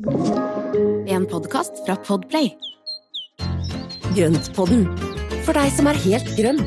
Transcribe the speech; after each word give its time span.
En 0.00 1.26
podkast 1.28 1.82
fra 1.84 1.92
Podplay. 2.00 2.46
Grøntpodden, 4.16 4.86
for 5.44 5.52
deg 5.52 5.68
som 5.76 5.90
er 5.90 5.98
helt 6.00 6.30
grønn. 6.38 6.62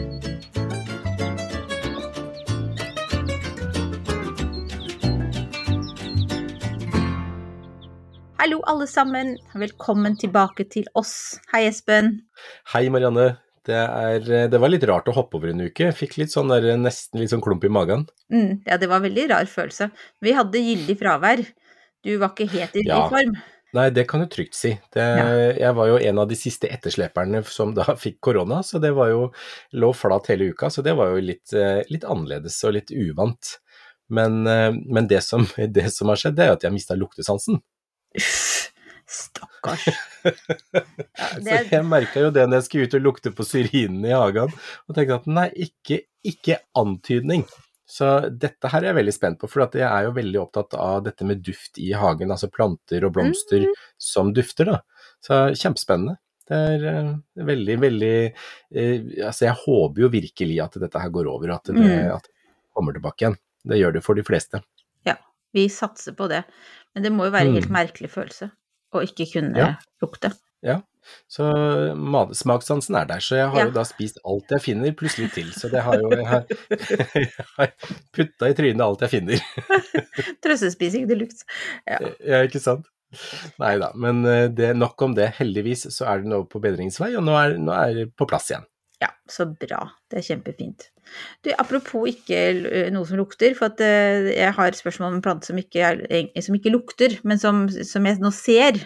Hallo, 8.38 8.59
alle 8.70 8.86
sammen. 8.86 9.39
Velkommen 9.57 10.13
tilbake 10.21 10.68
til 10.70 10.86
oss. 10.93 11.39
Hei, 11.55 11.63
Espen. 11.71 12.20
Hei 12.75 12.86
Marianne. 12.93 13.31
Det, 13.65 13.79
er, 13.79 14.29
det, 14.52 14.61
var 14.61 14.70
litt 14.70 14.86
rart 14.86 15.09
å 15.09 15.18
hoppe 15.18 15.39
over 15.39 15.55
en 15.55 15.65
uke. 15.65 15.88
Jeg 15.88 15.97
fikk 15.97 16.20
litt 16.21 16.36
sånn 16.36 16.54
der, 16.54 16.75
nesten 16.77 17.23
litt 17.23 17.34
sånn 17.34 17.41
klump 17.41 17.65
i 17.65 17.73
magen. 17.73 18.05
Mm, 18.29 18.61
ja, 18.68 18.77
det 18.77 18.91
var 18.91 19.02
en 19.02 19.07
veldig 19.07 19.29
rar 19.34 19.50
følelse. 19.50 19.89
Vi 20.21 20.38
hadde 20.38 20.61
gyldig 20.61 21.00
fravær. 21.02 21.45
Du 22.04 22.15
var 22.20 22.33
ikke 22.33 22.49
helt 22.51 22.75
i 22.75 22.85
ja. 22.88 23.05
form. 23.11 23.36
Nei, 23.73 23.88
det 23.89 24.04
kan 24.09 24.21
du 24.21 24.27
trygt 24.29 24.54
si. 24.54 24.75
Det, 24.93 25.01
ja. 25.01 25.29
Jeg 25.57 25.73
var 25.78 25.89
jo 25.89 25.97
en 25.97 26.19
av 26.21 26.28
de 26.29 26.37
siste 26.37 26.69
ettersleperne 26.69 27.41
som 27.50 27.73
da 27.73 27.95
fikk 28.05 28.19
korona, 28.28 28.61
så 28.65 28.82
det 28.82 28.93
var 28.93 29.09
jo 29.09 29.23
lå 29.79 29.89
flat 29.97 30.29
hele 30.29 30.51
uka. 30.54 30.69
Så 30.69 30.86
det 30.86 30.93
var 31.00 31.15
jo 31.15 31.23
litt, 31.23 31.54
eh, 31.57 31.81
litt 31.89 32.05
annerledes 32.05 32.59
og 32.68 32.76
litt 32.78 32.94
uvant. 32.94 33.55
Men, 34.14 34.44
eh, 34.48 34.70
men 34.73 35.09
det, 35.09 35.23
som, 35.26 35.48
det, 35.78 35.90
som, 35.95 36.12
har 36.14 36.22
skjedd, 36.22 36.38
det 36.38 36.45
er 36.45 36.58
at 36.58 36.68
jeg 36.68 36.76
mista 36.76 36.98
luktesansen. 37.00 37.62
Stakkars. 39.09 39.90
Ja, 40.23 41.26
det... 41.44 41.58
Jeg 41.67 41.84
merka 41.84 42.22
jo 42.23 42.30
det 42.31 42.45
når 42.48 42.62
jeg 42.62 42.66
skulle 42.70 42.88
ut 42.88 42.94
og 42.95 43.02
lukte 43.04 43.31
på 43.36 43.44
syrinene 43.44 44.08
i 44.08 44.16
hagen, 44.16 44.54
og 44.88 44.95
tenkte 44.95 45.17
at 45.17 45.26
nei, 45.28 45.50
ikke, 45.66 45.98
ikke 46.23 46.62
antydning. 46.80 47.44
Så 47.90 48.10
dette 48.30 48.70
her 48.72 48.82
er 48.82 48.92
jeg 48.92 48.98
veldig 49.02 49.14
spent 49.14 49.40
på, 49.42 49.50
for 49.52 49.66
jeg 49.76 49.86
er 49.86 50.08
jo 50.08 50.16
veldig 50.16 50.40
opptatt 50.40 50.76
av 50.80 51.02
dette 51.05 51.28
med 51.28 51.42
duft 51.44 51.80
i 51.84 51.92
hagen, 51.98 52.32
altså 52.32 52.48
planter 52.52 53.04
og 53.04 53.16
blomster 53.18 53.66
mm. 53.68 53.73
som 54.00 54.32
dufter, 54.36 54.72
da. 54.72 55.08
Så 55.23 55.40
kjempespennende. 55.59 56.18
Det 56.48 56.59
er 56.59 56.82
uh, 56.84 57.11
veldig, 57.48 57.76
veldig 57.80 58.16
uh, 58.28 59.04
Altså 59.30 59.45
jeg 59.45 59.56
håper 59.61 60.02
jo 60.04 60.09
virkelig 60.11 60.58
at 60.59 60.73
dette 60.81 61.00
her 61.00 61.11
går 61.16 61.30
over, 61.31 61.54
at 61.56 61.70
det, 61.72 61.78
mm. 61.78 62.09
at 62.17 62.28
det 62.28 62.73
kommer 62.76 62.95
tilbake 62.95 63.23
igjen. 63.23 63.38
Det 63.64 63.80
gjør 63.80 63.95
det 63.95 64.04
for 64.04 64.20
de 64.20 64.26
fleste. 64.28 64.59
Ja, 65.08 65.16
vi 65.56 65.70
satser 65.72 66.16
på 66.17 66.28
det. 66.31 66.44
Men 66.94 67.06
det 67.06 67.14
må 67.16 67.30
jo 67.30 67.36
være 67.36 67.52
en 67.52 67.58
helt 67.59 67.72
mm. 67.72 67.78
merkelig 67.78 68.11
følelse 68.11 68.52
å 68.94 69.04
ikke 69.06 69.30
kunne 69.31 69.59
ja. 69.59 69.70
lukte. 70.04 70.34
Ja, 70.64 70.81
så 71.32 71.50
smakssansen 72.38 72.98
er 73.00 73.09
der. 73.09 73.23
Så 73.23 73.38
jeg 73.40 73.50
har 73.54 73.64
ja. 73.64 73.68
jo 73.70 73.76
da 73.76 73.86
spist 73.88 74.22
alt 74.28 74.54
jeg 74.56 74.66
finner, 74.66 74.96
pluss 74.98 75.18
litt 75.22 75.36
til. 75.38 75.52
Så 75.56 75.72
det 75.73 75.84
har 75.86 76.00
jo 76.02 76.12
Jeg 76.14 76.28
har, 76.30 76.48
har 77.58 77.72
putta 78.16 78.50
i 78.50 78.58
trynet 78.58 78.86
alt 78.86 79.06
jeg 79.06 79.14
finner. 79.18 79.45
Trøstespising 80.44 81.08
de 81.10 81.20
luxe. 81.23 81.48
Ja. 81.90 82.00
ja, 82.20 82.44
ikke 82.48 82.62
sant. 82.64 82.90
Nei 83.62 83.76
da, 83.82 83.92
men 84.00 84.23
eh, 84.26 84.48
det, 84.50 84.73
nok 84.78 85.02
om 85.06 85.16
det. 85.18 85.34
Heldigvis 85.40 85.88
så 85.94 86.08
er 86.10 86.23
det 86.23 86.32
nå 86.32 86.44
på 86.50 86.62
bedringsvei, 86.64 87.14
og 87.20 87.26
nå 87.26 87.36
er, 87.38 87.58
nå 87.62 87.76
er 87.76 87.98
det 88.00 88.08
på 88.17 88.28
plass 88.30 88.50
igjen. 88.52 88.66
Ja, 89.04 89.09
så 89.28 89.46
bra. 89.50 89.82
Det 90.08 90.22
er 90.22 90.26
kjempefint. 90.30 90.86
Du, 91.44 91.50
apropos 91.59 92.08
ikke 92.08 92.38
noe 92.96 93.04
som 93.10 93.20
lukter, 93.20 93.52
for 93.58 93.73
at 93.73 93.82
jeg 93.84 94.54
har 94.56 94.78
spørsmål 94.78 95.10
om 95.10 95.18
en 95.18 95.26
plante 95.26 95.50
som 95.50 95.60
ikke, 95.60 95.90
er, 96.08 96.30
som 96.45 96.56
ikke 96.56 96.72
lukter, 96.72 97.18
men 97.28 97.42
som, 97.42 97.66
som, 97.84 98.08
jeg 98.08 98.22
nå 98.23 98.32
ser. 98.36 98.80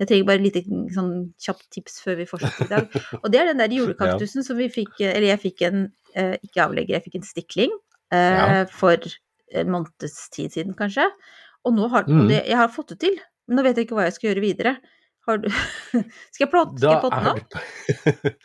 Jeg 0.00 0.08
trenger 0.08 0.28
bare 0.30 0.40
et 0.40 0.46
lite 0.46 0.64
sånn 0.94 1.12
kjapt 1.44 1.66
tips 1.76 2.00
før 2.06 2.20
vi 2.22 2.28
fortsetter 2.30 2.64
i 2.64 2.72
dag. 2.72 2.98
Og 3.22 3.28
det 3.34 3.42
er 3.42 3.52
den 3.52 3.60
der 3.60 3.76
julekaktusen 3.76 4.46
som 4.46 4.60
vi 4.60 4.70
fikk, 4.72 4.96
eller 5.04 5.28
jeg 5.34 5.44
fikk 5.44 5.66
en, 5.68 5.88
ikke 6.16 6.64
avlegger, 6.64 6.96
jeg 6.96 7.08
fikk 7.10 7.20
en 7.20 7.28
stikling 7.28 7.74
ja. 8.14 8.64
for 8.72 9.04
en 9.52 9.74
måneds 9.74 10.20
tid 10.32 10.54
siden, 10.56 10.76
kanskje. 10.78 11.10
Og 11.68 11.76
nå 11.76 11.90
har, 11.92 12.08
mm. 12.08 12.28
det, 12.30 12.44
jeg 12.48 12.58
har 12.58 12.72
fått 12.72 12.94
det 12.94 13.02
til, 13.04 13.18
men 13.48 13.60
nå 13.60 13.66
vet 13.66 13.76
jeg 13.76 13.88
ikke 13.88 13.98
hva 13.98 14.08
jeg 14.08 14.16
skal 14.16 14.32
gjøre 14.32 14.44
videre. 14.44 14.78
Du... 15.36 15.48
Skal 16.32 16.44
jeg, 16.44 16.50
plott, 16.52 16.74
skal 16.78 16.94
jeg 16.94 17.02
potte 17.02 17.18
den 17.20 17.32
om? 17.32 18.36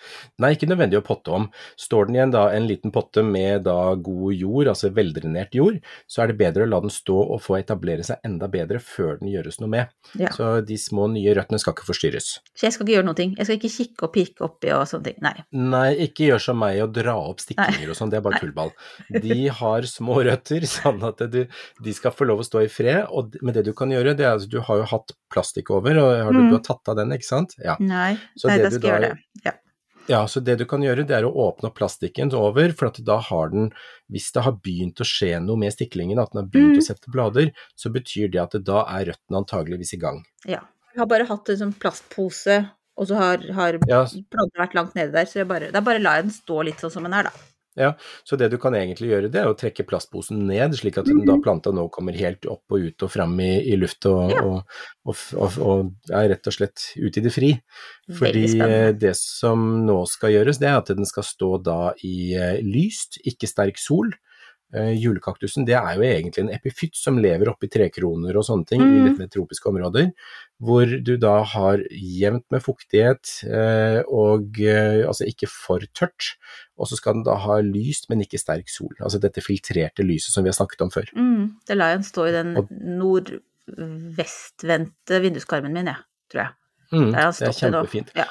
Nei, 0.44 0.50
ikke 0.56 0.68
nødvendig 0.68 1.00
å 1.00 1.04
potte 1.06 1.34
om. 1.36 1.46
Står 1.80 2.10
den 2.10 2.18
igjen 2.18 2.34
da 2.34 2.44
en 2.56 2.68
liten 2.68 2.92
potte 2.96 3.24
med 3.26 3.64
da 3.68 3.94
god 3.96 4.34
jord, 4.36 4.70
altså 4.72 4.92
veldrenert 4.96 5.56
jord, 5.56 5.80
så 6.10 6.24
er 6.24 6.32
det 6.32 6.38
bedre 6.42 6.66
å 6.66 6.72
la 6.72 6.82
den 6.84 6.94
stå 6.94 7.16
og 7.22 7.42
få 7.44 7.58
etablere 7.60 8.06
seg 8.08 8.24
enda 8.28 8.50
bedre 8.52 8.82
før 8.84 9.20
den 9.22 9.32
gjøres 9.32 9.60
noe 9.62 9.72
med. 9.72 9.94
Ja. 10.20 10.32
Så 10.36 10.50
de 10.66 10.78
små 10.80 11.08
nye 11.14 11.36
røttene 11.38 11.62
skal 11.62 11.76
ikke 11.76 11.88
forstyrres. 11.92 12.30
Så 12.54 12.68
jeg 12.68 12.76
skal 12.76 12.88
ikke 12.88 12.98
gjøre 12.98 13.10
noe? 13.10 13.30
Jeg 13.38 13.48
skal 13.48 13.60
ikke 13.60 13.74
kikke 13.78 14.08
og 14.08 14.14
pirke 14.16 14.48
oppi 14.48 14.74
og 14.76 14.86
sånne 14.90 15.12
ting? 15.12 15.20
Nei. 15.24 15.36
Nei, 15.74 15.88
ikke 16.08 16.28
gjør 16.30 16.46
som 16.48 16.60
meg 16.64 16.82
og 16.84 16.94
dra 16.96 17.16
opp 17.20 17.44
stiklinger 17.44 17.94
og 17.94 18.00
sånn, 18.00 18.14
det 18.14 18.20
er 18.20 18.26
bare 18.26 18.42
tullball. 18.42 18.74
De 19.24 19.40
har 19.60 19.90
små 19.90 20.20
røtter, 20.26 20.68
sånn 20.78 21.04
at 21.06 21.22
du, 21.34 21.44
de 21.84 21.96
skal 21.96 22.16
få 22.16 22.28
lov 22.30 22.44
å 22.44 22.48
stå 22.48 22.64
i 22.66 22.72
fred. 22.72 23.06
Og, 23.14 23.38
men 23.42 23.56
det 23.56 23.66
du 23.68 23.74
kan 23.78 23.92
gjøre, 23.94 24.16
det 24.18 24.28
er 24.28 24.40
at 24.40 24.50
du 24.50 24.60
har 24.66 24.82
jo 24.82 24.90
hatt 24.90 25.16
plastikk 25.34 25.72
over, 25.74 25.98
og 26.02 26.12
har 26.14 26.34
du, 26.34 26.42
mm. 26.44 26.50
du 26.52 26.58
har 26.58 26.66
tatt 26.66 26.73
av 26.90 26.98
den, 27.00 27.14
ikke 27.16 27.30
sant? 27.30 27.58
Ja. 27.62 27.78
Nei, 27.80 28.16
så 28.40 28.50
nei 28.50 28.58
da 28.64 28.72
skal 28.74 28.90
jeg 28.90 28.94
gjøre 28.94 29.12
det. 29.12 29.46
Ja. 29.46 29.58
Ja, 30.08 30.28
så 30.28 30.42
det 30.44 30.58
du 30.60 30.66
kan 30.68 30.84
gjøre, 30.84 31.06
det 31.08 31.16
er 31.16 31.24
å 31.24 31.32
åpne 31.46 31.70
opp 31.70 31.78
plastikken 31.80 32.34
over, 32.36 32.74
for 32.76 32.90
at 32.90 33.00
da 33.08 33.16
har 33.24 33.54
den, 33.54 33.70
hvis 34.12 34.34
det 34.36 34.44
har 34.44 34.58
begynt 34.60 35.00
å 35.00 35.08
skje 35.08 35.38
noe 35.40 35.60
med 35.62 35.72
stiklingen, 35.76 36.20
at 36.20 36.34
den 36.34 36.42
har 36.42 36.50
begynt 36.52 36.76
mm. 36.76 36.82
å 36.82 36.88
sette 36.90 37.14
blader, 37.14 37.54
så 37.80 37.92
betyr 37.94 38.34
det 38.34 38.42
at 38.44 38.58
det 38.58 38.66
da 38.68 38.84
er 38.98 39.14
røttene 39.14 39.40
antageligvis 39.40 39.96
i 39.96 40.02
gang. 40.04 40.20
Ja. 40.44 40.66
Jeg 40.94 41.02
har 41.02 41.10
bare 41.10 41.26
hatt 41.26 41.50
en 41.50 41.58
sånn 41.58 41.78
plastpose, 41.80 42.60
og 43.00 43.08
så 43.10 43.18
har, 43.18 43.48
har 43.58 43.80
ja. 43.90 44.04
vært 44.60 44.76
langt 44.78 44.94
nede 45.00 45.16
der, 45.16 45.26
så 45.30 45.48
bare, 45.50 45.72
da 45.74 45.82
bare 45.82 46.04
lar 46.04 46.20
jeg 46.20 46.28
den 46.28 46.36
stå 46.36 46.60
litt 46.68 46.84
sånn 46.84 46.94
som 46.94 47.08
den 47.08 47.16
er, 47.18 47.32
da. 47.32 47.48
Ja, 47.80 47.94
så 48.24 48.38
det 48.38 48.52
du 48.54 48.60
kan 48.62 48.76
egentlig 48.78 49.10
gjøre, 49.10 49.30
det 49.34 49.40
er 49.42 49.50
å 49.50 49.56
trekke 49.58 49.86
plastposen 49.90 50.44
ned, 50.46 50.76
slik 50.78 51.00
at 51.02 51.08
den 51.10 51.24
da 51.24 51.38
mhm. 51.38 51.44
planta 51.46 51.74
nå 51.74 51.88
kommer 51.94 52.14
helt 52.18 52.46
opp 52.46 52.76
og 52.76 52.86
ut 52.86 53.06
og 53.06 53.10
fram 53.10 53.34
i, 53.42 53.52
i 53.74 53.78
luft 53.80 54.06
og, 54.10 54.30
ja. 54.30 54.44
og, 54.44 55.24
og, 55.34 55.58
og 55.58 56.14
er 56.14 56.30
rett 56.36 56.50
og 56.52 56.58
slett 56.58 56.86
ute 57.00 57.22
i 57.22 57.26
det 57.26 57.34
fri. 57.34 57.54
Fordi 58.20 58.46
eh, 58.62 58.92
det 58.94 59.16
som 59.18 59.66
nå 59.88 60.04
skal 60.12 60.36
gjøres, 60.36 60.62
det 60.62 60.70
er 60.70 60.78
at 60.82 60.94
den 60.94 61.10
skal 61.10 61.26
stå 61.26 61.56
da 61.66 61.80
i 62.06 62.34
eh, 62.38 62.60
lyst, 62.62 63.18
ikke 63.26 63.50
sterk 63.50 63.82
sol. 63.82 64.14
Uh, 64.74 64.90
julekaktusen 64.98 65.68
det 65.70 65.76
er 65.78 65.94
jo 66.00 66.04
egentlig 66.08 66.42
en 66.42 66.50
epifytt 66.56 66.98
som 66.98 67.20
lever 67.22 67.52
oppi 67.52 67.68
trekroner 67.70 68.34
og 68.40 68.46
sånne 68.48 68.66
ting 68.70 68.82
mm. 68.82 68.90
i 68.90 69.04
litt 69.06 69.20
mer 69.22 69.30
tropiske 69.30 69.70
områder, 69.70 70.08
hvor 70.64 70.86
du 71.06 71.14
da 71.22 71.36
har 71.52 71.78
jevnt 71.94 72.48
med 72.54 72.62
fuktighet 72.66 73.26
uh, 73.46 74.02
og 74.10 74.58
uh, 74.66 75.06
altså 75.12 75.24
ikke 75.30 75.48
for 75.52 75.80
tørt, 75.94 76.24
og 76.74 76.90
så 76.90 76.96
skal 76.98 77.14
den 77.20 77.28
da 77.28 77.36
ha 77.44 77.56
lyst, 77.62 78.10
men 78.10 78.24
ikke 78.26 78.42
sterk 78.42 78.70
sol. 78.74 78.96
Altså 78.98 79.22
dette 79.22 79.46
filtrerte 79.46 80.02
lyset 80.08 80.34
som 80.34 80.42
vi 80.46 80.50
har 80.50 80.58
snakket 80.58 80.82
om 80.88 80.92
før. 80.94 81.08
Mm. 81.14 81.44
Det 81.70 81.76
lar 81.78 81.90
jeg 81.94 82.10
stå 82.10 82.22
i 82.32 82.38
den 82.40 82.50
nordvestvendte 82.98 85.16
vinduskarmen 85.28 85.74
min, 85.76 85.90
jeg, 85.94 86.02
tror 86.34 86.42
jeg. 86.48 86.54
Mm, 86.94 87.14
det 87.14 87.22
er 87.22 87.56
kjempefint. 87.58 88.12
Ja. 88.18 88.28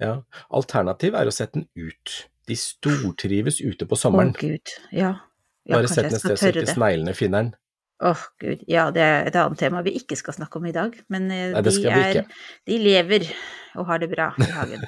ja. 0.00 0.12
Alternativ 0.56 1.16
er 1.16 1.28
å 1.28 1.34
sette 1.34 1.60
den 1.60 1.68
ut. 1.76 2.14
De 2.48 2.56
stortrives 2.58 3.60
ute 3.64 3.86
på 3.88 3.98
sommeren. 3.98 4.32
Å 4.34 4.40
gud, 4.40 4.74
ja. 4.96 5.12
Bare 5.70 5.90
sett 5.90 6.10
ned 6.10 6.20
sted 6.22 6.38
så 6.40 6.52
ikke 6.52 6.74
sneglene 6.74 7.16
finner 7.16 7.44
den. 7.44 7.52
Åh, 8.00 8.16
oh, 8.16 8.20
gud. 8.40 8.62
Ja, 8.70 8.86
det 8.94 9.02
er 9.04 9.26
et 9.28 9.34
annet 9.36 9.60
tema 9.60 9.82
vi 9.84 9.92
ikke 9.98 10.16
skal 10.16 10.32
snakke 10.32 10.56
om 10.56 10.64
i 10.70 10.72
dag. 10.72 10.94
Men 11.12 11.26
eh, 11.34 11.50
Nei, 11.52 11.62
de, 11.66 11.72
er, 11.92 12.20
de 12.64 12.78
lever 12.80 13.26
og 13.76 13.86
har 13.90 14.00
det 14.00 14.08
bra 14.10 14.30
i 14.40 14.48
hagen. 14.54 14.86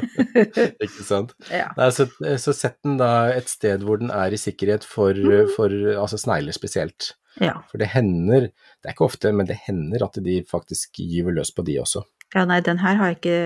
ikke 0.86 1.04
sant. 1.04 1.34
Ja. 1.60 1.68
Nei, 1.76 1.90
så, 1.92 2.06
så, 2.40 2.54
sett 2.56 2.78
den 2.86 2.96
da 3.00 3.28
et 3.34 3.52
sted 3.52 3.84
hvor 3.84 4.00
den 4.00 4.12
er 4.14 4.32
i 4.32 4.40
sikkerhet 4.40 4.86
for, 4.88 5.12
mm. 5.12 5.52
for 5.56 5.74
altså 6.00 6.16
snegler 6.20 6.56
spesielt. 6.56 7.12
Ja. 7.40 7.58
For 7.68 7.80
det 7.82 7.92
hender, 7.92 8.48
det 8.48 8.88
er 8.88 8.96
ikke 8.96 9.10
ofte, 9.10 9.34
men 9.36 9.48
det 9.50 9.60
hender 9.66 10.08
at 10.08 10.16
de 10.24 10.40
faktisk 10.48 10.96
gyver 10.96 11.36
løs 11.36 11.52
på 11.52 11.66
de 11.68 11.76
også. 11.82 12.06
Ja, 12.30 12.44
nei, 12.46 12.60
den 12.62 12.78
her 12.78 12.94
har 12.94 13.10
jeg 13.10 13.16
ikke 13.18 13.38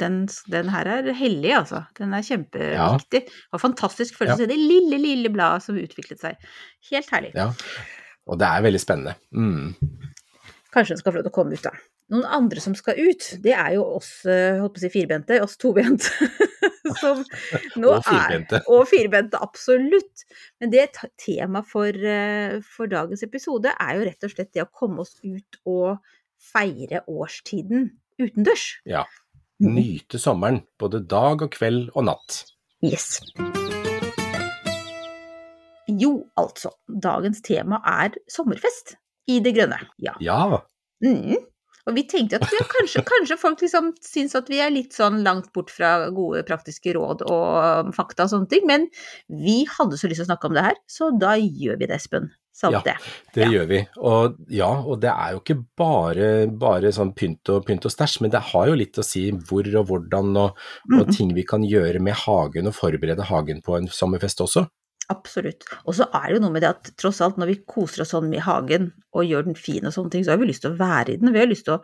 Den, 0.00 0.16
den 0.50 0.70
her 0.72 0.88
er 0.90 1.12
hellig, 1.14 1.52
altså. 1.54 1.84
Den 1.98 2.14
er 2.16 2.24
kjempeviktig. 2.26 3.22
Ja. 3.28 3.42
Og 3.54 3.62
fantastisk 3.62 4.18
følelse. 4.18 4.48
Ja. 4.48 4.50
Det 4.50 4.58
lille, 4.58 4.98
lille 4.98 5.30
bladet 5.30 5.62
som 5.66 5.78
utviklet 5.78 6.22
seg. 6.24 6.50
Helt 6.90 7.12
herlig. 7.14 7.30
Ja, 7.38 7.52
og 8.26 8.40
det 8.42 8.48
er 8.48 8.66
veldig 8.66 8.82
spennende. 8.82 9.14
Mm. 9.30 9.74
Kanskje 10.74 10.96
den 10.96 11.02
skal 11.02 11.12
få 11.12 11.20
lov 11.20 11.26
til 11.28 11.34
å 11.34 11.36
komme 11.36 11.58
ut, 11.58 11.64
da. 11.64 11.74
Noen 12.12 12.26
andre 12.28 12.60
som 12.60 12.74
skal 12.76 12.98
ut, 12.98 13.28
det 13.44 13.54
er 13.56 13.76
jo 13.76 13.84
oss, 13.96 14.10
eh, 14.28 14.58
holdt 14.60 14.74
på 14.74 14.82
å 14.82 14.82
si 14.82 14.90
firbente, 14.92 15.38
oss 15.44 15.54
tobente. 15.60 16.10
som 17.00 17.22
nå 17.80 17.94
og 17.94 18.04
firbente. 18.04 18.58
Er, 18.58 18.68
og 18.74 18.84
firbente, 18.90 19.40
absolutt. 19.40 20.26
Men 20.60 20.74
det 20.74 20.88
temaet 21.20 21.68
for, 21.70 21.88
eh, 21.88 22.58
for 22.74 22.90
dagens 22.90 23.22
episode 23.24 23.72
er 23.72 23.96
jo 23.96 24.06
rett 24.08 24.26
og 24.26 24.34
slett 24.34 24.52
det 24.52 24.66
å 24.66 24.70
komme 24.72 25.06
oss 25.06 25.14
ut 25.22 25.60
og 25.62 26.02
feire 26.42 27.04
årstiden 27.08 27.90
utendørs. 28.28 28.64
Ja. 28.88 29.04
Mm. 29.62 29.76
Nyte 29.76 30.18
sommeren, 30.18 30.62
både 30.80 31.02
dag 31.06 31.44
og 31.44 31.52
kveld 31.54 31.90
og 31.94 32.08
natt. 32.08 32.42
Yes. 32.82 33.20
Jo, 35.86 36.16
altså. 36.40 36.72
Dagens 37.02 37.42
tema 37.44 37.78
er 37.86 38.16
sommerfest 38.30 38.96
i 39.30 39.38
det 39.44 39.54
grønne. 39.56 39.78
Ja. 40.02 40.16
ja. 40.22 40.62
Mm. 41.04 41.38
Og 41.88 41.96
vi 41.96 42.04
tenkte 42.06 42.38
at 42.38 42.46
ja, 42.54 42.62
kanskje, 42.70 43.02
kanskje, 43.06 43.38
folk 43.40 43.62
liksom 43.64 43.90
syns 44.06 44.36
at 44.38 44.50
vi 44.50 44.60
er 44.62 44.70
litt 44.70 44.94
sånn 44.94 45.22
langt 45.26 45.50
bort 45.54 45.72
fra 45.74 46.10
gode 46.14 46.44
praktiske 46.46 46.94
råd 46.94 47.24
og 47.26 47.90
fakta 47.96 48.28
og 48.28 48.34
sånne 48.34 48.50
ting, 48.52 48.68
men 48.70 48.86
vi 49.26 49.62
hadde 49.66 49.98
så 49.98 50.10
lyst 50.10 50.22
til 50.22 50.28
å 50.28 50.30
snakke 50.30 50.50
om 50.50 50.54
det 50.58 50.68
her, 50.68 50.78
så 50.86 51.10
da 51.18 51.34
gjør 51.40 51.80
vi 51.80 51.90
det, 51.90 51.98
Espen. 51.98 52.30
Sant 52.52 52.74
ja, 52.76 52.82
det. 52.84 52.94
det 53.32 53.46
ja. 53.46 53.48
gjør 53.54 53.68
vi. 53.70 53.78
Og 54.04 54.34
ja, 54.52 54.68
og 54.68 54.98
det 55.00 55.08
er 55.08 55.32
jo 55.32 55.40
ikke 55.40 55.56
bare, 55.80 56.26
bare 56.60 56.92
sånn 56.92 57.14
pynt 57.16 57.48
og, 57.48 57.62
pynt 57.64 57.88
og 57.88 57.94
stæsj, 57.94 58.18
men 58.22 58.34
det 58.34 58.42
har 58.52 58.68
jo 58.68 58.76
litt 58.76 59.00
å 59.00 59.06
si 59.06 59.24
hvor 59.48 59.66
og 59.80 59.88
hvordan 59.88 60.36
og, 60.36 60.60
og 60.92 61.00
mm. 61.08 61.14
ting 61.16 61.32
vi 61.34 61.46
kan 61.48 61.64
gjøre 61.64 62.02
med 62.04 62.18
hagen 62.26 62.68
og 62.68 62.76
forberede 62.76 63.26
hagen 63.30 63.64
på 63.64 63.78
en 63.78 63.88
sommerfest 63.88 64.44
også. 64.44 64.66
Absolutt. 65.10 65.66
Og 65.82 65.96
så 65.98 66.06
er 66.14 66.28
det 66.28 66.36
jo 66.36 66.42
noe 66.44 66.54
med 66.54 66.64
det 66.64 66.72
at 66.72 66.90
tross 67.00 67.20
alt 67.24 67.38
når 67.40 67.50
vi 67.50 67.60
koser 67.68 68.04
oss 68.04 68.12
sånn 68.14 68.30
med 68.30 68.44
hagen 68.46 68.92
og 69.16 69.26
gjør 69.26 69.48
den 69.48 69.58
fin 69.58 69.86
og 69.88 69.94
sånne 69.94 70.14
ting, 70.14 70.26
så 70.26 70.34
har 70.34 70.42
vi 70.42 70.50
lyst 70.50 70.64
til 70.64 70.74
å 70.74 70.80
være 70.80 71.14
i 71.14 71.20
den. 71.20 71.32
Vi 71.34 71.42
har 71.42 71.50
lyst 71.50 71.66
til 71.66 71.76
å, 71.76 71.80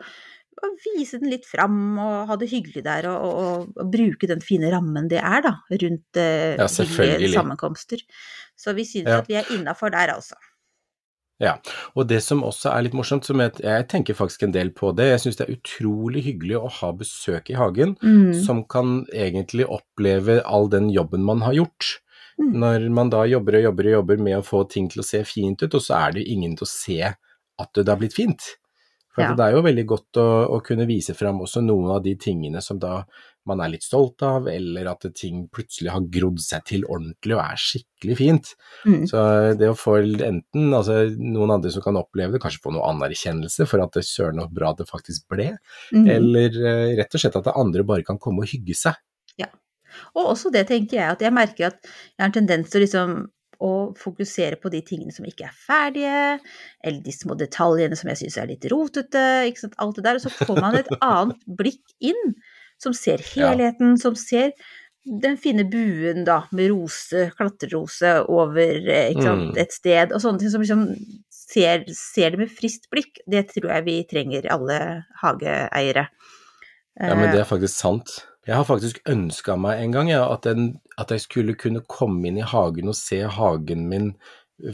å 0.59 0.71
vise 0.85 1.19
den 1.21 1.33
litt 1.33 1.47
fram 1.49 1.99
og 1.99 2.31
ha 2.31 2.37
det 2.39 2.49
hyggelig 2.51 2.85
der 2.87 3.09
og, 3.11 3.25
og, 3.29 3.71
og 3.75 3.93
bruke 3.93 4.29
den 4.29 4.43
fine 4.45 4.71
rammen 4.73 5.09
det 5.11 5.19
er 5.19 5.43
da, 5.45 5.55
rundt 5.83 6.21
eh, 6.21 6.55
ja, 6.59 6.69
sammenkomster. 6.69 8.05
Så 8.59 8.75
vi 8.77 8.87
synes 8.87 9.11
ja. 9.11 9.19
at 9.23 9.31
vi 9.31 9.39
er 9.39 9.51
innafor 9.55 9.91
der, 9.95 10.15
altså. 10.15 10.39
Ja, 11.39 11.53
og 11.95 12.09
det 12.11 12.19
som 12.25 12.41
også 12.43 12.73
er 12.73 12.83
litt 12.83 12.95
morsomt, 12.97 13.23
som 13.23 13.39
jeg, 13.39 13.53
jeg 13.63 13.85
tenker 13.87 14.17
faktisk 14.17 14.43
en 14.43 14.51
del 14.51 14.73
på 14.75 14.91
det, 14.91 15.05
jeg 15.13 15.21
syns 15.23 15.39
det 15.39 15.45
er 15.45 15.55
utrolig 15.55 16.25
hyggelig 16.25 16.57
å 16.59 16.71
ha 16.81 16.89
besøk 16.99 17.53
i 17.53 17.55
hagen 17.55 17.95
mm. 18.01 18.41
som 18.43 18.65
kan 18.67 19.05
egentlig 19.15 19.69
oppleve 19.71 20.41
all 20.43 20.67
den 20.71 20.89
jobben 20.91 21.23
man 21.23 21.45
har 21.45 21.55
gjort. 21.55 21.93
Mm. 22.39 22.53
Når 22.63 22.87
man 22.95 23.11
da 23.11 23.25
jobber 23.27 23.59
og 23.59 23.67
jobber 23.67 23.89
og 23.89 23.95
jobber 23.97 24.23
med 24.29 24.39
å 24.39 24.45
få 24.45 24.63
ting 24.71 24.87
til 24.91 25.03
å 25.03 25.07
se 25.07 25.23
fint 25.27 25.59
ut, 25.61 25.75
og 25.75 25.83
så 25.83 25.97
er 25.99 26.15
det 26.15 26.23
jo 26.23 26.37
ingen 26.37 26.55
til 26.59 26.67
å 26.67 26.71
se 26.71 26.99
at 27.59 27.75
det 27.75 27.91
har 27.91 27.99
blitt 27.99 28.15
fint. 28.15 28.45
For 29.19 29.25
ja. 29.25 29.33
det 29.35 29.47
er 29.47 29.57
jo 29.57 29.65
veldig 29.65 29.83
godt 29.89 30.19
å, 30.21 30.27
å, 30.55 30.61
kunne 30.63 30.85
vise 30.87 31.15
fram 31.17 31.41
også 31.43 31.63
noen 31.65 31.89
av 31.95 32.03
de 32.05 32.13
tingene 32.21 32.61
som 32.63 32.79
da 32.79 33.01
man 33.49 33.63
er 33.63 33.71
litt 33.73 33.83
stolt 33.83 34.21
av, 34.23 34.45
eller 34.51 34.87
at 34.91 35.07
ting 35.17 35.41
plutselig 35.51 35.89
har 35.91 36.05
grodd 36.13 36.39
seg 36.43 36.63
til 36.69 36.85
ordentlig 36.85 37.33
og 37.33 37.41
er 37.41 37.59
skikkelig 37.63 38.17
fint. 38.19 38.51
Mm. 38.85 39.07
Så 39.09 39.23
det 39.57 39.71
å 39.71 39.77
få 39.77 39.97
enten 40.03 40.75
altså, 40.75 40.99
noen 41.17 41.55
andre 41.55 41.73
som 41.73 41.83
kan 41.83 41.97
oppleve 41.99 42.35
det, 42.35 42.41
kanskje 42.43 42.61
få 42.63 42.75
noe 42.75 42.91
anerkjennelse 42.93 43.65
for 43.69 43.83
at 43.83 43.97
det 43.97 44.05
søren 44.07 44.43
så 44.43 44.47
bra 44.53 44.75
det 44.77 44.85
faktisk 44.87 45.25
ble, 45.33 45.49
mm. 45.95 46.05
eller 46.15 46.59
uh, 46.61 46.85
rett 46.99 47.17
og 47.17 47.23
slett 47.23 47.39
at 47.41 47.51
andre 47.55 47.87
bare 47.87 48.05
kan 48.07 48.21
komme 48.21 48.45
og 48.45 48.53
hygge 48.53 48.77
seg. 48.77 49.01
Ja. 49.41 49.49
Og 50.15 50.33
også 50.35 50.51
det 50.53 50.67
tenker 50.69 50.99
jeg, 50.99 51.17
at 51.17 51.25
jeg 51.25 51.35
merker 51.35 51.69
at 51.71 51.83
jeg 51.83 52.21
har 52.21 52.31
en 52.31 52.39
tendens 52.39 52.71
til 52.71 52.85
liksom 52.85 53.19
å 53.59 53.71
fokusere 53.99 54.55
på 54.61 54.71
de 54.71 54.79
tingene 54.87 55.11
som 55.11 55.25
ikke 55.27 55.49
er 55.49 55.55
ferdige, 55.55 56.19
eller 56.79 57.01
de 57.03 57.13
små 57.13 57.35
detaljene 57.39 57.97
som 57.99 58.11
jeg 58.11 58.21
syns 58.21 58.37
er 58.39 58.51
litt 58.53 58.67
rotete, 58.71 59.23
ikke 59.49 59.65
sant, 59.65 59.79
alt 59.83 59.99
det 59.99 60.05
der. 60.05 60.19
Og 60.19 60.23
så 60.23 60.31
får 60.47 60.61
man 60.63 60.79
et 60.79 60.91
annet 60.99 61.41
blikk 61.59 61.83
inn, 62.11 62.37
som 62.79 62.95
ser 62.95 63.23
helheten, 63.33 63.97
som 63.99 64.15
ser 64.15 64.53
den 65.03 65.35
fine 65.41 65.65
buen 65.67 66.23
da, 66.27 66.43
med 66.55 66.71
rose, 66.71 67.29
klatrerose 67.35 68.19
over 68.29 68.79
sant, 69.17 69.51
mm. 69.51 69.59
et 69.59 69.75
sted, 69.75 70.13
og 70.13 70.23
sånne 70.23 70.43
ting 70.43 70.53
som 70.53 70.63
liksom 70.63 70.85
ser, 71.33 71.85
ser, 71.95 72.35
det 72.35 72.43
med 72.43 72.51
friskt 72.53 72.87
blikk. 72.93 73.19
Det 73.27 73.47
tror 73.51 73.71
jeg 73.73 73.87
vi 73.87 73.99
trenger, 74.07 74.47
alle 74.53 74.79
hageeiere. 75.23 76.07
Ja, 76.99 77.15
men 77.15 77.31
det 77.31 77.43
er 77.43 77.47
faktisk 77.47 77.75
sant. 77.75 78.19
Jeg 78.49 78.57
har 78.57 78.65
faktisk 78.65 79.01
ønska 79.09 79.55
meg 79.61 79.83
en 79.83 79.93
gang 79.93 80.09
ja, 80.09 80.23
at, 80.33 80.47
den, 80.47 80.79
at, 80.97 81.11
jeg 81.13 81.21
skulle 81.21 81.53
kunne 81.59 81.83
komme 81.85 82.25
inn 82.25 82.39
i 82.41 82.47
hagen 82.47 82.89
og 82.89 82.97
se 82.97 83.21
hagen 83.29 83.85
min 83.91 84.13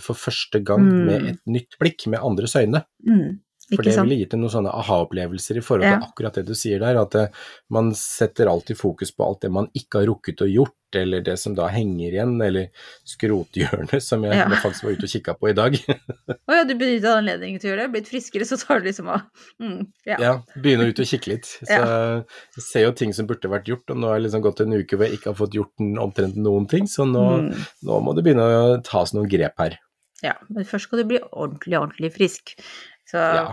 for 0.01 0.17
første 0.17 0.61
gang 0.65 0.85
mm. 0.85 1.01
med 1.09 1.27
et 1.33 1.41
nytt 1.49 1.75
blikk, 1.81 2.07
med 2.09 2.23
andres 2.23 2.55
øyne. 2.57 2.85
Mm. 3.05 3.41
For 3.73 3.81
det 3.81 3.95
ville 3.97 4.19
gitt 4.19 4.33
noen 4.37 4.51
sånne 4.53 4.71
aha-opplevelser 4.77 5.57
i 5.57 5.61
forhold 5.65 5.87
til 5.87 5.95
ja. 5.95 6.05
akkurat 6.05 6.35
det 6.37 6.43
du 6.45 6.53
sier 6.57 6.81
der, 6.83 6.99
at 7.01 7.15
det, 7.15 7.23
eh, 7.31 7.45
man 7.73 7.89
setter 7.97 8.49
alltid 8.51 8.77
fokus 8.77 9.09
på 9.15 9.25
alt 9.25 9.41
det 9.41 9.49
man 9.53 9.69
ikke 9.73 10.03
har 10.03 10.09
rukket 10.11 10.43
å 10.45 10.47
gjort, 10.49 10.75
eller 10.95 11.23
det 11.25 11.33
som 11.41 11.55
da 11.57 11.65
henger 11.73 12.13
igjen, 12.13 12.35
eller 12.45 12.69
skrothjørnet, 13.09 13.97
som 14.05 14.23
jeg 14.27 14.37
ja. 14.37 14.45
faktisk 14.61 14.85
var 14.85 14.99
ute 14.99 15.09
og 15.09 15.13
kikka 15.15 15.35
på 15.39 15.49
i 15.49 15.55
dag. 15.57 15.77
Å 16.51 16.59
ja, 16.59 16.67
du 16.69 16.75
benytta 16.77 17.15
anledningen 17.17 17.59
til 17.59 17.71
å 17.71 17.73
gjøre 17.73 17.87
det? 17.87 17.93
Blitt 17.95 18.11
friskere, 18.13 18.47
så 18.47 18.59
tar 18.61 18.83
du 18.83 18.89
liksom 18.91 19.09
av 19.15 19.25
mm, 19.57 19.81
ja. 20.11 20.19
ja, 20.21 20.33
å 20.45 20.85
ut 20.85 21.01
og 21.01 21.09
kikke 21.09 21.33
litt. 21.33 21.49
Så 21.65 21.81
jeg 21.81 22.63
ser 22.67 22.85
jo 22.85 22.93
ting 23.01 23.17
som 23.17 23.27
burde 23.27 23.49
vært 23.51 23.71
gjort, 23.71 23.89
og 23.89 23.97
nå 23.97 24.11
har 24.11 24.19
jeg 24.19 24.27
liksom 24.27 24.45
gått 24.45 24.61
en 24.61 24.77
uke 24.77 24.99
hvor 24.99 25.09
jeg 25.09 25.17
ikke 25.17 25.31
har 25.33 25.39
fått 25.41 25.57
gjort 25.57 25.87
omtrent 26.05 26.37
noen 26.37 26.69
ting, 26.69 26.85
så 26.91 27.09
nå, 27.09 27.25
mm. 27.47 27.65
nå 27.89 27.99
må 28.05 28.13
det 28.13 28.23
begynne 28.27 28.45
å 28.45 28.77
tas 28.85 29.15
noen 29.17 29.29
grep 29.31 29.57
her. 29.59 29.79
Ja, 30.23 30.37
men 30.47 30.67
først 30.67 30.87
skal 30.87 31.01
du 31.01 31.09
bli 31.09 31.19
ordentlig, 31.27 31.77
ordentlig 31.79 32.13
frisk. 32.15 32.55
Så 33.15 33.21
ja. 33.21 33.43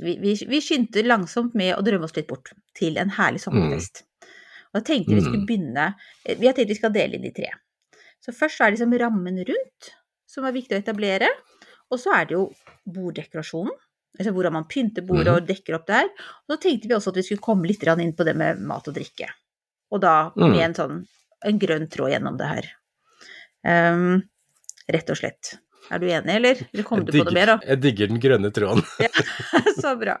vi, 0.00 0.14
vi, 0.22 0.34
vi, 0.48 0.60
skyndte 0.64 1.04
langsomt 1.04 1.56
med 1.58 1.74
å 1.76 1.84
drømme 1.84 2.08
oss 2.08 2.16
litt 2.16 2.30
bort 2.30 2.52
til 2.78 2.96
en 3.00 3.12
herlig 3.18 3.42
sommerfest. 3.44 4.02
Mm. 4.06 4.32
Og 4.70 4.78
da 4.78 4.82
tenkte 4.86 5.16
vi 5.16 5.24
skulle 5.24 5.42
mm. 5.42 5.46
begynne 5.48 5.86
eh, 5.90 6.38
Vi 6.38 6.48
har 6.48 6.56
tenkt 6.56 6.70
vi 6.70 6.78
skal 6.78 6.94
dele 6.94 7.18
inn 7.18 7.28
i 7.28 7.34
tre. 7.36 7.50
Så 8.22 8.32
først 8.36 8.60
er 8.60 8.70
det 8.70 8.78
liksom 8.78 8.96
rammen 9.00 9.40
rundt, 9.48 9.92
som 10.28 10.46
er 10.46 10.56
viktig 10.56 10.76
å 10.76 10.80
etablere. 10.80 11.28
Og 11.90 12.00
så 12.00 12.14
er 12.16 12.28
det 12.30 12.36
jo 12.36 12.48
borddekorasjonen. 12.88 13.76
Altså 14.18 14.32
hvordan 14.34 14.54
man 14.56 14.66
pynter 14.68 15.04
bordet 15.06 15.30
mm. 15.30 15.36
og 15.36 15.46
dekker 15.48 15.76
opp 15.78 15.86
der. 15.90 16.10
Og 16.46 16.54
så 16.54 16.60
tenkte 16.64 16.90
vi 16.90 16.96
også 16.96 17.12
at 17.12 17.20
vi 17.20 17.26
skulle 17.28 17.44
komme 17.44 17.68
litt 17.70 17.84
inn 17.84 18.16
på 18.16 18.26
det 18.26 18.36
med 18.38 18.60
mat 18.66 18.88
og 18.90 18.96
drikke. 18.96 19.30
Og 19.90 20.02
da 20.02 20.14
med 20.36 20.54
mm. 20.54 20.60
en 20.64 20.76
sånn 20.76 21.00
en 21.46 21.60
grønn 21.60 21.88
tråd 21.88 22.12
gjennom 22.12 22.36
det 22.36 22.48
her. 22.50 22.68
Um, 23.64 24.20
rett 24.92 25.12
og 25.12 25.18
slett. 25.20 25.54
Er 25.88 26.02
du 26.02 26.06
enig, 26.10 26.36
eller? 26.36 26.60
Eller 26.72 26.86
kom 26.86 27.02
du 27.04 27.12
på 27.14 27.24
noe 27.24 27.34
mer, 27.34 27.54
da? 27.54 27.56
Jeg 27.66 27.82
digger 27.82 28.12
den 28.12 28.20
grønne 28.22 28.52
tråden. 28.54 28.84
ja, 29.06 29.10
så 29.82 29.96
bra. 29.98 30.18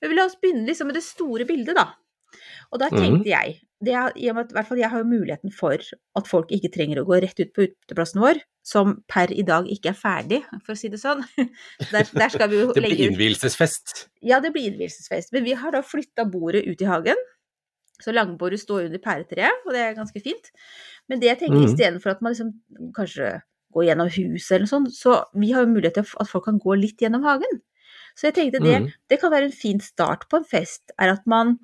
Men 0.00 0.16
la 0.16 0.26
oss 0.28 0.38
begynne 0.40 0.66
liksom 0.68 0.90
med 0.90 0.98
det 0.98 1.04
store 1.06 1.46
bildet, 1.48 1.76
da. 1.78 1.90
Og 2.74 2.80
da 2.82 2.88
tenkte 2.90 3.22
mm. 3.22 3.28
jeg, 3.28 3.56
er, 3.86 4.12
i 4.18 4.30
hvert 4.32 4.66
fall 4.66 4.80
jeg 4.80 4.90
har 4.90 5.02
jo 5.02 5.08
muligheten 5.08 5.52
for 5.54 5.78
at 5.78 6.28
folk 6.28 6.50
ikke 6.54 6.72
trenger 6.74 7.00
å 7.00 7.06
gå 7.06 7.20
rett 7.22 7.38
ut 7.38 7.52
på 7.54 7.68
uteplassen 7.68 8.22
vår, 8.22 8.40
som 8.66 8.96
per 9.10 9.30
i 9.30 9.44
dag 9.46 9.68
ikke 9.70 9.92
er 9.92 9.98
ferdig, 9.98 10.40
for 10.66 10.74
å 10.74 10.78
si 10.78 10.90
det 10.90 10.98
sånn. 11.02 11.22
Der, 11.92 12.08
der 12.10 12.32
skal 12.32 12.50
vi 12.50 12.62
jo 12.64 12.72
det 12.74 12.82
blir 12.82 13.04
innvielsesfest? 13.06 14.08
Ja, 14.26 14.40
det 14.42 14.50
blir 14.54 14.72
innvielsesfest. 14.72 15.30
Men 15.36 15.46
vi 15.46 15.54
har 15.58 15.74
da 15.74 15.84
flytta 15.86 16.26
bordet 16.30 16.64
ut 16.66 16.82
i 16.82 16.88
hagen. 16.90 17.20
Så 18.02 18.12
langbordet 18.12 18.58
står 18.60 18.88
under 18.90 19.00
pæretreet, 19.00 19.62
og 19.64 19.72
det 19.72 19.84
er 19.84 19.94
ganske 19.96 20.20
fint. 20.20 20.50
Men 21.08 21.22
det 21.22 21.30
jeg 21.30 21.44
tenker 21.44 21.62
mm. 21.62 21.68
istedenfor 21.70 22.16
at 22.16 22.24
man 22.24 22.34
liksom 22.34 22.50
kanskje 22.96 23.36
gå 23.74 23.86
gjennom 23.86 24.10
huset 24.10 24.56
eller 24.56 24.66
noe 24.66 24.72
sånt. 24.72 24.92
Så 24.96 25.16
vi 25.38 25.52
har 25.54 25.66
jo 25.66 25.72
mulighet 25.72 25.98
til 26.00 26.20
at 26.22 26.30
folk 26.30 26.46
kan 26.48 26.60
gå 26.62 26.76
litt 26.78 27.02
gjennom 27.02 27.26
hagen. 27.26 27.62
Så 28.16 28.30
jeg 28.30 28.38
tenkte 28.38 28.62
det, 28.64 28.76
mm. 28.80 28.92
det 29.10 29.18
kan 29.20 29.32
være 29.32 29.50
en 29.50 29.56
fin 29.56 29.80
start 29.84 30.24
på 30.30 30.40
en 30.40 30.46
fest, 30.48 30.94
er 30.96 31.12
at 31.12 31.26
man 31.28 31.58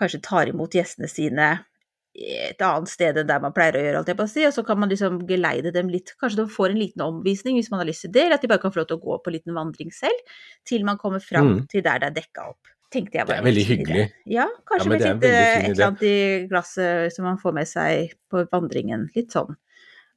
kanskje 0.00 0.22
tar 0.24 0.48
imot 0.48 0.72
gjestene 0.76 1.10
sine 1.10 1.50
et 2.20 2.62
annet 2.64 2.90
sted 2.90 3.20
enn 3.20 3.28
der 3.28 3.42
man 3.42 3.52
pleier 3.54 3.76
å 3.78 3.82
gjøre, 3.84 4.00
alt 4.00 4.08
jeg 4.10 4.18
på 4.18 4.26
å 4.26 4.30
si, 4.30 4.42
og 4.46 4.54
så 4.54 4.64
kan 4.66 4.80
man 4.80 4.90
liksom 4.90 5.20
geleide 5.28 5.70
dem 5.74 5.90
litt. 5.92 6.10
Kanskje 6.20 6.42
de 6.42 6.46
får 6.50 6.72
en 6.72 6.80
liten 6.80 7.04
omvisning 7.04 7.56
hvis 7.56 7.70
man 7.70 7.82
har 7.82 7.88
lyst 7.88 8.04
til 8.06 8.12
det, 8.16 8.26
eller 8.26 8.40
at 8.40 8.44
de 8.44 8.50
bare 8.50 8.62
kan 8.62 8.74
få 8.74 8.82
lov 8.82 8.88
til 8.90 8.98
å 8.98 9.04
gå 9.04 9.18
på 9.22 9.30
en 9.30 9.36
liten 9.36 9.56
vandring 9.56 9.94
selv, 9.94 10.34
til 10.66 10.84
man 10.88 10.98
kommer 11.00 11.22
fram 11.22 11.52
mm. 11.52 11.62
til 11.70 11.84
der 11.86 12.02
det 12.02 12.10
er 12.10 12.18
dekka 12.18 12.50
opp. 12.50 12.74
Tenkte 12.90 13.20
jeg 13.20 13.28
bare. 13.28 13.38
Det 13.38 13.44
er 13.44 13.46
veldig 13.46 13.66
hyggelig. 13.68 14.04
Ja, 14.26 14.48
kanskje 14.66 14.88
ja, 14.88 14.90
med 14.90 15.04
litt, 15.04 15.26
et 15.30 15.66
eller 15.68 15.86
annet 15.86 16.06
i 16.08 16.16
glasset 16.50 17.14
som 17.14 17.28
man 17.28 17.38
får 17.38 17.54
med 17.60 17.70
seg 17.70 18.16
på 18.32 18.42
vandringen. 18.50 19.06
Litt 19.14 19.36
sånn. 19.36 19.54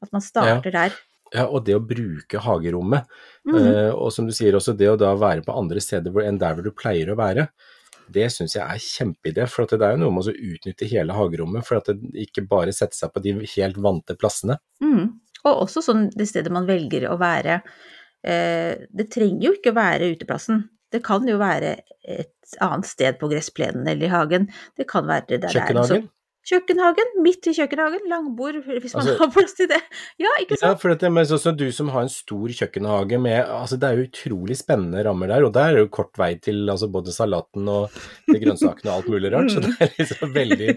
At 0.02 0.10
man 0.16 0.26
starter 0.26 0.74
ja. 0.74 0.88
der. 0.88 0.98
Ja, 1.34 1.48
og 1.50 1.64
det 1.66 1.74
å 1.78 1.82
bruke 1.82 2.42
hagerommet, 2.46 3.08
mm. 3.50 3.56
uh, 3.56 3.92
og 3.96 4.12
som 4.14 4.28
du 4.30 4.34
sier 4.36 4.54
også 4.54 4.76
det 4.78 4.92
å 4.92 5.00
da 5.00 5.16
være 5.18 5.42
på 5.46 5.56
andre 5.58 5.82
steder 5.82 6.20
enn 6.28 6.38
der 6.42 6.54
hvor 6.54 6.68
du 6.68 6.74
pleier 6.78 7.10
å 7.10 7.18
være, 7.18 7.48
det 8.14 8.28
syns 8.34 8.56
jeg 8.58 8.64
er 8.64 8.82
kjempeidé. 8.84 9.48
For 9.50 9.68
det 9.70 9.80
er 9.82 9.96
jo 9.96 10.04
noe 10.04 10.14
med 10.14 10.30
å 10.30 10.36
utnytte 10.36 10.90
hele 10.92 11.16
hagerommet, 11.18 11.66
for 11.68 11.80
at 11.80 11.90
det 11.90 12.28
ikke 12.28 12.46
bare 12.50 12.76
setter 12.76 13.00
seg 13.00 13.14
på 13.14 13.24
de 13.24 13.36
helt 13.56 13.80
vante 13.82 14.18
plassene. 14.20 14.60
Mm. 14.84 15.08
Og 15.44 15.66
også 15.66 15.84
sånn 15.84 16.08
det 16.16 16.28
stedet 16.30 16.54
man 16.54 16.68
velger 16.68 17.10
å 17.10 17.18
være. 17.22 17.62
Eh, 18.24 18.86
det 18.90 19.10
trenger 19.12 19.50
jo 19.50 19.54
ikke 19.58 19.74
å 19.74 19.80
være 19.80 20.12
uteplassen. 20.16 20.66
Det 20.94 21.02
kan 21.04 21.26
jo 21.28 21.40
være 21.42 21.78
et 22.04 22.58
annet 22.64 22.88
sted 22.88 23.18
på 23.20 23.30
gressplenen 23.32 23.88
eller 23.90 24.08
i 24.08 24.14
hagen. 24.14 24.50
Det 24.78 24.86
kan 24.90 25.08
være 25.10 25.40
der 25.40 25.48
det 25.48 25.64
er 25.64 25.74
en 25.74 26.10
Kjøkkenhagen, 26.44 27.14
midt 27.24 27.48
i 27.48 27.54
kjøkkenhagen, 27.56 28.04
langbord 28.12 28.58
hvis 28.66 28.96
man 28.98 29.06
altså, 29.06 29.16
har 29.22 29.32
plass 29.32 29.56
til 29.56 29.70
det. 29.72 29.80
Ja, 30.20 30.32
ikke 30.42 30.58
sant? 30.58 30.66
Ja, 30.66 30.80
for 30.82 30.92
dette, 30.92 31.12
men 31.14 31.28
sånn 31.30 31.60
du 31.60 31.66
som 31.76 31.92
har 31.94 32.04
en 32.04 32.12
stor 32.12 32.52
kjøkkenhage 32.52 33.20
med 33.24 33.40
altså 33.48 33.80
Det 33.80 33.90
er 33.90 34.00
jo 34.00 34.08
utrolig 34.10 34.58
spennende 34.60 35.06
rammer 35.08 35.32
der, 35.32 35.48
og 35.48 35.54
der 35.56 35.72
er 35.72 35.78
det 35.78 35.86
jo 35.86 35.94
kort 36.00 36.20
vei 36.20 36.34
til 36.44 36.68
altså, 36.68 36.92
både 36.92 37.16
salaten 37.16 37.70
og 37.72 37.96
de 38.28 38.40
grønnsakene 38.44 38.92
og 38.92 38.96
alt 38.98 39.12
mulig 39.14 39.32
rart, 39.34 39.54
så 39.54 39.64
det 39.64 39.74
er 39.80 39.96
liksom 40.02 40.36
veldig, 40.36 40.72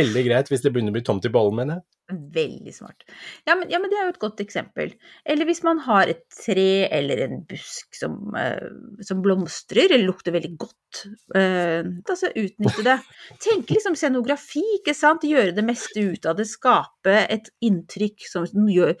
veldig 0.00 0.26
greit 0.30 0.52
hvis 0.52 0.64
det 0.64 0.72
begynner 0.72 0.94
å 0.94 0.98
bli 0.98 1.08
tomt 1.10 1.28
i 1.28 1.34
bollen, 1.34 1.60
mener 1.60 1.80
jeg. 1.80 1.88
Veldig 2.10 2.72
smart. 2.74 3.04
Ja 3.46 3.54
men, 3.58 3.70
ja 3.70 3.78
men, 3.78 3.90
det 3.90 3.98
er 3.98 4.08
jo 4.08 4.14
et 4.14 4.22
godt 4.22 4.40
eksempel. 4.42 4.92
Eller 5.28 5.46
hvis 5.46 5.62
man 5.66 5.78
har 5.84 6.10
et 6.10 6.24
tre 6.34 6.88
eller 6.90 7.22
en 7.26 7.42
busk 7.46 7.94
som, 7.96 8.16
uh, 8.34 8.96
som 9.06 9.22
blomstrer 9.22 9.92
eller 9.92 10.08
lukter 10.08 10.34
veldig 10.34 10.52
godt, 10.58 11.04
uh, 11.36 11.86
altså 12.10 12.32
utnytte 12.32 12.86
det. 12.86 12.96
Tenk 13.44 13.70
liksom 13.70 13.98
scenografi, 13.98 14.64
ikke 14.80 14.94
sant. 14.96 15.09
Gjøre 15.18 15.54
det 15.56 15.64
meste 15.66 16.00
ut 16.00 16.26
av 16.26 16.36
det. 16.38 16.46
Skape 16.46 17.16
et 17.30 17.50
inntrykk 17.66 18.26
som 18.30 18.68
gjør 18.70 18.94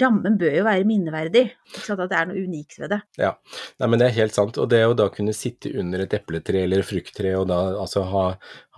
rammen 0.00 0.38
bør 0.40 0.54
jo 0.56 0.64
være 0.64 0.86
minneverdig. 0.88 1.42
Ikke 1.68 1.82
sant? 1.84 2.00
At 2.00 2.10
det 2.12 2.16
er 2.18 2.28
noe 2.30 2.40
unikt 2.46 2.78
ved 2.80 2.94
det. 2.94 3.00
Ja, 3.20 3.34
Nei, 3.82 3.88
men 3.92 4.00
det 4.00 4.06
er 4.08 4.14
helt 4.22 4.36
sant. 4.36 4.56
Og 4.58 4.70
det 4.72 4.80
å 4.88 4.94
da 4.96 5.08
kunne 5.12 5.34
sitte 5.36 5.72
under 5.78 6.04
et 6.06 6.14
epletre 6.16 6.62
eller 6.64 6.82
frukttre 6.86 7.34
og 7.36 7.48
da 7.50 7.58
altså 7.82 8.04
ha, 8.08 8.24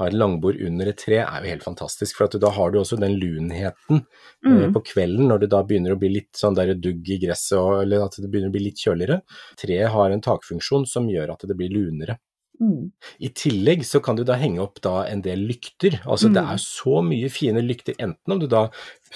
ha 0.00 0.08
et 0.08 0.16
langbord 0.16 0.58
under 0.58 0.90
et 0.90 0.98
tre, 0.98 1.20
er 1.22 1.44
jo 1.46 1.52
helt 1.54 1.66
fantastisk. 1.66 2.18
For 2.18 2.26
at 2.26 2.38
da 2.42 2.50
har 2.56 2.74
du 2.74 2.80
også 2.82 2.98
den 3.00 3.18
lunheten 3.20 4.02
eh, 4.02 4.10
Mm. 4.44 4.74
på 4.74 4.82
kvelden 4.90 5.30
når 5.30 5.38
det 5.40 5.48
da 5.54 5.62
begynner 5.64 5.94
å 5.94 5.98
bli 5.98 6.10
litt 6.18 6.36
sånn 6.36 6.56
der 6.58 6.74
dugg 6.76 7.06
i 7.08 7.16
gresset, 7.22 7.56
og, 7.56 7.78
eller 7.80 8.04
at 8.04 8.18
det 8.20 8.28
begynner 8.28 8.50
å 8.50 8.54
bli 8.54 8.66
litt 8.66 8.82
kjøligere. 8.82 9.22
Treet 9.56 9.88
har 9.94 10.12
en 10.12 10.20
takfunksjon 10.24 10.84
som 10.90 11.08
gjør 11.08 11.32
at 11.32 11.46
det 11.48 11.56
blir 11.56 11.72
lunere. 11.72 12.18
Mm. 12.62 12.92
I 13.18 13.28
tillegg 13.34 13.80
så 13.84 13.98
kan 14.00 14.14
du 14.16 14.22
da 14.24 14.36
henge 14.38 14.60
opp 14.62 14.80
da 14.80 15.02
en 15.10 15.20
del 15.24 15.40
lykter. 15.48 15.96
Altså 16.06 16.28
det 16.32 16.40
Mm. 16.42 16.50
er 16.52 16.60
så 16.62 17.00
mye 17.02 17.28
fine 17.30 17.60
lykter, 17.66 17.94
enten 17.98 18.32
om 18.32 18.38
du 18.38 18.46
da 18.46 18.68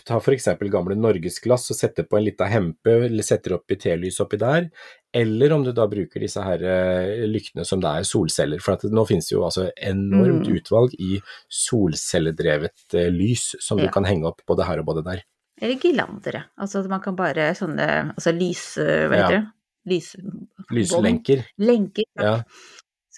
tar 0.04 0.18
f.eks. 0.20 0.48
gamle 0.70 0.96
norgesglass 0.98 1.70
og 1.70 1.76
setter 1.78 2.02
på 2.02 2.18
en 2.18 2.24
lita 2.24 2.44
hempe 2.50 2.90
eller 3.06 3.22
setter 3.22 3.54
opp 3.54 3.70
i 3.70 3.76
telys 3.76 4.18
oppi 4.20 4.36
der, 4.38 4.70
eller 5.14 5.52
om 5.52 5.62
du 5.64 5.72
da 5.72 5.86
bruker 5.86 6.20
disse 6.20 6.42
her 6.42 6.58
eh, 6.62 7.26
lyktene 7.30 7.64
som 7.64 7.80
det 7.80 7.88
er 7.88 8.02
solceller. 8.02 8.58
For 8.60 8.76
det, 8.76 8.90
nå 8.92 9.06
finnes 9.06 9.28
det 9.30 9.36
jo 9.36 9.44
altså 9.46 9.70
enormt 9.76 10.46
Mm. 10.48 10.56
utvalg 10.58 10.94
i 10.98 11.20
solcelledrevet 11.48 12.94
eh, 12.94 13.10
lys 13.10 13.54
som 13.60 13.78
Ja. 13.78 13.86
du 13.86 13.92
kan 13.92 14.04
henge 14.04 14.26
opp 14.26 14.42
både 14.46 14.66
her 14.66 14.78
og 14.80 14.86
både 14.86 15.04
der. 15.04 15.22
Eller 15.60 15.78
girlandere. 15.78 16.44
Altså 16.58 16.86
man 16.88 17.00
kan 17.00 17.16
bare 17.16 17.54
sånne 17.54 18.14
altså 18.16 18.32
lys... 18.36 18.76
Hva 18.78 19.16
Ja. 19.16 19.28
heter 19.28 19.38
det? 19.38 19.46
Lys... 19.88 20.16
Lyslenker. 20.70 21.44
Lenker. 21.58 22.04
Ja. 22.18 22.42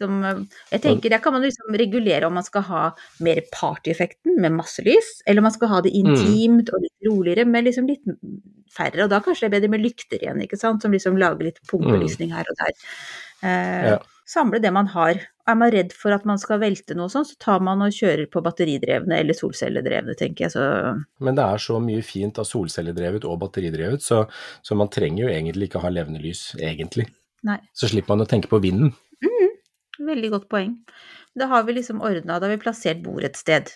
Som, 0.01 0.19
eh, 0.25 0.43
jeg 0.73 0.83
tenker, 0.87 1.11
Der 1.13 1.21
kan 1.21 1.35
man 1.37 1.43
liksom 1.45 1.77
regulere 1.77 2.27
om 2.27 2.35
man 2.41 2.47
skal 2.47 2.63
ha 2.71 2.85
mer 3.21 3.43
partyeffekten 3.53 4.39
med 4.41 4.53
masse 4.57 4.81
lys, 4.87 5.19
eller 5.27 5.43
om 5.45 5.49
man 5.51 5.53
skal 5.59 5.69
ha 5.75 5.81
det 5.85 5.93
Mm. 5.93 6.15
intimt 6.17 6.73
og 6.73 6.81
litt 6.83 7.09
roligere 7.11 7.45
med 7.47 7.65
liksom 7.69 7.87
litt 7.91 8.01
færre. 8.73 9.05
Og 9.05 9.11
da 9.11 9.21
kanskje 9.21 9.47
det 9.47 9.53
er 9.53 9.61
bedre 9.61 9.71
med 9.77 9.85
lykter 9.85 10.19
igjen, 10.23 10.41
ikke 10.43 10.59
sant, 10.59 10.81
som 10.83 10.93
liksom 10.93 11.19
lager 11.21 11.45
litt 11.51 11.61
pumpelysning 11.69 12.33
her 12.33 12.47
og 12.49 12.57
der. 12.65 12.73
Eh, 13.43 13.83
Mm. 13.85 13.85
Ja. 13.93 13.99
Samle 14.31 14.61
det 14.63 14.71
man 14.73 14.87
har. 14.87 15.19
Er 15.49 15.55
man 15.57 15.73
redd 15.73 15.93
for 15.93 16.13
at 16.15 16.25
man 16.25 16.39
skal 16.39 16.61
velte 16.61 16.95
noe 16.95 17.09
sånt, 17.11 17.27
så 17.27 17.37
tar 17.41 17.59
man 17.61 17.83
og 17.83 17.91
kjører 17.91 18.29
på 18.31 18.41
batteridrevne 18.45 19.17
eller 19.19 19.35
solcelledrevne, 19.35 20.15
tenker 20.15 20.45
jeg. 20.47 20.53
Så 20.53 21.05
Men 21.19 21.35
det 21.35 21.43
er 21.43 21.59
så 21.59 21.81
mye 21.83 22.05
fint 22.05 22.39
av 22.39 22.45
solcelledrevet 22.47 23.25
og 23.25 23.41
batteridrevet, 23.41 23.99
så, 24.01 24.29
så 24.63 24.77
man 24.77 24.87
trenger 24.89 25.25
jo 25.25 25.29
egentlig 25.35 25.69
ikke 25.69 25.81
ha 25.83 25.89
levende 25.91 26.23
lys, 26.23 26.55
egentlig. 26.61 27.09
nei. 27.43 27.59
Så 27.75 27.89
slipper 27.91 28.15
man 28.15 28.25
å 28.25 28.29
tenke 28.29 28.47
på 28.47 28.61
vinden. 28.63 28.95
Veldig 30.01 30.31
godt 30.33 30.49
poeng. 30.53 30.75
Da 31.37 31.47
har 31.51 31.67
vi 31.69 31.77
liksom 31.77 32.01
ordna, 32.03 32.39
da 32.41 32.49
har 32.49 32.57
vi 32.57 32.63
plassert 32.65 33.03
bordet 33.05 33.33
et 33.35 33.41
sted. 33.41 33.71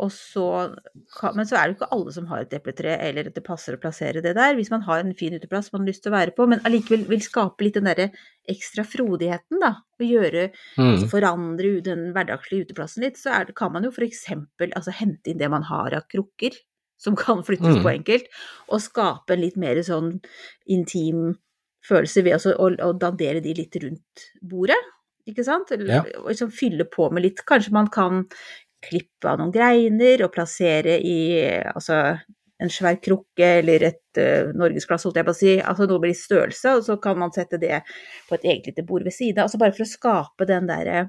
Og 0.00 0.08
så, 0.08 0.44
men 1.36 1.44
så 1.44 1.58
er 1.58 1.68
det 1.68 1.74
ikke 1.76 1.88
alle 1.92 2.12
som 2.14 2.24
har 2.30 2.40
et 2.46 2.54
epletre, 2.56 2.94
eller 3.04 3.28
at 3.28 3.34
det 3.36 3.42
passer 3.44 3.76
å 3.76 3.80
plassere 3.80 4.22
det 4.24 4.32
der. 4.38 4.54
Hvis 4.56 4.70
man 4.72 4.80
har 4.86 5.02
en 5.02 5.12
fin 5.14 5.34
uteplass 5.36 5.68
man 5.74 5.82
har 5.84 5.90
lyst 5.90 6.02
til 6.06 6.12
å 6.12 6.16
være 6.16 6.32
på, 6.36 6.46
men 6.48 6.62
allikevel 6.64 7.04
vil 7.10 7.20
skape 7.24 7.66
litt 7.66 7.76
den 7.76 7.90
derre 7.90 8.06
ekstra 8.48 8.86
frodigheten, 8.88 9.60
da. 9.60 9.74
Og 10.00 10.06
gjøre, 10.08 10.46
Mm. 10.78 10.94
altså 10.94 11.10
forandre 11.12 11.82
den 11.84 12.06
hverdagslige 12.16 12.66
uteplassen 12.70 13.04
litt, 13.04 13.20
så 13.20 13.44
det, 13.46 13.54
kan 13.54 13.72
man 13.72 13.84
jo 13.84 13.90
for 13.92 14.02
eksempel 14.08 14.72
altså 14.72 14.96
hente 14.96 15.28
inn 15.30 15.38
det 15.38 15.50
man 15.52 15.62
har 15.68 15.92
av 15.92 16.08
krukker, 16.08 16.56
som 16.98 17.14
kan 17.14 17.42
flyttes 17.44 17.76
Mm. 17.76 17.82
på 17.84 17.92
enkelt, 17.92 18.26
og 18.70 18.80
skape 18.80 19.30
en 19.36 19.40
litt 19.44 19.56
mer 19.56 19.76
sånn 19.76 20.22
intim 20.66 21.36
følelse 21.84 22.24
ved 22.24 22.32
også 22.38 22.56
å, 22.56 22.72
å 22.80 22.92
dandere 22.98 23.42
de 23.42 23.54
litt 23.54 23.76
rundt 23.82 24.30
bordet. 24.40 24.80
Ikke 25.30 25.44
sant? 25.46 25.70
Ja. 25.86 26.02
liksom 26.26 26.50
fylle 26.50 26.84
på 26.90 27.06
med 27.14 27.22
litt 27.22 27.44
Kanskje 27.46 27.72
man 27.72 27.88
kan 27.94 28.24
klippe 28.82 29.30
av 29.30 29.38
noen 29.38 29.52
greiner 29.54 30.24
og 30.26 30.32
plassere 30.34 30.96
i 30.98 31.18
altså 31.70 32.00
en 32.62 32.70
svær 32.70 32.96
krukke 33.02 33.46
eller 33.60 33.82
et 33.88 34.18
uh, 34.22 34.50
norgesglass, 34.54 35.02
holdt 35.06 35.16
jeg 35.18 35.26
på 35.26 35.32
å 35.34 35.38
si, 35.38 35.52
altså 35.58 35.86
noe 35.90 35.98
med 36.02 36.12
litt 36.12 36.18
størrelse, 36.20 36.74
og 36.78 36.84
så 36.86 36.96
kan 37.02 37.18
man 37.18 37.32
sette 37.34 37.58
det 37.58 37.80
på 38.28 38.36
et 38.36 38.44
eget 38.46 38.68
lite 38.70 38.84
bord 38.86 39.02
ved 39.02 39.14
siden 39.14 39.40
av. 39.42 39.48
Altså 39.48 39.58
bare 39.58 39.74
for 39.74 39.82
å 39.82 39.90
skape 39.90 40.46
den 40.46 40.68
derre 40.70 41.08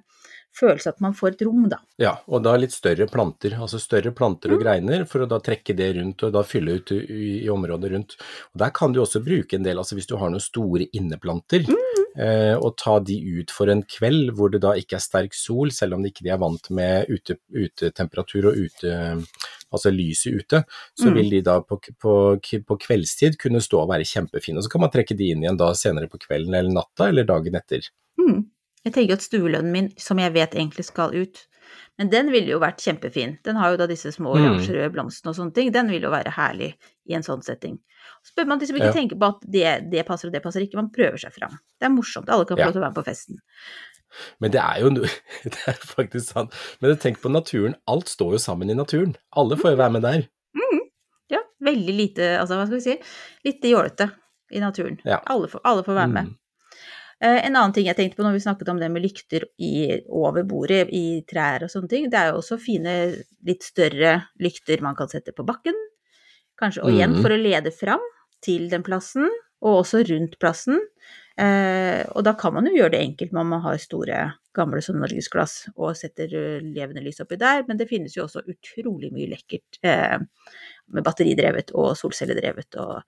følelsen 0.58 0.94
at 0.94 1.02
man 1.02 1.14
får 1.18 1.34
et 1.36 1.44
rom, 1.46 1.68
da. 1.70 1.80
Ja, 2.02 2.16
og 2.30 2.42
da 2.46 2.56
litt 2.58 2.74
større 2.74 3.06
planter, 3.10 3.54
altså 3.62 3.80
større 3.82 4.14
planter 4.18 4.50
Mm. 4.50 4.56
og 4.58 4.64
greiner, 4.66 5.06
for 5.10 5.26
å 5.26 5.30
da 5.30 5.40
trekke 5.46 5.76
det 5.78 5.92
rundt 5.98 6.24
og 6.26 6.34
da 6.34 6.44
fylle 6.46 6.78
ut 6.78 6.92
i, 6.94 7.00
i 7.46 7.50
området 7.54 7.92
rundt. 7.94 8.18
Og 8.54 8.60
Der 8.62 8.70
kan 8.74 8.94
du 8.94 9.02
også 9.02 9.22
bruke 9.26 9.58
en 9.58 9.66
del, 9.66 9.78
altså 9.82 9.98
hvis 9.98 10.10
du 10.10 10.18
har 10.18 10.30
noen 10.34 10.42
store 10.42 10.90
inneplanter, 10.94 11.66
Mm. 11.70 12.03
Eh, 12.18 12.54
og 12.56 12.76
ta 12.78 13.00
de 13.00 13.16
ut 13.40 13.52
for 13.52 13.72
en 13.72 13.84
kveld 13.84 14.32
hvor 14.38 14.52
det 14.54 14.62
da 14.64 14.74
ikke 14.80 14.98
er 15.00 15.04
sterk 15.04 15.34
sol, 15.38 15.72
selv 15.72 15.98
om 15.98 16.04
de 16.04 16.12
ikke 16.14 16.28
er 16.30 16.42
vant 16.42 16.70
med 16.70 17.10
ute, 17.10 17.38
utetemperatur 17.54 18.50
og 18.52 18.58
ute, 18.58 18.94
altså 19.74 19.92
lyset 19.94 20.38
ute, 20.38 20.64
så 21.00 21.10
Mm. 21.10 21.14
vil 21.18 21.30
de 21.30 21.42
da 21.42 21.60
på, 21.62 21.80
på, 22.00 22.14
på 22.40 22.78
kveldstid 22.78 23.38
kunne 23.42 23.62
stå 23.62 23.82
og 23.82 23.90
være 23.90 24.06
kjempefine. 24.06 24.58
Og 24.58 24.64
så 24.64 24.70
kan 24.70 24.82
man 24.82 24.92
trekke 24.94 25.18
de 25.18 25.32
inn 25.34 25.44
igjen 25.44 25.58
da 25.58 25.72
senere 25.74 26.08
på 26.08 26.22
kvelden 26.22 26.54
eller 26.54 26.72
natta 26.74 27.10
eller 27.10 27.24
dagen 27.26 27.56
etter. 27.56 27.90
Mm. 28.22 28.46
Jeg 28.86 28.94
tenker 28.94 29.14
at 29.16 29.24
stuelønnen 29.24 29.72
min, 29.72 29.90
som 29.98 30.20
jeg 30.20 30.34
vet 30.36 30.56
egentlig 30.56 30.86
skal 30.86 31.16
ut, 31.16 31.48
men 32.00 32.10
den 32.10 32.32
ville 32.32 32.48
jo 32.52 32.60
vært 32.60 32.82
kjempefin. 32.84 33.38
Den 33.44 33.56
har 33.56 33.72
jo 33.72 33.78
da 33.78 33.88
disse 33.88 34.12
små 34.16 34.34
Mm. 34.36 34.44
oransjerøde 34.46 34.92
blomstene 34.94 35.30
og 35.30 35.36
sånne 35.36 35.54
ting. 35.54 35.72
Den 35.72 35.90
vil 35.90 36.02
jo 36.02 36.10
være 36.14 36.32
herlig 36.32 36.74
i 37.10 37.14
en 37.16 37.24
sånn 37.24 37.44
setting. 37.44 37.80
Så 38.24 38.34
bør 38.38 38.48
man 38.48 38.60
liksom 38.60 38.76
ikke 38.78 38.92
Ja. 38.92 38.94
tenke 38.94 39.18
på 39.20 39.28
at 39.28 39.42
det, 39.50 39.90
det 39.92 40.06
passer 40.06 40.28
og 40.28 40.34
det 40.34 40.44
passer 40.44 40.62
ikke, 40.62 40.76
man 40.76 40.92
prøver 40.92 41.18
seg 41.20 41.34
fram. 41.34 41.58
Det 41.80 41.86
er 41.88 41.90
morsomt, 41.96 42.30
alle 42.30 42.46
kan 42.46 42.58
få 42.58 42.66
lov 42.66 42.74
til 42.74 42.82
å 42.82 42.86
være 42.86 42.94
med 42.96 43.04
på 43.04 43.06
festen. 43.10 43.40
Men 44.40 44.52
det 44.52 44.62
er 44.62 44.80
jo 44.82 44.90
Det 45.44 45.58
er 45.68 45.74
faktisk 45.74 46.34
sant. 46.34 46.54
Men 46.82 46.96
tenk 46.98 47.18
på 47.20 47.32
naturen. 47.32 47.76
Alt 47.88 48.06
står 48.08 48.34
jo 48.34 48.38
sammen 48.38 48.70
i 48.70 48.74
naturen. 48.78 49.16
Alle 49.36 49.56
får 49.58 49.72
jo 49.72 49.78
være 49.78 49.92
med 49.92 50.02
der. 50.04 50.28
Ja, 51.32 51.40
veldig 51.64 51.96
lite, 51.98 52.38
altså 52.40 52.58
hva 52.60 52.66
skal 52.68 52.78
vi 52.78 52.84
si, 52.86 52.98
litt 53.46 53.62
jålete 53.64 54.12
i 54.52 54.60
naturen. 54.60 55.00
Ja. 55.04 55.20
Alle, 55.26 55.48
får, 55.48 55.62
alle 55.66 55.84
får 55.84 55.96
være 55.98 56.12
med. 56.12 56.26
Mm. 56.28 56.38
Eh, 57.24 57.40
En 57.48 57.56
annen 57.56 57.74
ting 57.76 57.88
jeg 57.88 57.96
tenkte 58.00 58.20
på 58.20 58.26
når 58.26 58.36
vi 58.38 58.44
snakket 58.44 58.70
om 58.74 58.80
det 58.82 58.90
med 58.92 59.04
lykter 59.06 59.46
i, 59.64 59.72
over 60.12 60.44
bordet, 60.48 60.90
i 60.92 61.22
trær 61.30 61.64
og 61.68 61.72
sånne 61.72 61.92
ting, 61.92 62.10
det 62.12 62.20
er 62.20 62.32
jo 62.34 62.42
også 62.42 62.58
fine, 62.60 62.96
litt 63.48 63.64
større 63.64 64.18
lykter 64.44 64.84
man 64.84 64.98
kan 65.00 65.12
sette 65.12 65.32
på 65.38 65.46
bakken. 65.48 65.78
Kanskje, 66.60 66.84
og 66.84 66.92
igjen 66.94 67.16
Mhm. 67.16 67.22
for 67.24 67.32
å 67.34 67.40
lede 67.42 67.72
fram 67.74 68.04
til 68.44 68.68
den 68.70 68.84
plassen, 68.84 69.30
og 69.64 69.80
også 69.86 70.04
rundt 70.10 70.38
plassen. 70.40 70.80
Eh, 71.40 72.04
og 72.14 72.24
da 72.28 72.34
kan 72.38 72.54
man 72.54 72.66
jo 72.68 72.76
gjøre 72.76 72.92
det 72.92 73.00
enkelt 73.02 73.32
med 73.34 73.42
om 73.42 73.50
man 73.56 73.62
har 73.62 73.78
store, 73.82 74.34
gamle 74.54 74.82
som 74.84 75.00
norgesglass 75.02 75.68
og 75.76 75.96
setter 75.98 76.26
eh, 76.30 76.60
levende 76.62 77.02
lys 77.02 77.20
oppi 77.24 77.38
der, 77.42 77.64
men 77.68 77.78
det 77.80 77.88
finnes 77.90 78.14
jo 78.16 78.26
også 78.28 78.44
utrolig 78.46 79.10
mye 79.12 79.32
lekkert 79.32 79.80
eh, 79.82 80.20
med 80.94 81.06
batteridrevet 81.06 81.72
og 81.78 81.94
solcelledrevet 81.98 82.78
og 82.82 83.02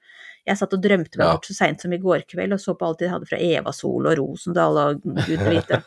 jeg 0.45 0.59
satt 0.59 0.75
og 0.77 0.81
drømte 0.81 1.17
meg 1.17 1.31
bort 1.31 1.47
så 1.47 1.55
seint 1.57 1.81
som 1.81 1.93
i 1.95 1.99
går 2.01 2.25
kveld 2.29 2.53
og 2.53 2.61
så 2.61 2.75
på 2.77 2.85
alt 2.85 3.01
de 3.01 3.09
hadde 3.09 3.25
fra 3.29 3.39
Evasol 3.41 4.05
og 4.05 4.17
Rosendal 4.19 4.77
og 4.77 5.05
gud 5.25 5.41
vite. 5.41 5.79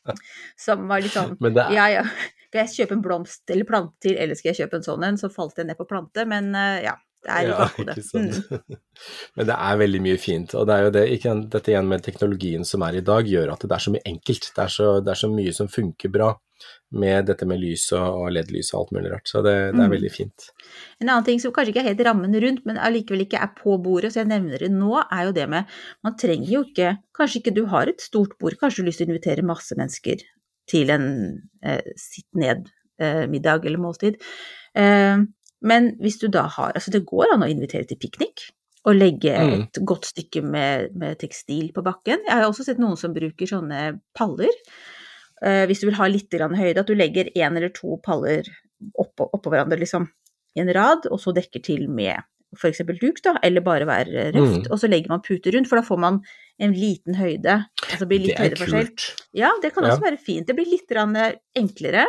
Som 0.66 0.84
var 0.90 1.00
litt 1.00 1.14
sånn 1.14 1.32
er, 1.40 1.72
Ja, 1.72 1.86
ja. 1.88 2.02
Skal 2.50 2.60
jeg 2.60 2.74
kjøpe 2.74 2.98
en 2.98 3.04
blomst 3.06 3.50
eller 3.50 3.66
plante 3.66 3.96
til, 4.04 4.18
eller 4.20 4.36
skal 4.38 4.52
jeg 4.52 4.60
kjøpe 4.60 4.78
en 4.78 4.84
sånn 4.86 5.06
en? 5.08 5.16
Så 5.18 5.32
falt 5.32 5.56
jeg 5.58 5.70
ned 5.70 5.78
på 5.80 5.88
plante, 5.88 6.26
men 6.28 6.52
eh, 6.52 6.84
ja. 6.84 6.98
Det 7.24 7.32
er 7.32 7.42
i 7.46 7.50
ja, 7.50 7.58
bakhodet. 7.64 7.98
ikke 7.98 8.06
sant. 8.10 8.40
Mm. 8.52 8.78
Men 9.38 9.48
det 9.48 9.58
er 9.66 9.78
veldig 9.80 10.00
mye 10.04 10.18
fint. 10.20 10.54
Og 10.60 10.66
det 10.68 10.74
er 10.78 10.82
jo 10.86 10.94
det, 10.98 11.04
ikke, 11.16 11.34
dette 11.54 11.72
igjen 11.72 11.88
med 11.88 12.02
teknologien 12.04 12.66
som 12.68 12.84
er 12.84 12.98
i 13.00 13.04
dag, 13.04 13.28
gjør 13.30 13.54
at 13.54 13.64
det 13.64 13.76
er 13.78 13.84
så 13.86 13.92
mye 13.94 14.04
enkelt. 14.12 14.50
Det 14.56 14.64
er 14.66 14.74
så, 14.74 14.88
det 15.04 15.14
er 15.14 15.20
så 15.24 15.30
mye 15.32 15.54
som 15.56 15.70
funker 15.72 16.12
bra 16.12 16.34
med 16.94 17.26
dette 17.26 17.44
med 17.50 17.58
lys 17.58 17.88
og, 17.98 18.28
LED-lys 18.32 18.70
og 18.72 18.78
alt 18.84 18.92
mulig 18.94 19.10
rart. 19.12 19.26
Så 19.28 19.40
det, 19.44 19.54
det 19.74 19.80
er 19.82 19.88
Mm. 19.88 19.94
veldig 19.96 20.10
fint. 20.14 20.46
En 21.02 21.08
annen 21.10 21.24
ting 21.26 21.40
som 21.42 21.52
kanskje 21.52 21.72
ikke 21.74 21.82
er 21.82 21.88
helt 21.90 22.04
rammen 22.06 22.36
rundt, 22.44 22.62
men 22.68 22.78
allikevel 22.78 23.24
ikke 23.26 23.40
er 23.42 23.50
på 23.58 23.74
bordet, 23.82 24.12
så 24.14 24.22
jeg 24.22 24.30
nevner 24.30 24.62
det 24.62 24.70
nå, 24.72 24.92
er 25.02 25.24
jo 25.26 25.32
det 25.36 25.48
med 25.50 25.74
Man 26.06 26.16
trenger 26.20 26.52
jo 26.52 26.62
ikke 26.68 26.92
Kanskje 27.18 27.40
ikke 27.42 27.54
du 27.56 27.64
har 27.72 27.90
et 27.90 28.00
stort 28.00 28.36
bord, 28.38 28.54
kanskje 28.60 28.80
du 28.80 28.84
har 28.84 28.88
lyst 28.92 29.00
til 29.02 29.08
å 29.08 29.12
invitere 29.12 29.44
masse 29.46 29.76
mennesker 29.78 30.22
til 30.70 30.90
en 30.94 31.08
eh, 31.62 31.82
sitt 32.00 32.26
ned-middag 32.34 33.66
eller 33.66 33.78
måltid. 33.82 34.16
Eh, 34.74 35.18
men 35.64 35.94
hvis 36.02 36.18
du 36.20 36.28
da 36.28 36.44
har 36.52 36.74
Altså, 36.76 36.92
det 36.94 37.06
går 37.08 37.32
an 37.34 37.42
å 37.46 37.48
invitere 37.50 37.86
til 37.88 37.96
piknik. 38.02 38.50
Og 38.84 38.98
legge 39.00 39.32
Mm. 39.32 39.62
et 39.64 39.78
godt 39.88 40.04
stykke 40.04 40.42
med, 40.44 40.90
med 40.94 41.16
tekstil 41.18 41.70
på 41.72 41.82
bakken. 41.82 42.20
Jeg 42.26 42.34
har 42.36 42.44
også 42.44 42.66
sett 42.66 42.78
noen 42.82 42.98
som 43.00 43.14
bruker 43.16 43.48
sånne 43.48 43.98
paller. 44.14 44.52
Uh, 45.44 45.64
hvis 45.68 45.80
du 45.80 45.86
vil 45.88 45.96
ha 45.98 46.06
litt 46.08 46.28
grann 46.32 46.54
høyde, 46.56 46.80
at 46.84 46.86
du 46.86 46.94
legger 46.94 47.30
én 47.34 47.56
eller 47.56 47.72
to 47.74 47.96
paller 48.04 48.44
oppå, 49.00 49.26
oppå 49.32 49.50
hverandre, 49.50 49.78
liksom, 49.80 50.06
i 50.56 50.60
en 50.60 50.70
rad, 50.76 51.08
og 51.10 51.18
så 51.20 51.32
dekker 51.34 51.62
til 51.64 51.88
med 51.88 52.20
f.eks. 52.54 52.84
duk, 53.00 53.18
da, 53.24 53.32
eller 53.42 53.60
bare 53.66 53.86
være 53.88 54.28
røft, 54.36 54.66
Mm. 54.68 54.70
og 54.70 54.78
så 54.78 54.86
legger 54.88 55.08
man 55.10 55.22
puter 55.24 55.50
rundt, 55.56 55.66
for 55.66 55.80
da 55.80 55.82
får 55.82 55.98
man 55.98 56.20
en 56.60 56.72
liten 56.72 57.14
høyde. 57.18 57.56
Altså 57.90 58.06
det 58.06 58.20
litt 58.20 58.36
Det 58.36 58.60
er 58.60 58.66
kult. 58.70 59.08
Ja, 59.34 59.50
det 59.60 59.72
kan 59.74 59.82
Ja. 59.84 59.90
også 59.96 60.02
være 60.04 60.20
fint. 60.20 60.46
Det 60.46 60.54
blir 60.54 60.70
litt 60.70 60.86
grann 60.88 61.16
enklere 61.56 62.06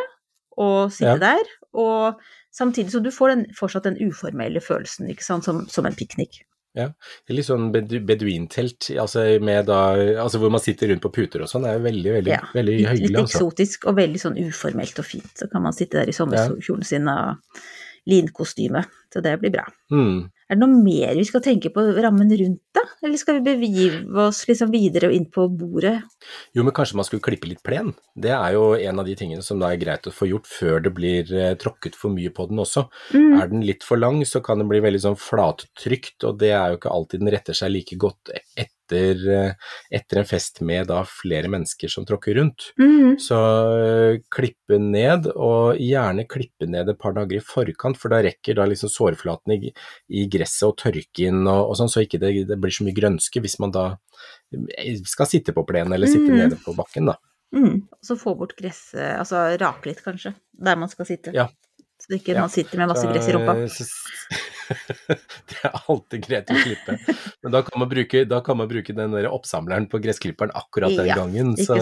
å 0.56 0.86
sitte 0.92 1.16
Ja. 1.16 1.16
der, 1.18 1.42
og 1.74 2.20
samtidig 2.56 2.94
som 2.94 3.04
du 3.04 3.12
får 3.14 3.34
den, 3.34 3.46
fortsatt 3.56 3.88
den 3.88 3.98
uformelle 4.00 4.62
følelsen, 4.64 5.10
ikke 5.12 5.26
sant, 5.26 5.46
som, 5.48 5.64
som 5.70 5.88
en 5.88 5.96
piknik. 5.96 6.42
Er 6.76 6.92
Litt 7.32 7.46
sånn 7.48 7.70
beduintelt, 7.72 8.90
altså, 9.00 9.24
med 9.40 9.64
da, 9.70 9.80
altså 10.20 10.40
hvor 10.42 10.52
man 10.52 10.60
sitter 10.60 10.90
rundt 10.92 11.04
på 11.06 11.12
puter 11.14 11.44
og 11.44 11.48
sånn, 11.48 11.64
det 11.64 11.72
er 11.72 11.84
veldig, 11.86 12.12
veldig, 12.18 12.32
Ja, 12.34 12.42
veldig 12.52 12.74
hyggelig. 12.82 13.08
litt 13.14 13.20
eksotisk 13.22 13.36
eksotisk 13.38 13.86
og 13.88 13.96
veldig 13.96 14.20
sånn 14.20 14.38
uformelt 14.44 15.00
og 15.00 15.08
fint. 15.08 15.32
Så 15.40 15.48
kan 15.52 15.64
man 15.64 15.76
sitte 15.76 16.02
der 16.02 16.12
i 16.12 16.16
sommerkjolen 16.16 16.84
sin 16.84 17.08
og 17.08 17.62
linkostyme. 18.12 18.84
Så 19.12 19.22
det 19.24 19.38
blir 19.40 19.54
bra. 19.56 19.64
Mm. 19.94 20.26
Er 20.46 20.54
det 20.54 20.62
noe 20.62 20.78
mer 20.78 21.16
vi 21.18 21.24
skal 21.26 21.42
tenke 21.42 21.72
på 21.74 21.82
rammen 21.98 22.30
rundt, 22.38 22.60
da? 22.76 22.84
Eller 23.02 23.18
skal 23.18 23.40
vi 23.40 23.54
begive 23.64 24.28
oss 24.28 24.44
liksom 24.46 24.70
videre 24.70 25.10
inn 25.14 25.26
på 25.32 25.48
bordet? 25.50 25.96
Jo, 26.54 26.62
men 26.62 26.74
kanskje 26.76 27.00
man 27.00 27.08
skulle 27.08 27.24
klippe 27.24 27.50
litt 27.50 27.64
plen. 27.66 27.90
Det 28.14 28.30
er 28.30 28.54
jo 28.54 28.68
en 28.78 29.02
av 29.02 29.08
de 29.08 29.16
tingene 29.18 29.42
som 29.42 29.58
da 29.58 29.72
er 29.72 29.80
greit 29.80 30.06
å 30.06 30.14
få 30.14 30.28
gjort 30.30 30.46
før 30.46 30.84
det 30.84 30.94
blir 30.94 31.32
eh, 31.34 31.56
tråkket 31.58 31.98
for 31.98 32.14
mye 32.14 32.30
på 32.34 32.46
den 32.50 32.62
også. 32.62 32.86
Mm. 33.10 33.34
Er 33.40 33.50
den 33.50 33.66
litt 33.66 33.86
for 33.86 33.98
lang, 33.98 34.22
så 34.28 34.42
kan 34.44 34.62
den 34.62 34.70
bli 34.70 34.82
veldig 34.84 35.02
sånn 35.08 35.18
flattrykt, 35.18 36.20
og 36.28 36.38
det 36.42 36.54
er 36.54 36.70
jo 36.70 36.80
ikke 36.80 36.94
alltid 36.94 37.24
den 37.24 37.34
retter 37.34 37.58
seg 37.58 37.74
like 37.74 37.98
godt 38.06 38.30
etter, 38.36 38.70
eh, 38.94 39.52
etter 39.90 40.18
en 40.20 40.28
fest 40.28 40.60
med 40.62 40.86
da 40.86 41.00
flere 41.08 41.48
mennesker 41.48 41.88
som 41.90 42.04
tråkker 42.06 42.36
rundt. 42.38 42.68
Mm. 42.78 43.16
Så 43.18 43.34
øh, 43.36 44.18
klippe 44.30 44.78
ned, 44.78 45.26
og 45.34 45.76
gjerne 45.82 46.26
klippe 46.30 46.68
ned 46.70 46.88
et 46.92 46.98
par 46.98 47.12
dager 47.16 47.40
i 47.40 47.44
forkant, 47.44 47.96
for 47.98 48.08
da 48.12 48.22
rekker 48.22 48.54
da 48.60 48.66
liksom 48.70 48.88
sårflaten 48.92 49.56
i, 49.56 49.72
i 50.10 50.26
gresset 50.30 50.68
å 50.68 50.74
tørke 50.76 51.26
inn 51.26 51.42
og, 51.46 51.70
og 51.70 51.76
sånn, 51.80 51.90
så 51.90 52.04
ikke 52.06 52.20
det, 52.22 52.32
det 52.48 52.58
blir 52.62 52.70
så 52.70 52.84
mye 52.86 52.94
grønske 52.96 53.40
hvis 53.42 53.58
man 53.62 53.72
da 53.74 53.86
eh, 54.76 54.96
skal 55.04 55.26
sitte 55.30 55.52
på 55.56 55.66
plenen 55.66 55.92
eller 55.96 56.06
sitte 56.10 56.30
Mm. 56.30 56.38
nede 56.42 56.56
på 56.64 56.74
bakken, 56.76 57.06
da. 57.12 57.18
Mm. 57.54 57.86
Og 57.90 58.02
så 58.04 58.16
få 58.18 58.34
bort 58.38 58.56
gresset, 58.58 58.98
altså 59.18 59.44
rake 59.60 59.86
litt 59.90 60.02
kanskje, 60.04 60.34
der 60.52 60.76
man 60.76 60.90
skal 60.90 61.06
sitte. 61.06 61.32
Ja. 61.34 61.46
Så 62.02 62.18
ikke 62.18 62.34
Ja. 62.34 62.40
man 62.42 62.50
sitter 62.52 62.78
med 62.78 62.88
masse 62.90 63.06
gress 63.08 63.28
i 63.28 63.32
rumpa. 63.32 63.54
så- 63.68 63.86
det 65.50 65.60
er 65.62 65.76
alltid 65.76 66.26
greit 66.26 66.50
å 66.50 66.58
klippe, 66.58 66.96
men 67.44 67.54
da 67.54 67.62
kan 67.66 67.80
man 67.82 67.90
bruke, 67.90 68.24
kan 68.46 68.60
man 68.60 68.70
bruke 68.70 68.96
den 68.96 69.16
der 69.16 69.28
oppsamleren 69.30 69.88
på 69.92 70.00
gressklipperen 70.04 70.54
akkurat 70.58 70.96
den 70.96 71.10
Ja, 71.10 71.18
gangen, 71.22 71.54
så 71.60 71.78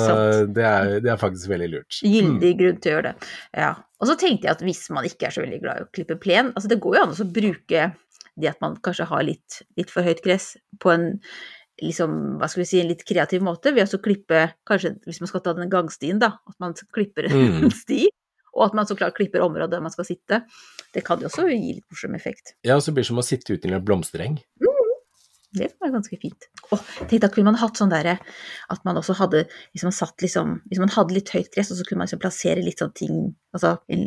det 0.51 0.69
er, 0.69 0.95
det 1.05 1.13
er 1.15 1.21
faktisk 1.21 1.53
veldig 1.53 1.71
lurt. 1.73 1.99
Mm. 2.05 2.15
Gyldig 2.15 2.55
grunn 2.61 2.79
til 2.81 2.93
å 2.93 2.97
gjøre 2.97 3.11
det. 3.11 3.33
Ja. 3.65 3.75
Og 4.03 4.11
så 4.11 4.17
tenkte 4.21 4.49
jeg 4.49 4.57
at 4.57 4.65
hvis 4.67 4.87
man 4.93 5.09
ikke 5.09 5.29
er 5.29 5.37
så 5.37 5.45
veldig 5.45 5.61
glad 5.63 5.81
i 5.81 5.87
å 5.87 5.93
klippe 5.95 6.19
plen, 6.21 6.53
altså 6.53 6.71
det 6.73 6.81
går 6.85 6.99
jo 6.99 7.05
an 7.05 7.15
å 7.15 7.29
bruke 7.41 7.91
det 8.35 8.51
at 8.51 8.65
man 8.65 8.79
kanskje 8.83 9.07
har 9.11 9.23
litt, 9.27 9.61
litt 9.79 9.93
for 9.93 10.07
høyt 10.07 10.23
gress 10.25 10.55
på 10.83 10.91
en 10.93 11.13
liksom, 11.83 12.37
hva 12.39 12.49
skal 12.51 12.63
vi 12.63 12.69
si, 12.69 12.81
en 12.83 12.91
litt 12.91 13.05
kreativ 13.07 13.43
måte, 13.45 13.73
ved 13.75 13.91
å 13.91 14.03
klippe, 14.03 14.47
kanskje 14.69 14.95
hvis 15.09 15.21
man 15.23 15.31
skal 15.31 15.43
ta 15.45 15.55
den 15.59 15.73
gangstien 15.73 16.21
da, 16.23 16.37
at 16.47 16.59
man 16.63 16.77
klipper 16.95 17.31
en 17.31 17.35
Mm. 17.45 17.71
sti, 17.83 18.07
og 18.55 18.67
at 18.69 18.75
man 18.79 18.87
så 18.87 18.97
klart 18.99 19.17
klipper 19.19 19.43
området 19.45 19.75
der 19.77 19.85
man 19.85 19.93
skal 19.95 20.07
sitte. 20.09 20.43
Det 20.95 21.03
kan 21.07 21.21
jo 21.21 21.27
også 21.31 21.49
gi 21.51 21.75
litt 21.81 21.87
morsom 21.91 22.15
effekt. 22.15 22.55
Ja, 22.65 22.77
og 22.79 22.83
så 22.87 22.95
blir 22.95 23.03
det 23.03 23.11
som 23.11 23.19
å 23.19 23.27
sitte 23.27 23.55
ute 23.57 23.69
i 23.69 23.75
en 23.75 23.83
blomstereng. 23.85 24.39
Det 25.55 25.69
var 25.79 25.93
ganske 25.95 26.17
fint. 26.19 26.49
Å, 26.75 26.77
tenk 27.07 27.21
da 27.23 27.29
kunne 27.31 27.53
man 27.53 27.59
hatt 27.61 27.79
sånn 27.79 27.93
derre 27.93 28.17
at 28.75 28.81
man 28.87 28.97
også 28.99 29.15
hadde 29.21 29.45
liksom 29.77 29.93
satt 29.95 30.25
liksom 30.25 30.57
Hvis 30.67 30.81
man 30.83 30.91
hadde 30.91 31.15
litt 31.15 31.31
høyt 31.31 31.53
gress, 31.55 31.71
og 31.71 31.79
så 31.79 31.87
kunne 31.87 32.01
man 32.01 32.09
liksom 32.09 32.23
plassere 32.25 32.65
litt 32.65 32.83
sånn 32.83 32.91
ting 32.99 33.21
Altså 33.55 33.77
en, 33.87 34.03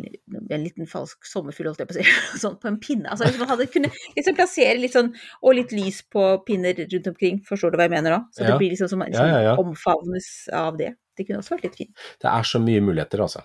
en 0.52 0.60
liten 0.66 0.90
falsk 0.90 1.24
sommerfugl, 1.24 1.70
holdt 1.70 1.80
jeg 1.80 1.88
på 1.88 1.96
å 1.96 1.98
si, 2.02 2.04
sånn 2.44 2.58
på 2.60 2.68
en 2.68 2.76
pinne. 2.82 3.08
Altså 3.08 3.30
hvis 3.30 3.40
man 3.40 3.48
hadde 3.48 3.68
kunne 3.72 3.88
liksom 4.18 4.36
plassere 4.36 4.76
litt 4.82 4.92
sånn 4.98 5.08
Og 5.40 5.56
litt 5.56 5.72
lys 5.72 6.02
på 6.12 6.26
pinner 6.44 6.84
rundt 6.84 7.08
omkring, 7.14 7.40
forstår 7.48 7.72
du 7.72 7.80
hva 7.80 7.88
jeg 7.88 7.96
mener 7.96 8.18
nå? 8.18 8.20
Så 8.36 8.44
Ja. 8.44 8.50
det 8.52 8.60
blir 8.60 8.74
liksom 8.76 8.92
som 8.92 9.06
Ja, 9.08 9.08
ja, 9.16 9.24
ja. 9.24 9.56
liksom 9.56 9.72
omfavnes 9.72 10.28
av 10.52 10.76
det. 10.76 10.92
Det 11.18 11.26
kunne 11.26 11.42
også 11.42 11.56
vært 11.56 11.68
litt 11.68 11.78
fint. 11.82 12.06
Det 12.22 12.30
er 12.30 12.46
så 12.46 12.62
mye 12.62 12.82
muligheter, 12.84 13.24
altså. 13.26 13.42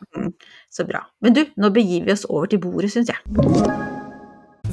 Så 0.72 0.86
bra. 0.88 1.04
Men 1.26 1.36
du, 1.38 1.44
nå 1.58 1.74
begir 1.74 2.06
vi 2.06 2.14
oss 2.14 2.28
over 2.30 2.52
til 2.52 2.62
bordet, 2.62 2.94
syns 2.94 3.10
jeg. 3.10 3.94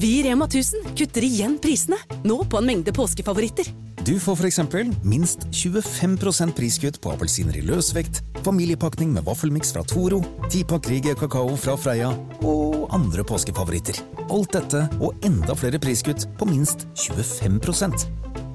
Vi 0.00 0.14
i 0.20 0.22
Rema 0.24 0.46
1000 0.46 0.94
kutter 0.96 1.24
igjen 1.26 1.58
prisene, 1.60 1.98
nå 2.24 2.38
på 2.48 2.60
en 2.60 2.68
mengde 2.70 2.92
påskefavoritter. 2.96 3.68
Du 4.06 4.14
får 4.22 4.38
for 4.38 4.48
eksempel 4.48 4.92
minst 5.04 5.44
25% 5.52 6.54
priskutt 6.56 7.00
på 7.04 7.12
appelsiner 7.12 7.58
i 7.60 7.64
løsvekt, 7.68 8.22
familiepakning 8.46 9.12
med 9.12 9.26
vaffelmiks 9.26 9.74
fra 9.74 9.84
Toro, 9.84 10.22
10-pakk 10.48 10.88
Rieger 10.88 11.18
kakao 11.20 11.52
fra 11.60 11.76
Freia 11.76 12.14
og 12.40 12.88
andre 12.96 13.26
påskefavoritter. 13.28 14.00
Alt 14.30 14.56
dette 14.56 14.86
og 15.02 15.20
enda 15.26 15.58
flere 15.58 15.82
priskutt 15.82 16.30
på 16.40 16.48
minst 16.48 16.88
25 16.96 17.60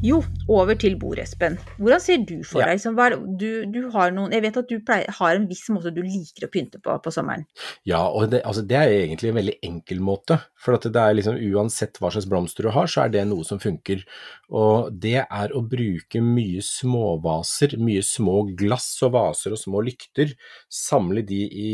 Jo, 0.00 0.22
over 0.48 0.78
til 0.80 0.94
bord, 0.96 1.18
Espen. 1.20 1.58
Hvordan 1.76 2.00
ser 2.00 2.22
du 2.24 2.38
for 2.42 2.60
Ja. 2.62 2.66
deg 2.70 2.78
liksom, 2.78 2.96
er 2.98 3.16
du, 3.36 3.66
du 3.68 3.90
har 3.92 4.10
noen 4.10 4.32
Jeg 4.32 4.42
vet 4.42 4.56
at 4.56 4.68
du 4.68 4.78
pleier, 4.80 5.10
har 5.10 5.34
en 5.36 5.46
viss 5.46 5.66
måte 5.68 5.92
du 5.92 6.00
liker 6.00 6.46
å 6.46 6.50
pynte 6.50 6.80
på 6.80 6.94
på 7.04 7.12
sommeren. 7.12 7.44
Ja, 7.84 8.00
og 8.08 8.30
det, 8.30 8.40
altså 8.42 8.62
det 8.66 8.76
er 8.78 8.88
egentlig 8.88 9.28
en 9.28 9.36
veldig 9.36 9.56
enkel 9.62 10.00
måte. 10.00 10.38
For 10.56 10.72
at 10.74 10.82
det 10.88 10.96
er 10.96 11.12
liksom 11.18 11.36
uansett 11.36 12.00
hva 12.00 12.10
slags 12.14 12.26
blomster 12.30 12.62
du 12.64 12.70
har, 12.70 12.86
så 12.88 13.04
er 13.04 13.10
det 13.12 13.26
noe 13.28 13.44
som 13.44 13.60
funker. 13.60 14.02
Og 14.48 14.88
det 14.98 15.26
er 15.28 15.52
å 15.52 15.60
bruke 15.68 16.22
mye 16.24 16.62
småvaser, 16.64 17.76
mye 17.78 18.00
små 18.02 18.56
glass 18.56 19.02
og 19.04 19.12
vaser 19.12 19.52
og 19.52 19.60
små 19.60 19.84
lykter. 19.84 20.32
Samle 20.72 21.22
de 21.28 21.44
i, 21.44 21.70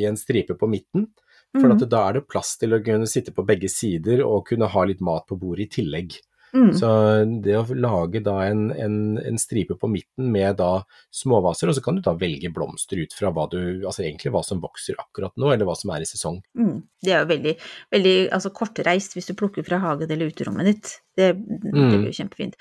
i 0.00 0.06
en 0.08 0.16
stripe 0.16 0.56
på 0.56 0.66
midten. 0.70 1.10
For 1.52 1.66
Mhm. 1.66 1.82
at 1.82 1.88
da 1.90 2.08
er 2.08 2.12
det 2.14 2.28
plass 2.28 2.56
til 2.56 2.70
å 2.70 2.82
kunne 2.82 3.08
sitte 3.10 3.32
på 3.34 3.44
begge 3.44 3.68
sider 3.68 4.24
og 4.24 4.46
kunne 4.46 4.68
ha 4.70 4.84
litt 4.86 5.00
mat 5.02 5.26
på 5.26 5.36
bordet 5.36 5.66
i 5.66 5.82
tillegg. 5.82 6.20
Mm. 6.54 6.70
Så 6.76 6.90
det 7.44 7.56
å 7.58 7.64
lage 7.76 8.22
da 8.24 8.36
en, 8.48 8.68
en, 8.74 8.96
en 9.18 9.40
stripe 9.40 9.76
på 9.78 9.90
midten 9.90 10.30
med 10.32 10.58
da 10.60 10.82
småvaser, 11.14 11.70
og 11.70 11.78
så 11.78 11.84
kan 11.84 11.98
du 11.98 12.04
da 12.04 12.16
velge 12.18 12.50
blomster 12.54 13.02
ut 13.02 13.14
fra 13.16 13.32
hva 13.34 13.46
du, 13.52 13.60
altså 13.84 14.04
egentlig 14.04 14.32
hva 14.34 14.42
som 14.46 14.62
vokser 14.62 14.98
akkurat 15.00 15.34
nå, 15.40 15.52
eller 15.54 15.68
hva 15.68 15.76
som 15.78 15.92
er 15.94 16.04
i 16.04 16.08
sesong. 16.10 16.40
Mm. 16.58 16.80
Det 17.00 17.14
er 17.14 17.22
jo 17.22 17.30
veldig, 17.30 17.54
veldig 17.94 18.16
altså, 18.36 18.52
kortreist 18.56 19.16
hvis 19.16 19.30
du 19.30 19.36
plukker 19.38 19.64
fra 19.66 19.80
hagen 19.82 20.10
eller 20.10 20.32
uterommet 20.32 20.72
ditt. 20.72 20.96
Det, 21.20 21.30
det 21.36 21.74
Mm. 21.76 21.92
blir 21.92 22.08
jo 22.10 22.16
kjempefint. 22.22 22.56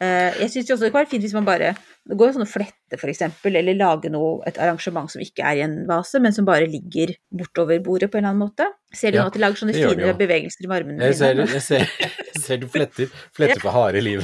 Eh, 0.00 0.34
jeg 0.42 0.50
syns 0.52 0.70
også 0.74 0.84
det 0.84 0.90
kan 0.92 1.00
være 1.02 1.08
fint 1.14 1.22
hvis 1.24 1.32
man 1.36 1.46
bare 1.48 1.70
går 2.06 2.28
jo 2.28 2.34
sånn 2.36 2.44
å 2.44 2.48
flette, 2.50 2.98
for 3.00 3.08
eksempel, 3.10 3.56
eller 3.58 3.74
lage 3.74 4.10
noe, 4.12 4.42
et 4.46 4.58
arrangement 4.62 5.08
som 5.10 5.22
ikke 5.24 5.42
er 5.42 5.56
i 5.58 5.62
en 5.64 5.78
vase, 5.88 6.20
men 6.22 6.34
som 6.36 6.44
bare 6.46 6.68
ligger 6.70 7.14
bortover 7.34 7.80
bordet 7.82 8.10
på 8.12 8.20
en 8.20 8.26
eller 8.26 8.34
annen 8.34 8.44
måte. 8.44 8.66
Ser 8.94 9.10
du 9.10 9.18
Ja, 9.18 9.24
nå 9.24 9.32
at 9.32 9.38
de 9.38 9.40
lager 9.42 9.58
sånne 9.58 9.74
fine 9.74 10.12
bevegelser 10.20 10.68
i 10.68 10.70
varmen? 10.70 11.00
Jeg 11.02 11.16
ser, 11.18 11.40
jeg 11.42 11.64
ser, 11.64 11.88
jeg 11.98 12.42
ser 12.44 12.60
du 12.62 12.68
fletter, 12.70 13.10
fletter 13.34 13.64
på 13.64 13.72
harde 13.74 14.04
liv. 14.04 14.22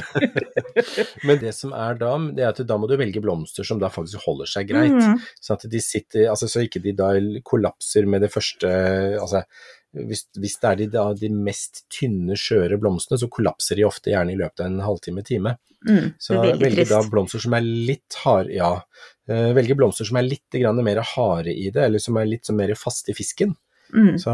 Men 1.27 1.41
det 1.41 1.53
som 1.57 1.73
er 1.75 1.97
da, 1.99 2.13
det 2.37 2.45
er 2.45 2.53
at 2.53 2.63
da 2.69 2.77
må 2.79 2.87
du 2.89 2.95
velge 2.99 3.21
blomster 3.23 3.67
som 3.67 3.81
da 3.81 3.89
faktisk 3.93 4.23
holder 4.27 4.49
seg 4.53 4.69
greit. 4.71 4.95
Mm. 4.95 5.19
Sånn 5.43 5.59
at 5.59 5.67
de 5.73 5.81
sitter, 5.83 6.29
altså 6.31 6.47
så 6.51 6.63
ikke 6.63 6.81
de 6.85 6.95
da 6.97 7.11
kollapser 7.49 8.07
med 8.09 8.23
det 8.23 8.31
første 8.33 8.69
altså 9.19 9.43
hvis, 9.93 10.25
hvis 10.41 10.55
det 10.61 10.69
er 10.69 10.79
de, 10.81 10.87
da, 10.95 11.03
de 11.17 11.29
mest 11.33 11.83
tynne, 11.93 12.37
skjøre 12.39 12.79
blomstene, 12.81 13.19
så 13.21 13.29
kollapser 13.31 13.77
de 13.77 13.85
ofte 13.87 14.09
gjerne 14.13 14.33
i 14.33 14.39
løpet 14.39 14.63
av 14.63 14.71
en 14.71 14.79
halvtime-time. 14.85 15.55
Mm. 15.87 16.13
Så 16.17 16.33
det 16.33 16.39
er 16.39 16.47
veldig 16.47 16.63
velge 16.63 16.85
da 16.89 17.01
blomster 17.11 17.43
som 17.43 17.53
er 17.57 17.65
litt 17.67 18.17
harde, 18.23 18.53
ja. 18.55 18.71
uh, 19.29 19.49
velger 19.57 19.77
blomster 19.77 20.07
som 20.09 20.17
er 20.17 20.25
litt 20.29 20.57
grann 20.57 20.79
mer 20.85 21.03
harde 21.13 21.53
i 21.53 21.69
det, 21.73 21.83
eller 21.89 22.01
som 22.01 22.17
er 22.17 22.29
litt 22.31 22.47
sånn 22.49 22.57
mer 22.61 22.73
faste 22.79 23.13
i 23.13 23.17
fisken. 23.17 23.53
Mm. 23.93 24.15
Så, 24.17 24.31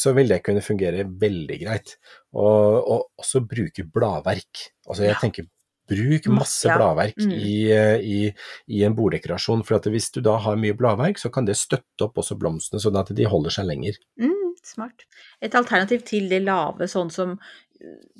så 0.00 0.14
vil 0.16 0.30
det 0.32 0.40
kunne 0.46 0.62
fungere 0.64 1.02
veldig 1.04 1.58
greit. 1.60 1.98
Og, 2.32 2.78
og 2.80 3.10
også 3.20 3.42
bruke 3.44 3.84
bladverk. 3.84 4.70
Altså 4.88 5.04
jeg 5.04 5.12
Ja. 5.12 5.18
tenker 5.20 5.50
bruk 5.90 6.26
Masse, 6.32 6.64
ja. 6.70 6.78
bladverk 6.78 7.18
Mm. 7.20 7.32
i, 7.36 7.56
eh, 7.74 7.98
i, 8.00 8.34
i 8.72 8.84
en 8.86 8.94
borddekorasjon. 8.96 9.64
For 9.68 9.76
hvis 9.92 10.08
du 10.14 10.22
da 10.24 10.38
har 10.40 10.56
mye 10.56 10.72
bladverk, 10.78 11.20
så 11.20 11.28
kan 11.30 11.44
det 11.44 11.58
støtte 11.60 12.06
opp 12.06 12.16
også 12.22 12.38
blomstene, 12.40 12.80
sånn 12.80 12.96
at 12.96 13.12
de 13.12 13.26
holder 13.28 13.52
seg 13.52 13.68
lenger. 13.68 13.98
Mm, 14.16 14.43
smart. 14.66 15.04
Et 15.42 15.54
alternativ 15.54 16.02
til 16.04 16.28
det 16.28 16.42
lave, 16.42 16.88
sånn 16.88 17.10
som 17.12 17.38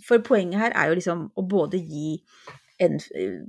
For 0.04 0.18
poenget 0.18 0.58
her 0.60 0.72
er 0.76 0.88
jo 0.90 0.94
liksom 0.98 1.30
å 1.38 1.42
både 1.48 1.78
gi 1.80 2.18
en 2.82 2.98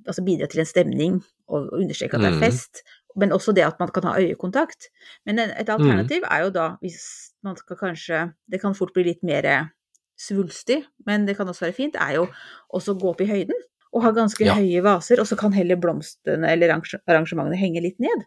Altså 0.08 0.22
bidra 0.24 0.48
til 0.48 0.60
en 0.62 0.66
stemning 0.70 1.16
og 1.50 1.72
understreke 1.74 2.14
at 2.16 2.22
det 2.22 2.30
er 2.30 2.38
Mm. 2.38 2.44
fest, 2.46 2.84
men 3.18 3.32
også 3.32 3.54
det 3.54 3.66
at 3.66 3.80
man 3.80 3.90
kan 3.90 4.04
ha 4.04 4.14
øyekontakt. 4.20 4.90
Men 5.26 5.40
et 5.40 5.68
alternativ 5.70 6.24
er 6.30 6.44
jo 6.44 6.50
da, 6.52 6.78
hvis 6.82 7.32
man 7.44 7.56
skal 7.58 7.76
kanskje 7.76 8.34
Det 8.50 8.62
kan 8.62 8.74
fort 8.76 8.94
bli 8.94 9.04
litt 9.04 9.24
mer 9.24 9.72
svulstig, 10.18 10.86
men 11.06 11.26
det 11.26 11.36
kan 11.38 11.48
også 11.48 11.66
være 11.68 11.76
fint, 11.76 11.96
er 12.00 12.14
jo 12.16 12.28
også 12.74 12.94
gå 13.00 13.10
opp 13.10 13.22
i 13.22 13.26
høyden. 13.28 13.56
Og 13.94 14.04
ha 14.04 14.12
ganske 14.12 14.46
Ja. 14.46 14.54
høye 14.56 14.82
vaser, 14.84 15.20
og 15.20 15.26
så 15.28 15.38
kan 15.38 15.52
heller 15.54 15.76
blomstene 15.76 16.48
eller 16.48 16.70
arrangementene 17.08 17.58
henge 17.58 17.82
litt 17.82 18.00
ned. 18.00 18.26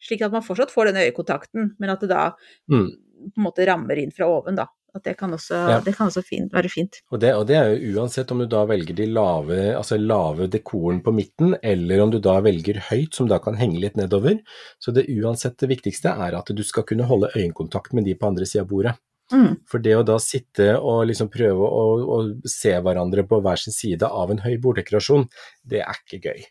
Slik 0.00 0.22
at 0.22 0.32
man 0.32 0.42
fortsatt 0.42 0.70
får 0.70 0.92
den 0.92 0.96
øyekontakten, 1.12 1.74
men 1.78 1.90
at 1.90 2.00
det 2.00 2.08
da 2.08 2.34
Mm. 2.68 2.90
På 3.28 3.40
en 3.40 3.46
måte 3.48 3.66
rammer 3.68 3.98
inn 4.02 4.12
fra 4.14 4.28
oven, 4.30 4.56
da. 4.60 4.66
At 4.90 5.04
det 5.06 5.12
kan 5.20 5.30
også, 5.30 5.54
Ja. 5.70 5.80
det 5.86 5.92
kan 5.94 6.08
også 6.10 6.22
fint, 6.26 6.50
være 6.52 6.68
fint. 6.68 6.96
Og 7.12 7.20
det, 7.22 7.28
og 7.38 7.44
det 7.46 7.54
er 7.56 7.68
jo 7.76 8.00
uansett 8.00 8.32
om 8.34 8.40
du 8.42 8.46
da 8.50 8.64
velger 8.66 8.96
de 8.98 9.06
lave, 9.06 9.58
altså 9.78 9.94
lave 10.00 10.48
dekoren 10.50 10.98
på 11.04 11.12
midten, 11.14 11.54
eller 11.62 12.02
om 12.02 12.10
du 12.10 12.18
da 12.18 12.40
velger 12.42 12.80
høyt, 12.88 13.14
som 13.14 13.28
da 13.30 13.38
kan 13.38 13.54
henge 13.60 13.78
litt 13.78 13.94
nedover. 14.00 14.40
Så 14.82 14.90
det 14.92 15.06
uansett 15.06 15.56
det 15.62 15.68
viktigste 15.70 16.10
er 16.10 16.34
at 16.34 16.50
du 16.50 16.62
skal 16.66 16.82
kunne 16.88 17.06
holde 17.06 17.30
øyekontakt 17.36 17.94
med 17.94 18.04
de 18.04 18.16
på 18.18 18.26
andre 18.32 18.44
sida 18.50 18.64
av 18.64 18.68
bordet. 18.72 18.96
Mm. 19.30 19.60
For 19.70 19.78
det 19.78 19.94
å 19.94 20.02
da 20.02 20.16
sitte 20.18 20.72
og 20.80 21.04
liksom 21.06 21.28
prøve 21.30 21.62
å, 21.62 21.84
å 22.02 22.48
se 22.50 22.72
hverandre 22.82 23.22
på 23.30 23.38
hver 23.44 23.62
sin 23.62 23.72
side 23.76 24.02
av 24.10 24.32
en 24.34 24.42
høy 24.42 24.56
borddekorasjon, 24.58 25.28
det 25.70 25.84
er 25.84 26.00
ikke 26.02 26.18
gøy. 26.32 26.42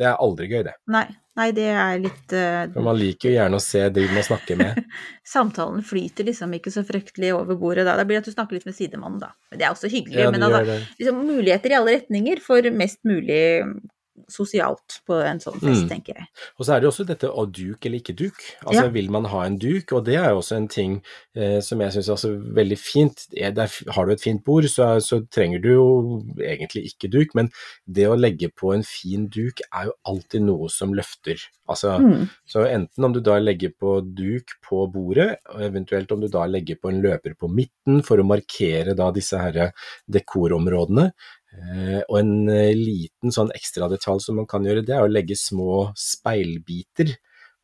Det 0.00 0.06
er 0.08 0.16
aldri 0.16 0.48
gøy, 0.48 0.62
det. 0.64 0.72
Nei, 0.88 1.04
nei, 1.38 1.48
det 1.56 1.68
er 1.70 2.00
litt 2.02 2.34
uh, 2.36 2.66
For 2.74 2.84
man 2.84 2.98
liker 3.00 3.30
jo 3.30 3.36
gjerne 3.36 3.58
å 3.58 3.64
se 3.64 3.82
de 3.94 4.04
man 4.12 4.26
snakker 4.26 4.58
med. 4.60 4.82
Samtalen 5.34 5.84
flyter 5.86 6.28
liksom 6.28 6.52
ikke 6.58 6.72
så 6.74 6.84
fryktelig 6.86 7.32
over 7.36 7.58
bordet 7.60 7.86
da. 7.88 7.96
Det 8.00 8.06
blir 8.10 8.20
at 8.20 8.28
du 8.28 8.34
snakker 8.34 8.58
litt 8.58 8.68
med 8.68 8.76
sidemannen, 8.76 9.22
da. 9.22 9.32
Men 9.50 9.60
det 9.60 9.68
er 9.68 9.74
også 9.74 9.90
hyggelig. 9.92 10.20
Ja, 10.26 10.30
men 10.34 10.44
altså, 10.46 10.78
liksom, 10.98 11.24
muligheter 11.28 11.72
i 11.72 11.78
alle 11.78 11.96
retninger 11.98 12.42
for 12.44 12.70
mest 12.76 13.00
mulig 13.08 13.42
sosialt 14.28 15.00
på 15.08 15.14
en 15.24 15.38
sånn 15.40 15.58
fest, 15.60 15.84
Mm. 15.84 15.88
tenker 15.88 16.14
jeg. 16.18 16.26
Og 16.58 16.66
så 16.66 16.74
er 16.74 16.80
det 16.80 16.84
jo 16.86 16.90
også 16.92 17.06
dette 17.06 17.28
å 17.30 17.46
duk 17.50 17.86
eller 17.86 17.98
ikke 17.98 18.14
duk. 18.16 18.34
Altså 18.66 18.84
Ja. 18.84 18.88
vil 18.88 19.10
man 19.10 19.24
ha 19.24 19.42
en 19.46 19.56
duk, 19.58 19.92
og 19.92 20.04
det 20.04 20.16
er 20.16 20.30
jo 20.30 20.38
også 20.40 20.56
en 20.56 20.68
ting 20.68 21.02
eh, 21.34 21.60
som 21.60 21.80
jeg 21.80 21.92
syns 21.92 22.08
er 22.08 22.12
altså 22.12 22.30
veldig 22.54 22.78
fint. 22.78 23.26
Er 23.36 23.52
der, 23.52 23.68
har 23.92 24.06
du 24.06 24.12
et 24.12 24.20
fint 24.20 24.44
bord, 24.44 24.64
så, 24.64 25.00
så 25.00 25.22
trenger 25.30 25.62
du 25.62 25.68
jo 25.72 26.22
egentlig 26.38 26.92
ikke 26.92 27.10
duk, 27.10 27.34
men 27.34 27.50
det 27.90 28.04
å 28.06 28.18
legge 28.18 28.50
på 28.54 28.74
en 28.74 28.82
fin 28.82 29.28
duk 29.28 29.60
er 29.72 29.86
jo 29.86 29.92
alltid 30.06 30.42
noe 30.42 30.68
som 30.68 30.92
løfter. 30.92 31.38
Altså, 31.68 31.98
Mm. 32.02 32.28
Så 32.46 32.66
enten 32.68 33.04
om 33.04 33.12
du 33.12 33.20
da 33.20 33.38
legger 33.38 33.70
på 33.80 34.00
duk 34.14 34.44
på 34.62 34.92
bordet, 34.92 35.38
og 35.48 35.60
eventuelt 35.60 36.10
om 36.12 36.20
du 36.20 36.28
da 36.28 36.44
legger 36.46 36.76
på 36.76 36.90
en 36.90 37.00
løper 37.00 37.34
på 37.38 37.48
midten 37.48 38.02
for 38.04 38.18
å 38.18 38.26
markere 38.26 38.94
da 38.94 39.10
disse 39.10 39.38
her 39.38 39.72
dekorområdene, 40.10 41.12
og 42.08 42.16
en 42.18 42.48
eh, 42.48 42.72
liten 42.76 43.32
sånn 43.34 43.50
ekstra 43.54 43.88
detalj 43.92 44.22
som 44.24 44.36
man 44.40 44.46
kan 44.48 44.64
gjøre, 44.64 44.84
det 44.86 44.94
er 44.96 45.04
å 45.04 45.10
legge 45.12 45.36
små 45.36 45.90
speilbiter 45.98 47.12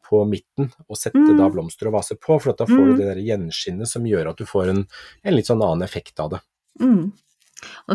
på 0.09 0.23
midten 0.29 0.71
og 0.89 0.97
sette 0.97 1.19
Mm. 1.21 1.37
da 1.39 1.49
blomster 1.53 1.89
og 1.91 1.99
vase 1.99 2.17
på, 2.17 2.39
for 2.41 2.51
at 2.55 2.59
da 2.59 2.67
får 2.69 2.79
Mm. 2.81 2.91
du 2.93 2.97
det 3.03 3.09
der 3.15 3.23
gjenskinnet 3.23 3.89
som 3.89 4.05
gjør 4.09 4.31
at 4.31 4.37
du 4.39 4.45
får 4.49 4.71
en, 4.71 4.87
en 5.25 5.35
litt 5.35 5.47
sånn 5.47 5.63
annen 5.63 5.83
effekt 5.85 6.19
av 6.21 6.31
det. 6.31 6.41
Mm. 6.81 7.13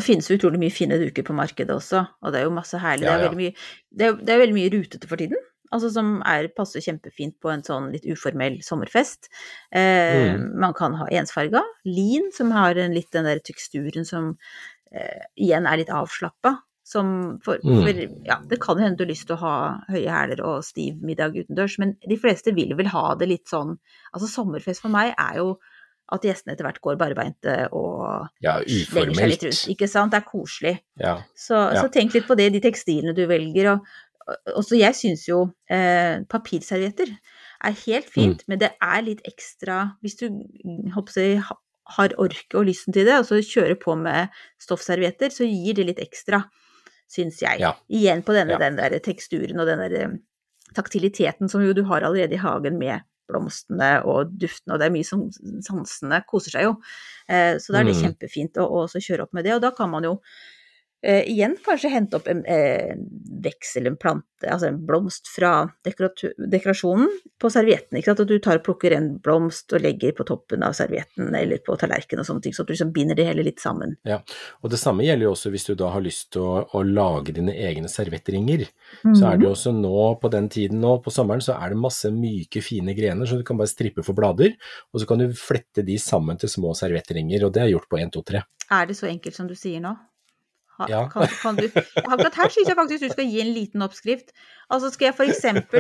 Finnes 0.01 0.27
det 0.27 0.38
utrolig 0.41 0.60
mye 0.60 0.73
fine 0.75 0.97
duker 0.99 1.23
på 1.23 1.34
markedet 1.34 1.71
også, 1.71 2.03
og 2.21 2.32
det 2.34 2.41
er 2.41 2.43
jo 2.45 2.51
masse 2.53 2.77
herlig. 2.77 3.08
Ja, 3.08 3.17
Det, 3.17 3.32
er 3.32 3.36
mye, 3.39 3.53
det, 3.95 4.06
er, 4.06 4.13
det 4.19 4.29
er 4.34 4.41
veldig 4.43 4.58
mye 4.60 4.71
rutete 4.73 5.08
for 5.08 5.15
tiden, 5.17 5.38
altså 5.71 5.89
som 5.89 6.21
er, 6.27 6.49
passer 6.53 6.84
kjempefint 6.84 7.39
på 7.41 7.49
en 7.49 7.63
sånn 7.63 7.88
litt 7.93 8.03
uformell 8.06 8.60
sommerfest. 8.62 9.29
Eh, 9.71 10.36
Mm. 10.36 10.60
Man 10.60 10.73
kan 10.73 10.93
ha 10.99 11.08
ensfarga, 11.10 11.63
lin, 11.86 12.29
som 12.36 12.51
har 12.51 12.75
en 12.77 12.93
litt 12.93 13.10
den 13.12 13.25
der 13.25 13.39
teksturen 13.39 14.06
som 14.06 14.38
eh, 14.93 15.25
igjen 15.38 15.65
er 15.67 15.77
litt 15.82 15.89
avslappa. 15.93 16.60
Som 16.86 17.39
for, 17.39 17.58
Mm. 17.63 17.77
for 17.79 18.25
ja, 18.27 18.36
det 18.45 18.58
kan 18.60 18.75
jo 18.77 18.84
hende 18.84 18.97
du 18.99 19.06
har 19.06 19.10
lyst 19.13 19.27
til 19.27 19.38
å 19.38 19.39
ha 19.39 19.79
høye 19.89 20.10
hæler 20.12 20.41
og 20.43 20.65
stiv 20.67 20.97
middag 21.01 21.32
utendørs, 21.34 21.77
men 21.79 21.93
de 22.06 22.17
fleste 22.19 22.51
vil 22.53 22.73
vel 22.75 22.88
ha 22.91 23.13
det 23.15 23.29
litt 23.29 23.47
sånn 23.47 23.77
Altså 24.13 24.27
sommerfest 24.27 24.82
for 24.84 24.89
meg 24.91 25.13
er 25.17 25.38
jo 25.39 25.53
at 26.12 26.21
gjestene 26.27 26.51
etter 26.53 26.65
hvert 26.67 26.82
går 26.84 26.97
barbeinte 26.99 27.69
og 27.71 28.27
Ja, 28.43 28.58
legger 28.60 29.15
seg 29.15 29.29
litt 29.32 29.43
rundt. 29.47 29.62
Ikke 29.71 29.88
sant? 29.88 30.12
Det 30.12 30.19
er 30.19 30.27
koselig. 30.27 30.75
Ja. 30.99 31.15
Så, 31.34 31.56
Ja. 31.73 31.82
så 31.82 31.89
tenk 31.89 32.13
litt 32.13 32.27
på 32.27 32.36
det, 32.36 32.51
de 32.51 32.60
tekstilene 32.60 33.15
du 33.15 33.25
velger. 33.32 33.71
Og, 33.71 33.88
og 34.58 34.63
så 34.67 34.75
jeg 34.77 34.93
syns 34.93 35.23
jo 35.25 35.53
eh, 35.71 36.19
papirservietter 36.27 37.08
er 37.63 37.71
helt 37.88 38.10
fint, 38.12 38.43
men 38.49 38.60
det 38.60 38.73
er 38.82 39.01
litt 39.01 39.21
ekstra 39.23 39.95
Hvis 40.03 40.17
du 40.19 40.27
jeg, 40.27 41.39
ha- 41.39 41.58
har 41.85 42.13
orket 42.17 42.55
og 42.55 42.65
lysten 42.65 42.93
til 42.93 43.05
det, 43.05 43.17
og 43.19 43.25
så 43.27 43.41
kjører 43.43 43.75
på 43.79 43.95
med 43.99 44.29
stoffservietter, 44.61 45.29
så 45.29 45.43
gir 45.47 45.73
det 45.75 45.85
litt 45.85 45.99
ekstra, 45.99 46.43
syns 47.11 47.41
jeg. 47.41 47.59
Ja. 47.59 47.73
Igjen 47.91 48.23
på 48.23 48.33
denne 48.33 48.55
Ja. 48.55 48.57
den 48.57 48.75
der 48.77 48.99
teksturen 48.99 49.59
og 49.59 49.67
den 49.67 49.79
der 49.79 49.93
eh, 50.01 50.13
taktiliteten 50.73 51.49
som 51.49 51.61
jo 51.65 51.73
du 51.73 51.83
har 51.83 52.01
allerede 52.01 52.33
i 52.33 52.41
hagen 52.41 52.79
med 52.79 53.01
blomstene 53.29 54.03
og 54.05 54.31
duftene, 54.39 54.73
og 54.75 54.79
det 54.79 54.85
er 54.87 54.91
mye 54.95 55.05
som 55.07 55.29
sansene 55.63 56.23
koser 56.27 56.51
seg 56.57 56.63
jo. 56.67 56.73
Eh, 57.29 57.55
så 57.57 57.71
da 57.73 57.79
er 57.79 57.83
det 57.87 57.95
Mm. 57.95 58.03
kjempefint 58.03 58.57
å, 58.59 58.65
å 58.83 58.87
kjøre 58.87 59.23
opp 59.23 59.33
med 59.33 59.45
det, 59.45 59.53
og 59.55 59.61
da 59.61 59.71
kan 59.71 59.89
man 59.89 60.03
jo 60.03 60.19
eh, 61.03 61.23
igjen 61.29 61.57
kanskje 61.65 61.91
hente 61.93 62.19
opp 62.19 62.29
en 62.31 62.43
eh, 62.49 62.95
veksel, 63.43 63.87
en 63.89 63.97
plante, 63.99 64.47
altså 64.47 64.69
en 64.69 64.79
blomst 64.87 65.27
fra 65.31 65.53
dekorasjonen 65.85 67.09
på 67.41 67.51
servietten. 67.51 67.99
Ikke 67.99 68.11
sant? 68.11 68.23
At 68.23 68.31
du 68.31 68.39
tar 68.43 68.61
og 68.61 68.65
plukker 68.67 68.95
en 68.95 69.09
blomst 69.23 69.73
og 69.75 69.83
legger 69.83 70.15
på 70.17 70.25
toppen 70.27 70.63
av 70.63 70.75
servietten 70.77 71.35
eller 71.35 71.61
på 71.65 71.75
tallerkenen 71.79 72.23
og 72.23 72.29
sånne 72.29 72.47
ting, 72.47 72.55
så 72.55 72.63
at 72.63 72.71
du 72.71 72.75
liksom 72.75 72.93
binder 72.95 73.19
det 73.19 73.27
hele 73.27 73.45
litt 73.45 73.63
sammen. 73.63 73.97
Og 74.63 74.71
det 74.71 74.79
samme 74.81 75.05
gjelder 75.05 75.27
jo 75.27 75.35
også 75.35 75.51
hvis 75.53 75.67
du 75.69 75.73
da 75.79 75.91
har 75.93 76.03
lyst 76.05 76.31
til 76.35 76.45
å, 76.45 76.63
å 76.71 76.83
lage 76.87 77.35
dine 77.35 77.55
egne 77.55 77.91
servettringer. 77.91 78.67
-hmm. 79.03 79.15
Så 79.15 79.27
er 79.27 79.37
det 79.37 79.47
jo 79.47 79.53
også 79.53 79.73
nå 79.75 80.15
på 80.21 80.31
den 80.33 80.49
tiden 80.49 80.81
nå 80.83 80.97
på 81.03 81.11
sommeren, 81.13 81.41
så 81.41 81.57
er 81.57 81.73
det 81.73 81.79
masse 81.79 82.11
myke, 82.13 82.61
fine 82.61 82.95
grener, 82.97 83.25
så 83.25 83.39
du 83.39 83.43
kan 83.47 83.59
bare 83.59 83.71
strippe 83.71 84.05
for 84.05 84.17
blader, 84.17 84.55
og 84.93 85.01
så 85.01 85.09
kan 85.09 85.21
du 85.21 85.33
flette 85.37 85.85
de 85.85 85.97
sammen 85.99 86.39
til 86.39 86.51
små 86.51 86.73
servettringer, 86.77 87.45
og 87.45 87.53
det 87.55 87.63
er 87.63 87.73
gjort 87.73 87.89
på 87.91 87.99
1, 87.99 88.13
2, 88.15 88.25
3. 88.31 88.43
Er 88.71 88.89
det 88.89 88.97
så 88.97 89.09
enkelt 89.09 89.35
som 89.35 89.49
du 89.49 89.55
sier 89.59 89.83
nå? 89.83 89.95
Ha, 90.79 90.88
Ja. 90.89 91.03
kan, 91.12 91.27
kan 91.41 91.55
du, 91.59 91.67
akkurat 91.69 92.33
her 92.39 92.49
syns 92.49 92.67
jeg 92.71 92.77
faktisk 92.79 93.03
du 93.05 93.12
skal 93.13 93.27
gi 93.29 93.41
en 93.43 93.51
liten 93.53 93.83
oppskrift. 93.86 94.31
Altså 94.73 94.89
skal 94.89 95.12
jeg 95.12 95.15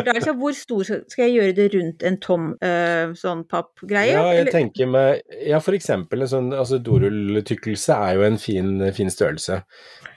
da, 0.05 0.13
altså, 0.13 0.33
hvor 0.37 0.53
stor 0.53 0.83
skal 0.85 1.23
jeg 1.25 1.33
gjøre 1.39 1.55
det 1.57 1.65
rundt 1.73 2.03
en 2.05 2.17
tom 2.21 2.49
øh, 2.61 3.13
sånn 3.17 3.41
pappgreie? 3.49 4.11
Ja, 4.13 4.25
jeg 4.35 4.43
eller- 4.43 4.53
tenker 4.53 4.91
med 4.93 5.21
ja 5.49 5.57
eksempel 5.79 6.21
en 6.21 6.29
sånn, 6.29 6.51
altså 6.53 6.77
dorulltykkelse 6.83 7.95
er 7.95 8.19
jo 8.19 8.27
en 8.27 8.37
fin, 8.37 8.69
fin 8.93 9.09
størrelse. 9.09 9.63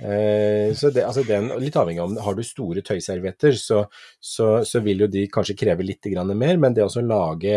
Eh, 0.00 0.74
så 0.76 0.90
det, 0.92 1.06
altså 1.08 1.24
den, 1.26 1.48
litt 1.62 1.76
avhengig 1.80 2.02
av 2.04 2.10
om 2.10 2.18
har 2.26 2.36
du 2.36 2.44
store 2.44 2.82
tøyservietter, 2.84 3.56
så, 3.56 3.86
så, 4.20 4.50
så 4.66 4.82
vil 4.84 5.06
jo 5.06 5.08
de 5.08 5.24
kanskje 5.32 5.56
kreve 5.56 5.86
litt 5.86 6.04
grann 6.12 6.34
mer, 6.36 6.58
men 6.60 6.76
det 6.76 6.84
å 6.84 6.92
lage 7.06 7.56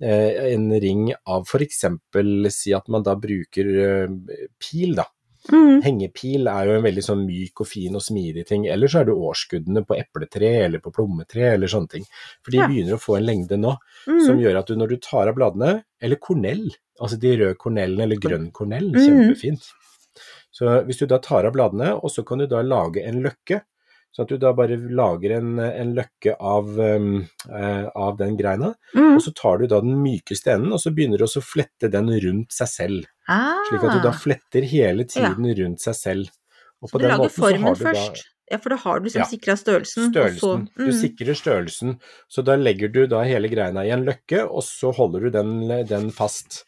eh, 0.00 0.52
en 0.54 0.70
ring 0.80 1.10
av 1.28 1.44
eksempel, 1.66 2.48
si 2.54 2.72
at 2.72 2.88
man 2.88 3.04
da 3.04 3.18
bruker 3.20 3.68
eh, 3.84 4.18
pil 4.62 4.96
da, 4.96 5.04
Mhm. 5.52 5.82
Hengepil 5.82 6.48
er 6.50 6.66
jo 6.66 6.76
en 6.76 6.82
veldig 6.84 7.04
sånn 7.04 7.24
myk 7.26 7.60
og 7.62 7.66
fin 7.70 7.94
og 7.94 8.02
smidig 8.02 8.46
ting. 8.46 8.66
Eller 8.68 8.86
så 8.88 9.00
er 9.00 9.04
det 9.08 9.14
årskuddene 9.14 9.84
på 9.86 9.96
epletre 9.96 10.50
eller 10.64 10.78
på 10.84 10.92
plommetre 10.92 11.54
eller 11.54 11.66
sånne 11.68 11.88
ting. 11.88 12.04
For 12.42 12.50
de 12.50 12.58
Ja. 12.58 12.66
begynner 12.68 12.94
å 12.96 13.00
få 13.00 13.16
en 13.16 13.24
lengde 13.26 13.56
nå 13.58 13.76
mm. 14.06 14.20
som 14.26 14.38
gjør 14.38 14.58
at 14.58 14.66
du 14.66 14.76
når 14.76 14.88
du 14.88 14.96
tar 14.98 15.28
av 15.28 15.34
bladene, 15.36 15.82
eller 16.02 16.16
kornell, 16.16 16.68
altså 17.00 17.18
de 17.18 17.36
røde 17.36 17.56
kornellene 17.56 18.02
eller 18.02 18.16
grønn 18.16 18.50
kornell, 18.52 18.90
Mhm. 18.92 19.34
kjempefint. 19.34 19.72
Så 20.52 20.84
hvis 20.84 20.98
du 20.98 21.06
da 21.06 21.18
tar 21.18 21.44
av 21.46 21.52
bladene, 21.54 21.94
og 22.02 22.10
så 22.10 22.24
kan 22.26 22.38
du 22.38 22.46
da 22.46 22.60
lage 22.62 23.04
en 23.06 23.22
løkke, 23.22 23.62
så 24.14 24.24
at 24.24 24.32
du 24.32 24.38
da 24.40 24.52
bare 24.56 24.76
lager 24.76 25.36
en, 25.36 25.58
en 25.62 25.92
løkke 25.94 26.34
av, 26.40 26.70
um, 26.78 27.20
uh, 27.50 27.86
av 27.94 28.16
den 28.18 28.36
greina, 28.38 28.72
Mm. 28.94 29.14
og 29.16 29.22
så 29.22 29.34
tar 29.36 29.58
du 29.58 29.66
da 29.70 29.80
den 29.84 29.98
mykeste 30.02 30.54
enden, 30.54 30.72
og 30.72 30.80
så 30.82 30.90
begynner 30.94 31.18
du 31.20 31.26
å 31.28 31.44
flette 31.44 31.90
den 31.92 32.08
rundt 32.24 32.52
seg 32.56 32.68
selv. 32.72 33.06
Ah, 33.28 33.60
Slik 33.68 33.84
at 33.84 33.98
du 33.98 34.02
da 34.08 34.12
fletter 34.16 34.64
hele 34.66 35.04
tiden 35.04 35.46
rundt 35.60 35.80
seg 35.84 35.94
selv. 35.94 36.34
Og 36.82 36.90
så 36.90 36.98
du 36.98 37.08
lager 37.08 37.32
formen 37.34 37.74
først? 37.78 38.24
Ja, 38.48 38.56
for 38.56 38.72
da 38.72 38.76
har 38.80 39.00
du 39.00 39.04
liksom 39.10 39.20
Ja. 39.20 39.28
sikra 39.28 39.56
størrelsen. 39.60 40.08
Størrelsen. 40.08 40.40
Så, 40.40 40.76
Du 40.78 40.86
mm. 40.88 40.96
sikrer 41.02 41.34
størrelsen, 41.36 41.98
så 42.32 42.42
da 42.42 42.56
legger 42.56 42.88
du 42.88 43.06
da 43.06 43.20
hele 43.22 43.48
greina 43.52 43.84
i 43.84 43.90
en 43.92 44.06
løkke, 44.06 44.46
og 44.48 44.62
så 44.64 44.94
holder 44.96 45.26
du 45.26 45.30
den, 45.30 45.68
den 45.86 46.08
fast 46.10 46.64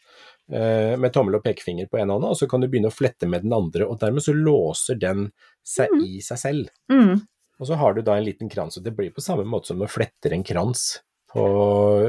eh, 0.51 0.95
med 0.99 1.13
tommel 1.15 1.39
og 1.39 1.43
pekefinger 1.43 1.87
på 1.89 1.97
en 1.97 2.09
hånd, 2.13 2.25
og 2.27 2.37
så 2.37 2.47
kan 2.47 2.61
du 2.61 2.67
begynne 2.67 2.91
å 2.91 2.93
flette 2.93 3.27
med 3.27 3.41
den 3.41 3.53
andre, 3.55 3.87
og 3.87 3.97
dermed 3.99 4.21
så 4.21 4.33
låser 4.35 4.99
den 4.99 5.31
seg 5.63 5.93
i 6.01 6.21
seg 6.25 6.37
selv. 6.41 6.69
Mm. 6.91 7.21
Og 7.61 7.67
så 7.69 7.77
har 7.77 7.93
du 7.93 8.01
da 8.01 8.17
en 8.17 8.25
liten 8.25 8.49
krans, 8.49 8.77
og 8.77 8.83
det 8.85 8.95
blir 8.97 9.13
på 9.13 9.21
samme 9.21 9.45
måte 9.45 9.69
som 9.69 9.79
du 9.79 9.85
fletter 9.89 10.33
en 10.33 10.43
krans 10.43 10.99
på 11.31 11.43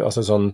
altså 0.02 0.24
sånn 0.26 0.48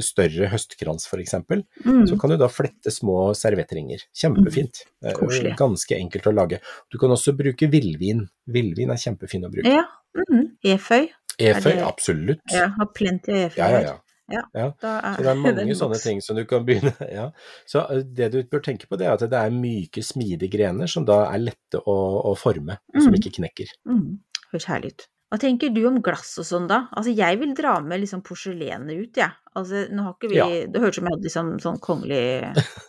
større 0.00 0.48
høstkrans 0.48 1.04
eksempel, 1.20 1.64
Mm. 1.84 2.06
så 2.08 2.18
kan 2.18 2.30
du 2.30 2.36
da 2.40 2.48
flette 2.48 2.90
små 2.90 3.34
servettringer. 3.36 4.00
Kjempefint. 4.16 4.84
Det 5.02 5.12
er 5.12 5.56
Ganske 5.58 5.98
enkelt 5.98 6.24
å 6.26 6.32
lage. 6.34 6.60
Du 6.90 6.98
kan 6.98 7.10
også 7.10 7.36
bruke 7.36 7.68
villvin. 7.68 8.28
Villvin 8.46 8.90
er 8.90 8.96
kjempefin 8.96 9.44
å 9.44 9.52
bruke. 9.52 9.68
Ja. 9.68 9.84
Mm. 10.16 10.56
Eføy. 10.64 11.10
Eføy, 11.38 11.82
absolutt. 11.82 12.40
Jeg 12.50 12.70
har 12.78 12.86
plenty 12.94 13.32
av 13.32 13.50
eføy 13.50 13.58
Ja, 13.58 13.68
ja, 13.68 13.80
ja. 13.82 13.94
Ja, 14.32 14.42
Ja, 14.56 14.68
er, 14.80 15.16
Så 15.16 15.22
det 15.22 15.30
er 15.30 15.38
mange 15.42 15.56
den 15.58 15.74
sånne 15.78 16.00
ting 16.00 16.22
som 16.24 16.38
du 16.38 16.44
kan 16.48 16.64
begynne 16.66 16.94
ja. 17.18 17.30
Så 17.68 17.84
eh, 17.92 18.04
det 18.04 18.30
du 18.34 18.38
bør 18.48 18.64
tenke 18.64 18.88
på, 18.88 18.98
det 19.00 19.08
er 19.08 19.16
at 19.16 19.26
det 19.28 19.40
er 19.40 19.54
myke, 19.54 20.04
smidige 20.04 20.52
grener 20.56 20.90
som 20.90 21.06
da 21.08 21.24
er 21.28 21.42
lette 21.42 21.80
å, 21.80 21.98
å 22.32 22.36
forme, 22.38 22.78
mm. 22.94 23.02
som 23.04 23.18
ikke 23.18 23.36
knekker. 23.40 23.74
Mm. 23.90 24.22
Høres 24.52 24.70
herlig 24.70 24.94
ut. 24.94 25.08
Hva 25.32 25.40
tenker 25.42 25.72
du 25.74 25.80
om 25.88 25.96
glass 26.04 26.36
og 26.38 26.46
sånn, 26.46 26.68
da? 26.70 26.84
Altså, 26.94 27.10
jeg 27.10 27.40
vil 27.40 27.56
dra 27.58 27.78
med 27.82 28.04
liksom 28.04 28.20
porselenet 28.22 28.92
ut, 28.94 29.18
jeg. 29.18 29.24
Ja. 29.24 29.32
Altså, 29.54 29.84
nå 29.90 30.04
har 30.06 30.14
ikke 30.16 30.30
vi 30.30 30.38
Ja. 30.38 30.46
Det 30.70 30.82
hørtes 30.82 30.96
ut 30.96 31.00
som 31.00 31.08
jeg 31.08 31.14
hadde 31.14 31.26
liksom 31.28 31.50
sånn 31.62 31.80
kongelig 31.82 32.20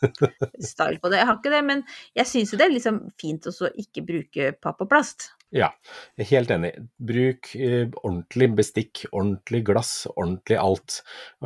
style 0.72 1.02
på 1.02 1.10
det. 1.10 1.20
Jeg 1.22 1.30
har 1.30 1.40
ikke 1.40 1.54
det, 1.54 1.64
men 1.66 1.82
jeg 2.18 2.30
syns 2.30 2.54
jo 2.54 2.60
det 2.62 2.68
er 2.68 2.74
liksom 2.76 3.00
fint 3.22 3.50
å 3.50 3.72
ikke 3.86 4.06
bruke 4.06 4.52
papp 4.62 4.82
og 4.86 4.90
plast. 4.90 5.32
Ja, 5.56 5.70
jeg 6.18 6.26
er 6.26 6.30
helt 6.34 6.52
enig. 6.52 6.72
Bruk 7.00 7.52
eh, 7.56 7.86
ordentlig 8.02 8.50
bestikk, 8.58 9.06
ordentlig 9.16 9.62
glass, 9.70 9.92
ordentlig 10.12 10.58
alt. 10.60 10.98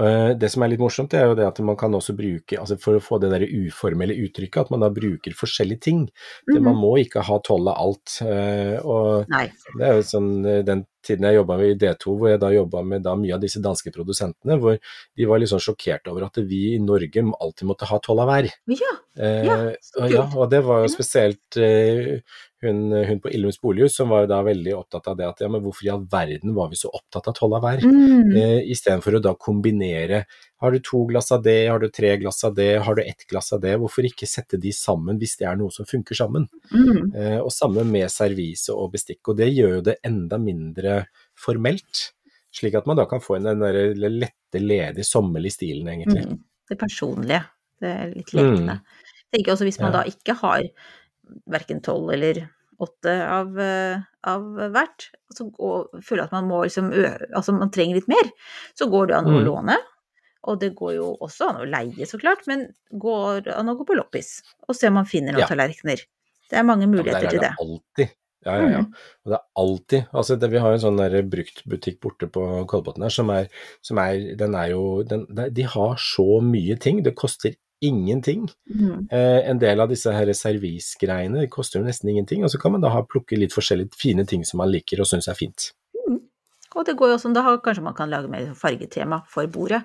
Eh, 0.02 0.32
det 0.40 0.50
som 0.50 0.66
er 0.66 0.72
litt 0.72 0.82
morsomt, 0.82 1.14
er 1.14 1.28
jo 1.30 1.36
det 1.38 1.46
at 1.46 1.62
man 1.66 1.78
kan 1.78 1.94
også 1.94 2.16
bruke, 2.18 2.58
altså 2.58 2.80
for 2.82 2.98
å 2.98 3.04
få 3.04 3.20
det 3.22 3.30
der 3.36 3.46
uformelle 3.46 4.18
uttrykket, 4.26 4.64
at 4.66 4.74
man 4.74 4.82
da 4.86 4.90
bruker 4.94 5.38
forskjellige 5.38 5.86
ting. 5.86 6.08
Det, 6.50 6.58
man 6.58 6.80
må 6.80 6.96
ikke 7.04 7.22
ha 7.28 7.38
tolv 7.46 7.70
av 7.70 7.84
alt. 7.86 8.18
eh, 8.26 8.78
og 8.82 9.30
Nei. 9.30 9.46
det 9.78 9.86
er 9.92 10.00
jo 10.00 10.08
sånn 10.10 10.34
eh, 10.42 10.64
den 10.66 10.88
tiden 11.10 11.28
jeg 11.28 11.40
jobba 11.40 11.60
i 11.66 11.74
D2, 11.82 12.16
hvor 12.16 12.32
jeg 12.32 12.42
da 12.42 12.54
jobba 12.54 12.86
med 12.86 13.06
da 13.06 13.16
mye 13.20 13.36
av 13.36 13.44
disse 13.44 13.62
danske 13.64 13.94
produsentene, 13.96 14.60
hvor 14.62 14.80
de 14.80 15.30
var 15.30 15.42
litt 15.42 15.52
sånn 15.52 15.64
sjokkert 15.64 16.08
over 16.12 16.30
at 16.30 16.42
vi 16.46 16.64
i 16.76 16.82
Norge 16.84 17.26
alltid 17.30 17.70
måtte 17.70 17.90
ha 17.90 18.02
tolv 18.04 18.24
av 18.26 18.34
hver. 18.34 18.52
Ja, 18.78 18.96
Eh, 19.20 19.46
Ja, 19.46 19.56
og, 20.00 20.12
ja, 20.12 20.26
og 20.38 20.52
det 20.52 20.62
var 20.64 20.84
jo 20.84 20.92
spesielt 20.92 21.58
eh, 21.60 22.20
hun, 22.64 22.92
hun 22.94 23.22
på 23.24 23.32
Illums 23.36 23.60
bolighus 23.62 23.98
som 24.00 24.12
var 24.14 24.24
jo 24.24 24.32
da 24.32 24.40
veldig 24.46 24.76
opptatt 24.78 25.10
av 25.12 25.18
det 25.20 25.28
at 25.28 25.44
ja, 25.44 25.50
men 25.52 25.64
hvorfor 25.64 25.88
i 25.88 25.92
all 25.94 26.06
verden 26.12 26.56
var 26.56 26.72
vi 26.72 26.80
så 26.80 26.92
opptatt 26.92 27.28
av 27.32 27.36
tolv 27.38 27.58
av 27.58 27.66
hver? 27.66 27.84
mm. 27.84 28.32
Eh, 28.40 28.60
Istedenfor 28.72 29.18
å 29.18 29.24
da 29.24 29.34
kombinere. 29.36 30.24
Har 30.60 30.72
du 30.76 30.80
to 30.84 31.06
glass 31.08 31.32
av 31.32 31.44
det, 31.44 31.68
har 31.72 31.80
du 31.80 31.88
tre 31.90 32.18
glass 32.20 32.44
av 32.44 32.54
det, 32.58 32.80
har 32.84 32.96
du 32.96 33.02
ett 33.04 33.26
glass 33.30 33.54
av 33.56 33.62
det? 33.64 33.78
Hvorfor 33.80 34.04
ikke 34.04 34.28
sette 34.28 34.60
de 34.60 34.74
sammen 34.76 35.20
hvis 35.22 35.38
det 35.40 35.48
er 35.48 35.56
noe 35.60 35.72
som 35.72 35.88
funker 35.88 36.18
sammen? 36.20 36.50
Mm. 36.74 37.14
Eh, 37.16 37.38
og 37.40 37.52
samme 37.56 37.86
med 37.88 38.12
servise 38.12 38.74
og 38.76 38.92
bestikk, 38.98 39.22
og 39.32 39.38
det 39.40 39.48
gjør 39.54 39.78
jo 39.78 39.82
det 39.88 39.96
enda 40.04 40.38
mindre 40.42 40.98
formelt. 41.40 42.10
Slik 42.52 42.76
at 42.76 42.88
man 42.90 42.98
da 43.00 43.06
kan 43.08 43.22
få 43.24 43.38
inn 43.38 43.48
den 43.48 43.64
der 43.64 43.80
lette, 43.96 44.60
ledige, 44.60 45.06
sommerlige 45.08 45.56
stilen, 45.56 45.88
egentlig. 45.94 46.26
Mm. 46.28 46.40
Det 46.70 46.78
personlige. 46.82 47.44
Det 47.80 47.90
er 47.96 48.14
litt 48.16 48.34
Mm. 48.36 48.68
Jeg 49.30 49.44
tenker 49.46 49.54
også 49.54 49.64
hvis 49.68 49.80
man 49.80 49.94
Ja. 49.94 50.02
da 50.02 50.10
ikke 50.10 50.34
har 50.42 50.64
verken 51.48 51.80
tolv 51.86 52.10
eller 52.12 52.50
åtte 52.82 53.14
av, 53.28 53.58
eh, 53.60 54.02
av 54.24 54.42
hvert, 54.74 55.10
så 55.36 55.46
går, 55.52 56.02
føler 56.02 56.24
at 56.24 56.32
man 56.32 56.48
må 56.50 56.64
liksom 56.66 56.92
ø 56.92 57.06
altså 57.36 57.54
man 57.58 57.70
trenger 57.72 57.96
litt 57.96 58.08
mer, 58.08 58.32
så 58.76 58.90
går 58.90 59.08
det 59.08 59.16
an 59.16 59.26
å 59.26 59.40
Mm. 59.40 59.46
låne. 59.46 59.78
Og 60.48 60.60
det 60.62 60.72
går 60.76 60.94
jo 60.96 61.18
også 61.20 61.50
an 61.50 61.58
å 61.62 61.68
leie, 61.68 62.06
så 62.08 62.20
klart, 62.22 62.46
men 62.48 62.68
går 62.96 63.50
an 63.58 63.68
å 63.70 63.76
gå 63.76 63.86
på 63.90 63.98
loppis 63.98 64.42
og 64.68 64.76
se 64.76 64.88
om 64.88 64.94
man 65.02 65.06
finner 65.10 65.34
noen 65.34 65.42
Ja. 65.44 65.48
tallerkener. 65.52 66.06
Det 66.50 66.58
er 66.58 66.64
mange 66.64 66.88
muligheter 66.88 67.24
ja, 67.28 67.30
til 67.30 67.40
er 67.40 67.44
det. 67.44 67.50
det 67.50 67.66
alltid. 67.66 68.16
Ja, 68.46 68.54
ja, 68.56 68.68
ja. 68.72 68.80
Mm. 68.80 68.94
Og 69.26 69.32
det 69.34 69.36
er 69.36 69.46
alltid 69.60 70.06
Altså, 70.16 70.36
det, 70.40 70.50
vi 70.50 70.60
har 70.64 70.72
en 70.72 70.80
sånn 70.80 71.02
bruktbutikk 71.30 72.00
borte 72.00 72.30
på 72.32 72.66
Kolbotn 72.72 73.04
her 73.04 73.12
som 73.12 73.30
er, 73.30 73.50
som 73.84 73.98
er 74.00 74.34
Den 74.40 74.56
er 74.56 74.70
jo 74.72 75.04
den, 75.04 75.26
De 75.52 75.66
har 75.68 75.98
så 76.00 76.40
mye 76.42 76.78
ting. 76.80 77.04
Det 77.04 77.16
koster 77.20 77.58
ingenting. 77.84 78.48
Mm. 78.72 79.08
Eh, 79.12 79.50
en 79.50 79.60
del 79.60 79.80
av 79.80 79.90
disse 79.90 80.12
her 80.12 80.26
servisgreiene 80.36 81.42
det 81.46 81.50
koster 81.52 81.80
jo 81.80 81.86
nesten 81.86 82.10
ingenting, 82.12 82.44
og 82.44 82.50
så 82.52 82.60
kan 82.60 82.72
man 82.72 82.82
da 82.82 82.90
ha, 82.92 83.04
plukke 83.04 83.38
litt 83.40 83.52
forskjellige 83.56 83.96
fine 84.00 84.26
ting 84.28 84.44
som 84.48 84.58
man 84.60 84.72
liker 84.72 85.00
og 85.00 85.08
syns 85.08 85.28
er 85.32 85.36
fint. 85.36 85.74
Og 86.78 86.86
det 86.86 86.96
går 87.00 87.10
jo 87.10 87.16
også 87.18 87.26
an, 87.32 87.34
da 87.34 87.42
har- 87.42 87.58
kanskje 87.66 87.84
man 87.84 87.96
kan 87.96 88.10
lage 88.10 88.30
mer 88.30 88.54
fargetema 88.54 89.24
for 89.28 89.48
bordet. 89.48 89.84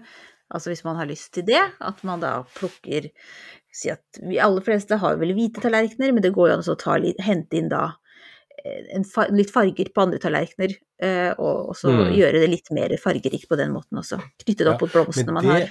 Altså 0.55 0.71
hvis 0.71 0.85
man 0.87 0.97
har 1.01 1.09
lyst 1.11 1.33
til 1.35 1.47
det, 1.49 1.61
at 1.83 2.05
man 2.07 2.23
da 2.23 2.37
plukker 2.57 3.11
Si 3.75 3.91
at 3.91 4.21
vi 4.23 4.37
aller 4.39 4.63
fleste 4.63 4.95
har 5.03 5.17
vel 5.19 5.33
hvite 5.35 5.59
tallerkener, 5.59 6.13
men 6.15 6.23
det 6.23 6.31
går 6.37 6.47
jo 6.47 6.55
an 6.55 6.61
å 6.63 6.77
ta 6.79 6.93
hente 7.27 7.57
inn 7.59 7.73
da 7.73 7.97
eh, 8.63 8.85
en, 8.95 9.03
litt 9.35 9.51
farger 9.51 9.91
på 9.91 10.05
andre 10.05 10.21
tallerkener, 10.23 10.77
eh, 11.03 11.33
og 11.35 11.73
også 11.73 11.91
Mm. 11.91 12.13
gjøre 12.15 12.45
det 12.45 12.51
litt 12.53 12.71
mer 12.71 12.95
fargerikt 13.03 13.49
på 13.51 13.59
den 13.59 13.75
måten 13.75 13.99
også. 13.99 14.21
Knytte 14.45 14.63
det 14.63 14.71
opp 14.77 14.85
Ja, 14.85 14.87
mot 14.87 14.95
blomstene 14.95 15.35
man 15.35 15.51
har. 15.51 15.67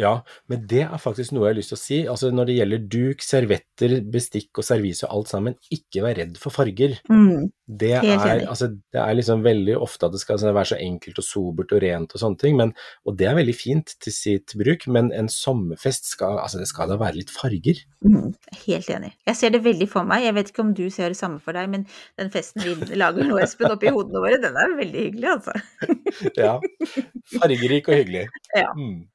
Ja, 0.00 0.14
men 0.50 0.64
det 0.70 0.82
er 0.88 0.98
faktisk 0.98 1.34
noe 1.34 1.46
jeg 1.46 1.54
har 1.54 1.58
lyst 1.60 1.70
til 1.70 1.78
å 1.78 1.82
si. 1.82 1.98
Altså 2.10 2.30
Når 2.34 2.48
det 2.48 2.56
gjelder 2.56 2.86
duk, 2.90 3.22
servetter, 3.22 3.96
bestikk 4.10 4.58
og 4.58 4.66
servise 4.66 5.06
og 5.06 5.18
alt 5.18 5.30
sammen, 5.30 5.58
ikke 5.74 6.02
vær 6.02 6.18
redd 6.18 6.40
for 6.42 6.54
farger. 6.54 6.96
Mm. 7.10 7.52
Det 7.64 7.92
er, 7.96 8.42
altså, 8.44 8.68
det 8.92 9.00
er 9.00 9.14
liksom 9.16 9.44
veldig 9.44 9.78
ofte 9.80 10.08
at 10.08 10.12
det 10.12 10.20
skal 10.20 10.42
være 10.42 10.68
så 10.74 10.80
enkelt 10.82 11.20
og 11.22 11.24
sobert 11.24 11.72
og 11.72 11.80
rent 11.80 12.12
og 12.12 12.20
sånne 12.20 12.40
ting, 12.42 12.58
men, 12.58 12.74
og 13.08 13.16
det 13.16 13.30
er 13.30 13.38
veldig 13.38 13.54
fint 13.56 13.94
til 14.04 14.12
sitt 14.12 14.52
bruk, 14.60 14.84
men 14.92 15.08
en 15.16 15.30
sommerfest 15.32 16.10
skal, 16.10 16.36
altså, 16.42 16.60
det 16.60 16.68
skal 16.68 16.90
da 16.92 16.98
være 17.00 17.22
litt 17.22 17.32
farger. 17.32 17.80
Mm. 18.04 18.34
Helt 18.66 18.90
enig. 18.92 19.14
Jeg 19.30 19.40
ser 19.40 19.54
det 19.54 19.62
veldig 19.64 19.88
for 19.94 20.10
meg. 20.10 20.26
Jeg 20.26 20.36
vet 20.36 20.52
ikke 20.52 20.66
om 20.66 20.74
du 20.76 20.84
ser 20.92 21.14
det 21.14 21.20
samme 21.20 21.40
for 21.40 21.56
deg, 21.56 21.70
men 21.72 21.86
den 22.20 22.34
festen 22.34 22.66
vi 22.66 22.76
lager 23.02 23.30
nå, 23.30 23.38
Espen, 23.40 23.70
oppi 23.72 23.94
hodene 23.94 24.26
våre, 24.26 24.42
den 24.42 24.58
er 24.60 24.78
veldig 24.82 25.08
hyggelig, 25.08 25.32
altså. 25.38 25.56
Ja. 26.44 26.58
Fargerik 27.38 27.88
og 27.88 28.00
hyggelig. 28.02 28.28
Ja. 28.54 28.70
Mm. 28.76 29.06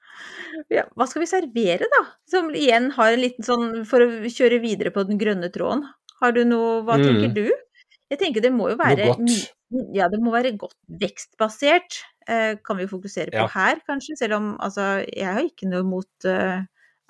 Ja, 0.70 0.84
hva 0.98 1.06
skal 1.08 1.22
vi 1.24 1.28
servere, 1.30 1.88
da? 1.94 2.02
Som 2.30 2.50
igjen 2.58 2.92
har 2.96 3.14
en 3.14 3.22
liten 3.22 3.46
sånn 3.46 3.86
For 3.88 4.02
å 4.06 4.10
kjøre 4.30 4.60
videre 4.62 4.92
på 4.96 5.04
den 5.08 5.18
grønne 5.22 5.50
tråden. 5.54 5.86
Har 6.22 6.32
du 6.36 6.44
noe 6.46 6.82
Hva 6.84 6.98
Mm. 7.00 7.06
tenker 7.06 7.34
du? 7.36 7.52
Jeg 8.10 8.20
tenker 8.20 8.42
det 8.42 8.52
må 8.52 8.70
jo 8.72 8.78
være 8.78 9.06
Noe 9.06 9.16
godt. 9.16 9.54
Ja, 9.94 10.08
det 10.10 10.20
må 10.20 10.32
være 10.34 10.56
godt 10.58 10.74
vekstbasert. 10.90 12.00
Eh, 12.28 12.56
kan 12.66 12.78
vi 12.78 12.88
fokusere 12.90 13.30
på 13.32 13.44
Ja. 13.46 13.48
her, 13.48 13.80
kanskje. 13.88 14.18
Selv 14.18 14.34
om 14.34 14.58
altså 14.60 15.06
Jeg 15.08 15.26
har 15.26 15.42
ikke 15.46 15.70
noe 15.70 15.84
mot 15.84 16.26
eh, 16.26 16.64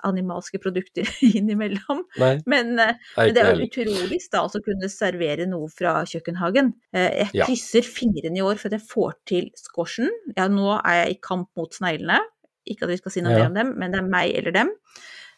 animalske 0.04 0.58
produkter 0.60 1.04
innimellom. 1.36 2.04
Nei, 2.18 2.38
Men, 2.46 2.78
eh, 2.78 2.94
men 3.16 3.34
det 3.34 3.42
er 3.44 3.56
jo 3.56 3.66
utrolig 3.66 4.20
stas 4.24 4.54
å 4.56 4.62
kunne 4.64 4.88
servere 4.88 5.46
noe 5.48 5.68
fra 5.68 6.02
kjøkkenhagen. 6.04 6.72
Eh, 6.94 7.24
Jeg 7.24 7.30
Ja. 7.34 7.46
fingrene 7.82 8.38
i 8.38 8.44
år 8.44 8.56
for 8.58 8.68
at 8.68 8.78
jeg 8.80 8.88
får 8.88 9.12
til 9.26 9.50
squashen. 9.56 10.08
Ja, 10.36 10.48
nå 10.48 10.80
er 10.84 11.04
jeg 11.06 11.16
i 11.16 11.20
kamp 11.20 11.48
mot 11.56 11.72
sneglene. 11.72 12.20
Ikke 12.66 12.84
at 12.84 12.90
vi 12.92 12.96
skal 13.00 13.12
si 13.12 13.20
noe 13.24 13.32
mer 13.34 13.46
om 13.48 13.54
dem, 13.54 13.74
men 13.78 13.90
det 13.92 13.98
er 14.02 14.08
meg 14.08 14.34
eller 14.36 14.52
dem. 14.52 14.70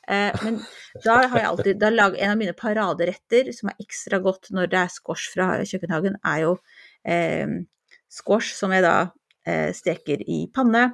Eh, 0.09 0.33
men 0.43 0.57
da 1.05 1.21
har 1.29 1.39
jeg 1.39 1.47
alltid 1.47 1.79
da 1.79 1.91
lag, 1.91 2.17
En 2.19 2.33
av 2.33 2.39
mine 2.41 2.53
paraderetter 2.59 3.53
som 3.55 3.69
er 3.71 3.79
ekstra 3.85 4.19
godt 4.19 4.51
når 4.51 4.67
det 4.73 4.79
er 4.81 4.89
squash 4.91 5.31
fra 5.31 5.61
kjøkkenhagen, 5.63 6.17
er 6.27 6.41
jo 6.43 6.57
eh, 7.07 7.47
squash 8.11 8.55
som 8.57 8.73
jeg 8.75 8.83
da 8.83 9.13
eh, 9.47 9.71
steker 9.73 10.23
i 10.27 10.49
panne, 10.53 10.93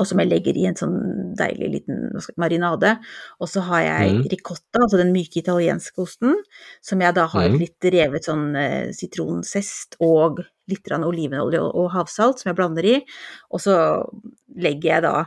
og 0.00 0.06
som 0.08 0.18
jeg 0.18 0.30
legger 0.30 0.56
i 0.56 0.64
en 0.66 0.74
sånn 0.74 1.34
deilig 1.36 1.68
liten 1.74 2.08
marinade. 2.40 2.94
Og 3.38 3.48
så 3.52 3.60
har 3.68 3.82
jeg 3.82 4.14
Mm. 4.16 4.22
ricotta, 4.32 4.80
altså 4.80 4.96
den 4.96 5.12
myke 5.12 5.38
italienske 5.38 6.00
osten, 6.00 6.34
som 6.80 7.00
jeg 7.00 7.14
da 7.14 7.26
har 7.26 7.48
Mm. 7.48 7.58
litt 7.58 7.80
revet 7.84 8.24
sånn 8.24 8.56
eh, 8.56 8.90
sitronsest 8.92 9.96
og 10.00 10.40
litt 10.68 10.88
olivenolje 10.90 11.60
og, 11.60 11.74
og 11.76 11.90
havsalt 11.92 12.40
som 12.40 12.48
jeg 12.50 12.56
blander 12.56 12.84
i. 12.84 12.96
Og 13.52 13.60
så 13.60 13.76
legger 14.56 14.94
jeg 14.94 15.02
da 15.02 15.26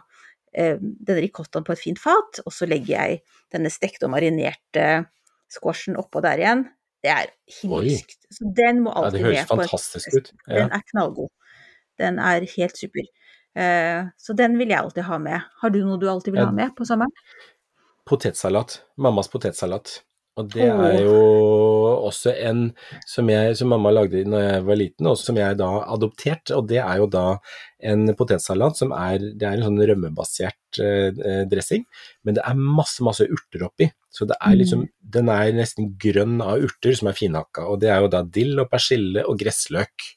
denne 0.55 1.19
ricottaen 1.21 1.65
på 1.67 1.73
et 1.75 1.81
fint 1.81 1.99
fat, 1.99 2.39
og 2.45 2.53
så 2.55 2.67
legger 2.69 2.95
jeg 2.95 3.21
denne 3.53 3.69
stekte 3.73 4.07
og 4.07 4.13
marinerte 4.15 4.85
squashen 5.51 5.97
oppå 5.99 6.21
der 6.23 6.39
igjen. 6.41 6.63
Det 7.03 7.11
er 7.13 7.27
himmelsk. 7.59 8.15
Så 8.33 8.47
den 8.57 8.79
må 8.85 8.93
Ja, 8.95 9.03
alltid 9.03 9.19
høres 9.25 9.35
med 9.35 9.47
på 9.51 9.59
et 9.61 9.69
fantastisk 9.69 10.15
ut. 10.17 10.31
Ja. 10.47 10.55
den 10.63 10.71
er 10.73 10.85
knallgod. 10.91 11.29
Den 12.01 12.17
er 12.19 12.47
helt 12.55 12.77
super. 12.79 13.05
Eh, 13.55 14.07
så 14.17 14.33
den 14.35 14.57
vil 14.59 14.71
jeg 14.73 14.79
alltid 14.81 15.03
ha 15.07 15.17
med. 15.21 15.43
Har 15.61 15.69
du 15.69 15.77
noe 15.85 15.99
du 16.01 16.07
alltid 16.09 16.33
vil 16.33 16.41
Ja. 16.41 16.45
ha 16.49 16.51
med 16.51 16.73
på 16.75 16.85
sommeren? 16.87 17.11
Potetsalat. 18.05 18.81
Mammas 18.97 19.27
potetsalat. 19.31 20.01
Og 20.35 20.49
det 20.51 20.65
er 20.67 20.97
jo 20.99 21.19
også 22.09 22.33
en 22.43 22.65
som, 23.07 23.29
jeg, 23.31 23.53
som 23.55 23.69
mamma 23.71 23.93
lagde 23.93 24.25
når 24.27 24.41
jeg 24.43 24.65
var 24.67 24.79
liten, 24.81 25.07
og 25.07 25.15
som 25.19 25.37
jeg 25.39 25.55
da 25.61 25.69
adopterte. 25.95 26.57
Og 26.57 26.67
det 26.67 26.81
er 26.83 26.99
jo 26.99 27.07
da 27.11 27.23
en 27.85 28.09
potetsalat 28.17 28.79
som 28.79 28.91
er 28.95 29.23
Det 29.31 29.47
er 29.47 29.55
en 29.55 29.67
sånn 29.69 29.79
rømmebasert 29.79 30.81
eh, 30.83 31.45
dressing, 31.51 31.85
men 32.27 32.35
det 32.35 32.43
er 32.43 32.59
masse, 32.59 32.99
masse 33.05 33.27
urter 33.27 33.63
oppi. 33.69 33.87
Så 34.11 34.27
det 34.27 34.35
er 34.41 34.59
liksom 34.59 34.85
Den 34.99 35.31
er 35.31 35.55
nesten 35.55 35.93
grønn 36.01 36.41
av 36.43 36.67
urter 36.67 36.99
som 36.99 37.11
er 37.11 37.19
finhakka. 37.19 37.69
Og 37.71 37.79
det 37.83 37.93
er 37.93 38.03
jo 38.03 38.11
da 38.11 38.25
dill 38.27 38.59
og 38.59 38.71
persille 38.71 39.23
og 39.23 39.39
gressløk 39.39 40.09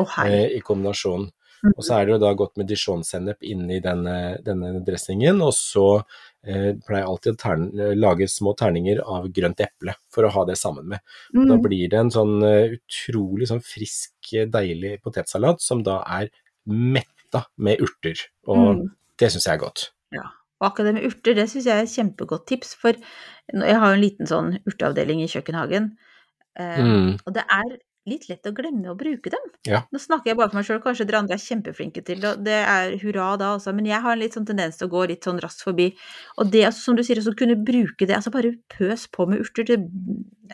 oh, 0.00 0.20
eh, 0.24 0.56
i 0.56 0.64
kombinasjon. 0.64 1.28
Og 1.74 1.82
så 1.84 1.96
er 1.96 2.06
det 2.06 2.14
jo 2.14 2.22
da 2.22 2.32
godt 2.36 2.56
med 2.60 2.68
dijon-sennep 2.70 3.44
inni 3.48 3.80
denne, 3.84 4.36
denne 4.44 4.76
dressingen, 4.86 5.40
og 5.42 5.54
så 5.56 5.86
eh, 6.46 6.72
pleier 6.86 7.04
alltid 7.06 7.34
å 7.34 7.40
terne, 7.42 7.90
lage 7.98 8.28
små 8.30 8.54
terninger 8.56 9.00
av 9.04 9.28
grønt 9.34 9.60
eple 9.60 9.94
for 10.12 10.24
å 10.24 10.30
ha 10.32 10.44
det 10.48 10.56
sammen 10.56 10.88
med. 10.88 11.00
Da 11.34 11.40
Mm. 11.56 11.62
blir 11.62 11.88
det 11.90 11.98
en 11.98 12.10
sånn 12.10 12.42
eh, 12.42 12.76
utrolig 12.78 13.48
sånn 13.50 13.62
frisk, 13.62 14.12
eh, 14.32 14.46
deilig 14.46 15.02
potetsalat 15.02 15.60
som 15.60 15.82
da 15.82 16.02
er 16.06 16.30
metta 16.66 17.46
med 17.58 17.80
urter, 17.80 18.16
og 18.46 18.76
Mm. 18.76 18.90
det 19.18 19.30
syns 19.32 19.44
jeg 19.46 19.54
er 19.54 19.64
godt. 19.64 19.90
Ja. 20.12 20.22
Og 20.60 20.70
akkurat 20.72 20.86
det 20.86 20.94
med 20.94 21.04
urter, 21.04 21.34
det 21.34 21.48
syns 21.50 21.64
jeg 21.66 21.76
er 21.76 21.82
et 21.82 21.88
kjempegodt 22.16 22.46
tips, 22.46 22.74
for 22.74 22.92
jeg 23.52 23.76
har 23.76 23.88
jo 23.88 23.94
en 23.94 24.00
liten 24.00 24.26
sånn 24.26 24.58
urteavdeling 24.64 25.20
i 25.22 25.26
kjøkkenhagen, 25.28 25.96
eh, 26.56 26.78
Mm. 26.82 27.18
og 27.26 27.34
det 27.34 27.44
er 27.50 27.78
litt 28.06 28.28
lett 28.30 28.46
å 28.46 28.52
glemme 28.54 28.92
å 28.92 28.96
bruke 28.98 29.32
dem. 29.32 29.48
Ja. 29.66 29.82
Nå 29.92 30.00
snakker 30.02 30.30
jeg 30.30 30.38
bare 30.38 30.52
for 30.52 30.60
meg 30.60 30.68
sjøl, 30.68 30.80
kanskje 30.84 31.06
dere 31.08 31.20
andre 31.24 31.36
er 31.36 31.42
kjempeflinke 31.42 32.02
til 32.06 32.22
det, 32.22 32.32
det 32.46 32.58
er 32.62 32.94
hurra 33.02 33.32
da, 33.40 33.52
altså, 33.56 33.74
men 33.76 33.88
jeg 33.88 34.02
har 34.04 34.14
en 34.14 34.22
litt 34.22 34.36
sånn 34.36 34.46
tendens 34.48 34.78
til 34.78 34.88
å 34.88 34.92
gå 34.94 35.04
litt 35.10 35.26
sånn 35.26 35.40
raskt 35.42 35.64
forbi. 35.66 35.88
Og 36.38 36.52
det, 36.52 36.62
altså, 36.68 36.84
som 36.86 36.98
du 36.98 37.02
sier, 37.06 37.18
å 37.18 37.34
kunne 37.38 37.58
bruke 37.58 38.06
det, 38.06 38.14
altså 38.14 38.32
bare 38.34 38.54
pøs 38.72 39.08
på 39.12 39.26
med 39.30 39.42
urter, 39.42 39.66
det 39.66 39.78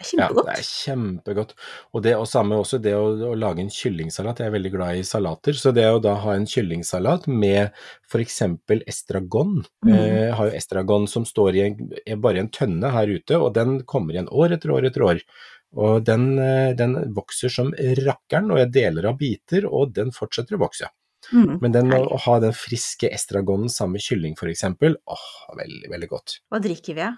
er 0.01 0.09
kjempegodt. 0.09 0.49
Ja, 0.49 0.57
det 0.57 0.65
er 0.65 0.69
kjempegodt. 0.71 1.55
Og 1.93 2.05
det 2.07 2.17
og 2.17 2.27
samme 2.31 2.59
også 2.63 2.81
det 2.83 2.95
å, 2.97 3.07
å 3.29 3.35
lage 3.37 3.65
en 3.65 3.73
kyllingsalat. 3.73 4.41
Jeg 4.41 4.49
er 4.49 4.57
veldig 4.57 4.73
glad 4.73 5.01
i 5.01 5.07
salater, 5.07 5.59
så 5.59 5.75
det 5.77 5.89
å 5.91 6.01
da 6.03 6.17
ha 6.25 6.37
en 6.39 6.49
kyllingsalat 6.49 7.29
med 7.29 7.73
f.eks. 8.09 8.41
estragon. 8.89 9.61
Mm. 9.85 9.95
Eh, 9.95 10.29
har 10.37 10.49
jo 10.49 10.57
estragon 10.57 11.09
som 11.11 11.29
står 11.29 11.59
i 11.59 11.65
en, 11.69 12.21
bare 12.23 12.41
i 12.41 12.45
en 12.47 12.53
tønne 12.53 12.93
her 12.97 13.13
ute, 13.13 13.39
og 13.39 13.53
den 13.59 13.83
kommer 13.89 14.17
igjen 14.17 14.33
år 14.33 14.57
etter 14.57 14.73
år 14.73 14.89
etter 14.89 15.05
år. 15.11 15.27
Og 15.73 16.05
den, 16.05 16.39
eh, 16.39 16.73
den 16.77 16.97
vokser 17.17 17.53
som 17.53 17.73
rakkeren, 17.73 18.51
og 18.53 18.61
jeg 18.61 18.73
deler 18.75 19.09
av 19.09 19.19
biter, 19.21 19.67
og 19.69 19.95
den 19.97 20.13
fortsetter 20.13 20.59
å 20.59 20.65
vokse. 20.67 20.91
Mm, 21.33 21.59
Men 21.63 21.73
den 21.73 21.93
å, 21.95 22.17
ha 22.19 22.39
den 22.43 22.55
friske 22.57 23.09
estragonen 23.15 23.71
sammen 23.71 23.97
med 23.97 24.05
kylling 24.05 24.35
f.eks., 24.35 24.65
åh, 24.67 25.29
veldig, 25.57 25.91
veldig 25.93 26.09
godt. 26.11 26.41
Hva 26.51 26.61
drikker 26.63 26.97
vi 26.97 27.05
da? 27.05 27.13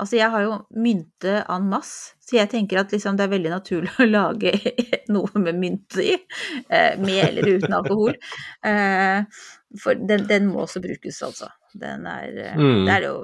Altså, 0.00 0.16
jeg 0.16 0.32
har 0.32 0.44
jo 0.46 0.54
mynte 0.80 1.42
en 1.44 1.66
masse, 1.68 2.14
så 2.24 2.38
jeg 2.38 2.48
tenker 2.54 2.80
at 2.80 2.92
liksom 2.94 3.18
det 3.18 3.26
er 3.26 3.32
veldig 3.34 3.50
naturlig 3.52 3.92
å 4.00 4.08
lage 4.08 4.54
noe 5.14 5.42
med 5.44 5.58
mynte 5.60 6.06
i. 6.06 6.14
Eh, 6.72 6.96
med 7.02 7.20
eller 7.26 7.50
uten 7.58 7.76
alkohol. 7.76 8.16
Eh, 8.64 9.42
for 9.80 10.00
den, 10.00 10.24
den, 10.30 10.48
må 10.48 10.64
også 10.64 10.80
brukes, 10.82 11.20
altså. 11.26 11.50
Den 11.76 12.08
er 12.08 12.56
mm. 12.56 12.86
Det 12.88 12.94
er 12.96 13.04
jo 13.10 13.14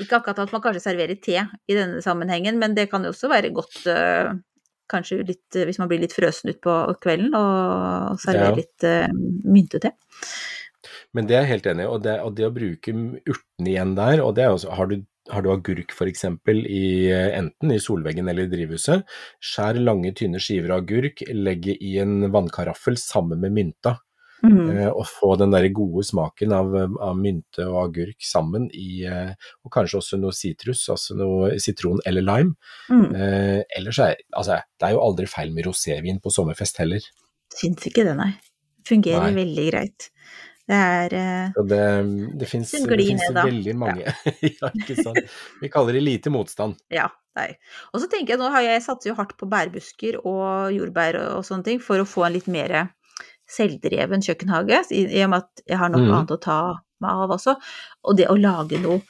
ikke 0.00 0.18
akkurat 0.18 0.42
at 0.44 0.52
man 0.54 0.62
kanskje 0.64 0.82
serverer 0.82 1.20
te 1.22 1.36
i 1.38 1.76
denne 1.76 2.02
sammenhengen, 2.04 2.58
men 2.58 2.74
det 2.76 2.88
kan 2.90 3.04
jo 3.04 3.12
også 3.14 3.30
være 3.30 3.52
godt 3.54 3.84
uh, 3.90 4.34
kanskje 4.90 5.22
litt 5.24 5.56
Hvis 5.64 5.78
man 5.80 5.88
blir 5.88 6.02
litt 6.02 6.12
frøsen 6.12 6.50
ut 6.52 6.60
på 6.64 6.74
kvelden 7.02 7.32
og, 7.38 8.20
serverer 8.20 8.52
ja. 8.52 8.58
litt 8.58 8.86
uh, 8.88 9.08
myntete. 9.46 9.94
Men 11.14 11.28
det 11.30 11.36
er 11.36 11.44
jeg 11.44 11.52
helt 11.54 11.68
enig 11.70 11.84
i, 11.86 11.90
og, 11.90 12.06
og, 12.10 12.30
det 12.36 12.46
å 12.48 12.54
bruke 12.54 12.94
urtene 12.94 13.70
igjen 13.70 13.94
der, 13.98 14.22
og 14.24 14.34
det 14.36 14.44
er 14.44 14.54
også 14.54 14.74
Har 14.74 14.90
du, 14.90 14.96
har 15.30 15.44
du 15.44 15.52
agurk 15.52 15.94
f.eks. 15.94 16.24
enten 16.26 17.72
i 17.72 17.80
solveggen 17.80 18.28
eller 18.28 18.48
i 18.48 18.52
drivhuset, 18.52 19.06
skjær 19.38 19.78
lange, 19.78 20.12
tynne 20.18 20.42
skiver 20.42 20.74
av 20.74 20.82
agurk, 20.82 21.22
legg 21.30 21.70
i 21.76 21.94
en 22.02 22.32
vannkaraffel 22.34 22.98
sammen 23.00 23.40
med 23.46 23.54
mynta. 23.54 23.94
Mm. 24.44 24.70
Eh, 24.76 24.90
og 24.90 25.06
få 25.08 25.34
den 25.40 25.54
der 25.54 25.66
gode 25.72 26.04
smaken 26.04 26.52
av, 26.52 26.74
av, 26.76 27.16
mynte 27.16 27.64
og 27.64 27.78
agurk 27.86 28.24
sammen 28.24 28.66
i 28.76 29.04
eh, 29.08 29.32
Og 29.64 29.72
kanskje 29.72 30.00
også 30.02 30.18
noe 30.20 30.36
sitrus, 30.36 30.82
altså 30.92 31.16
noe 31.18 31.54
sitron 31.62 32.02
eller 32.04 32.26
lime. 32.26 32.56
Mm. 32.92 33.06
Eh, 33.14 33.60
ellers 33.78 34.00
er 34.04 34.18
altså, 34.36 34.60
det 34.80 34.88
er 34.88 34.96
jo 34.96 35.04
aldri 35.04 35.28
feil 35.30 35.54
med 35.56 35.68
rosévin 35.68 36.20
på 36.22 36.32
sommerfest 36.34 36.82
heller. 36.82 37.04
Fins 37.54 37.88
ikke 37.88 38.04
det, 38.06 38.16
nei. 38.18 38.32
Fungerer 38.84 39.30
nei. 39.30 39.38
veldig 39.40 39.68
greit. 39.70 40.10
Det 40.64 40.76
er 40.80 41.12
uh, 41.12 41.64
Det, 41.68 41.80
det 42.40 42.46
fins 42.48 42.70
veldig 42.88 43.74
mange 43.76 44.06
ja. 44.06 44.14
ja. 44.62 44.70
ikke 44.72 44.96
sant. 44.96 45.20
Vi 45.60 45.68
kaller 45.72 45.96
det 45.96 46.04
lite 46.04 46.32
motstand. 46.32 46.80
Ja. 46.92 47.10
Nei. 47.34 47.48
Og 47.90 47.98
så 47.98 48.06
tenker 48.06 48.36
jeg, 48.36 48.38
nå 48.38 48.46
har 48.54 48.62
jeg 48.62 48.82
satser 48.84 49.10
jo 49.10 49.16
hardt 49.18 49.32
på 49.34 49.48
bærbusker 49.50 50.20
og 50.20 50.70
jordbær 50.70 51.18
og, 51.18 51.30
og 51.40 51.46
sånne 51.48 51.66
ting 51.66 51.80
for 51.82 51.98
å 51.98 52.06
få 52.06 52.28
en 52.28 52.36
litt 52.36 52.46
mer 52.46 52.76
selvdreven 53.50 54.24
kjøkkenhage, 54.24 54.80
i, 54.94 55.04
og 55.24 55.30
med 55.32 55.44
at 55.44 55.64
jeg 55.68 55.80
har 55.80 55.92
noe 55.92 56.04
mm. 56.06 56.10
annet 56.16 56.34
å 56.36 56.40
ta 56.42 56.58
meg 57.04 57.22
av 57.26 57.36
også. 57.36 57.56
Og 58.08 58.18
det 58.18 58.30
å 58.32 58.38
lage 58.38 58.80
noe, 58.82 59.02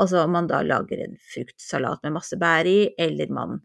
altså 0.00 0.24
om 0.24 0.34
man 0.36 0.48
da 0.50 0.62
lager 0.64 1.04
en 1.04 1.18
fruktsalat 1.34 2.04
med 2.06 2.16
masse 2.16 2.38
bær 2.40 2.68
i, 2.68 2.92
eller 3.00 3.32
man 3.34 3.60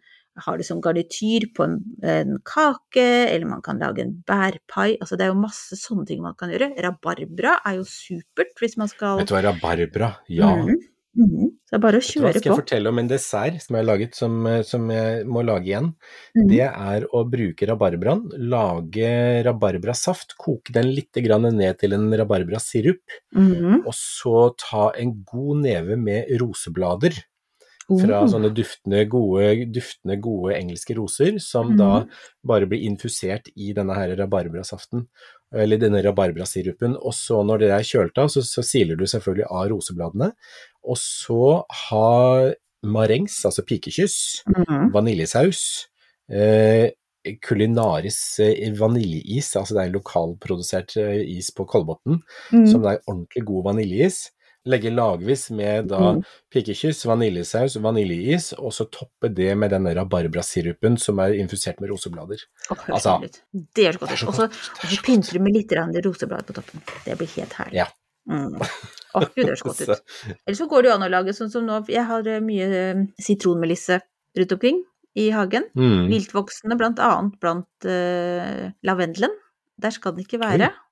har 0.45 0.59
det 0.59 0.67
som 0.67 0.81
garnityr 0.83 1.47
på 1.57 1.65
en, 1.65 1.79
en, 2.05 2.35
kake, 2.45 3.07
eller 3.31 3.47
man 3.49 3.63
kan 3.65 3.79
lage 3.81 4.03
en 4.03 4.13
bærpai. 4.27 4.97
Altså 5.01 5.17
det 5.17 5.25
er 5.25 5.31
jo 5.31 5.39
masse 5.41 5.79
sånne 5.79 6.05
ting 6.09 6.21
man 6.21 6.37
kan 6.37 6.51
gjøre. 6.53 6.75
Rabarbra 6.83 7.57
er 7.65 7.79
jo 7.79 7.87
supert 7.89 8.53
hvis 8.61 8.77
man 8.77 8.91
skal 8.91 9.23
Vet 9.23 9.31
du 9.31 9.33
hva, 9.33 9.41
rabarbra, 9.47 10.11
ja. 10.29 10.51
Mm. 10.61 10.77
Mm. 11.17 11.49
Så 11.65 11.73
det 11.73 11.77
er 11.77 11.83
bare 11.83 11.99
å 11.99 12.05
kjøre 12.05 12.21
på. 12.21 12.27
Hva 12.27 12.33
skal 12.37 12.51
jeg 12.51 12.59
fortelle 12.61 12.91
om 12.93 13.01
en 13.01 13.09
dessert 13.09 13.61
som 13.63 13.75
jeg 13.75 13.81
har 13.81 13.87
laget, 13.89 14.17
som, 14.17 14.35
som 14.67 14.91
jeg 14.93 15.23
må 15.27 15.43
lage 15.45 15.71
igjen? 15.71 15.87
Mm. 16.37 16.43
Det 16.51 16.65
er 16.67 17.07
å 17.09 17.23
bruke 17.27 17.69
rabarbraen, 17.69 18.25
lage 18.53 19.13
rabarbrasaft, 19.47 20.37
koke 20.39 20.75
den 20.75 20.91
litt 20.93 21.17
ned 21.17 21.79
til 21.81 21.97
en 21.97 22.11
rabarbrasirup, 22.21 23.17
mm. 23.35 23.81
og 23.81 23.93
så 23.97 24.51
ta 24.61 24.91
en 24.99 25.17
god 25.25 25.65
neve 25.65 25.97
med 25.97 26.29
roseblader 26.39 27.17
fra 27.87 28.19
oh. 28.19 28.27
sånne 28.27 28.51
duftende 28.51 29.05
gode, 29.07 29.67
duftende, 29.71 30.17
gode 30.19 30.57
engelske 30.57 30.95
roser, 30.97 31.37
som 31.43 31.71
mm. 31.71 31.77
da 31.79 31.91
bare 32.47 32.67
blir 32.67 32.83
infusert 32.87 33.47
i 33.55 33.71
denne 33.75 33.95
her 33.95 34.11
rabarbrasaften, 34.19 35.05
eller 35.55 35.79
denne 35.79 36.01
rabarbrasirupen. 36.03 36.97
Og 36.99 37.15
så 37.15 37.39
når 37.47 37.63
det 37.63 37.69
er 37.71 37.87
kjølt 37.87 38.19
av, 38.19 38.31
så, 38.33 38.43
så 38.43 38.63
siler 38.65 38.99
du 38.99 39.05
selvfølgelig 39.07 39.47
av 39.47 39.69
rosebladene. 39.71 40.33
Og 40.87 40.99
så 41.01 41.41
ha 41.87 42.07
marengs, 42.87 43.41
altså 43.47 43.65
pikekyss, 43.67 44.17
mm. 44.47 44.87
vaniljesaus. 44.95 45.61
Eh, 46.31 46.87
Kulinaris 47.43 48.39
eh, 48.39 48.71
vaniljeis, 48.77 49.49
altså 49.59 49.75
det 49.75 49.83
er 49.83 49.93
lokalprodusert 49.95 50.95
eh, 51.01 51.21
is 51.35 51.49
på 51.55 51.65
Kolbotn, 51.67 52.21
mm. 52.53 52.65
som 52.71 52.85
er 52.87 53.01
ordentlig 53.03 53.43
god 53.49 53.71
vaniljeis 53.71 54.27
legge 54.67 54.91
lagvis 54.91 55.49
med 55.55 55.89
da 55.91 55.99
mm. 56.17 56.23
pikekyss, 56.53 57.05
vaniljesaus, 57.07 57.77
vaniljeis, 57.83 58.51
og 58.57 58.73
så 58.75 58.87
toppe 58.91 59.31
det 59.33 59.53
med 59.59 59.71
denne 59.73 59.93
rabarbrasirupen 59.97 60.97
som 61.01 61.21
er 61.23 61.37
infusert 61.39 61.81
med 61.83 61.91
roseblader. 61.93 62.43
Oh, 62.73 62.83
altså, 62.97 63.17
det 63.53 63.87
høres 63.87 64.19
så 64.19 64.31
godt. 64.31 64.57
Og 64.83 64.91
så 64.91 64.99
pynter 65.05 65.37
du 65.37 65.43
med 65.43 65.55
litt 65.57 65.77
roseblader 65.77 66.49
på 66.49 66.57
toppen. 66.59 66.83
Det 67.05 67.17
blir 67.19 67.31
helt 67.37 67.57
herlig. 67.61 67.83
Ja. 67.83 67.87
Mm. 68.27 68.59
Å, 69.15 69.23
gud, 69.23 69.39
det 69.39 69.47
høres 69.47 69.63
godt 69.65 69.81
ut. 69.81 70.13
Eller 70.35 70.57
så 70.59 70.67
går 70.69 70.83
det 70.83 70.91
jo 70.91 70.95
an 70.97 71.07
å 71.07 71.11
lage 71.11 71.33
sånn 71.35 71.51
som 71.53 71.65
nå, 71.65 71.79
jeg 71.89 72.05
har 72.09 72.27
eh, 72.29 72.43
mye 72.43 72.67
eh, 72.67 73.03
sitronmelisse 73.23 74.01
rundt 74.37 74.55
omkring 74.57 74.83
i 75.17 75.29
hagen. 75.33 75.65
Mm. 75.77 76.09
Viltvoksende 76.11 76.77
blant 76.77 76.99
annet 77.01 77.39
blant 77.41 77.87
uh, 77.89 78.67
lavendelen. 78.85 79.31
Der 79.81 79.93
skal 79.95 80.13
den 80.13 80.27
ikke 80.27 80.37
være. 80.43 80.69
Oi. 80.69 80.86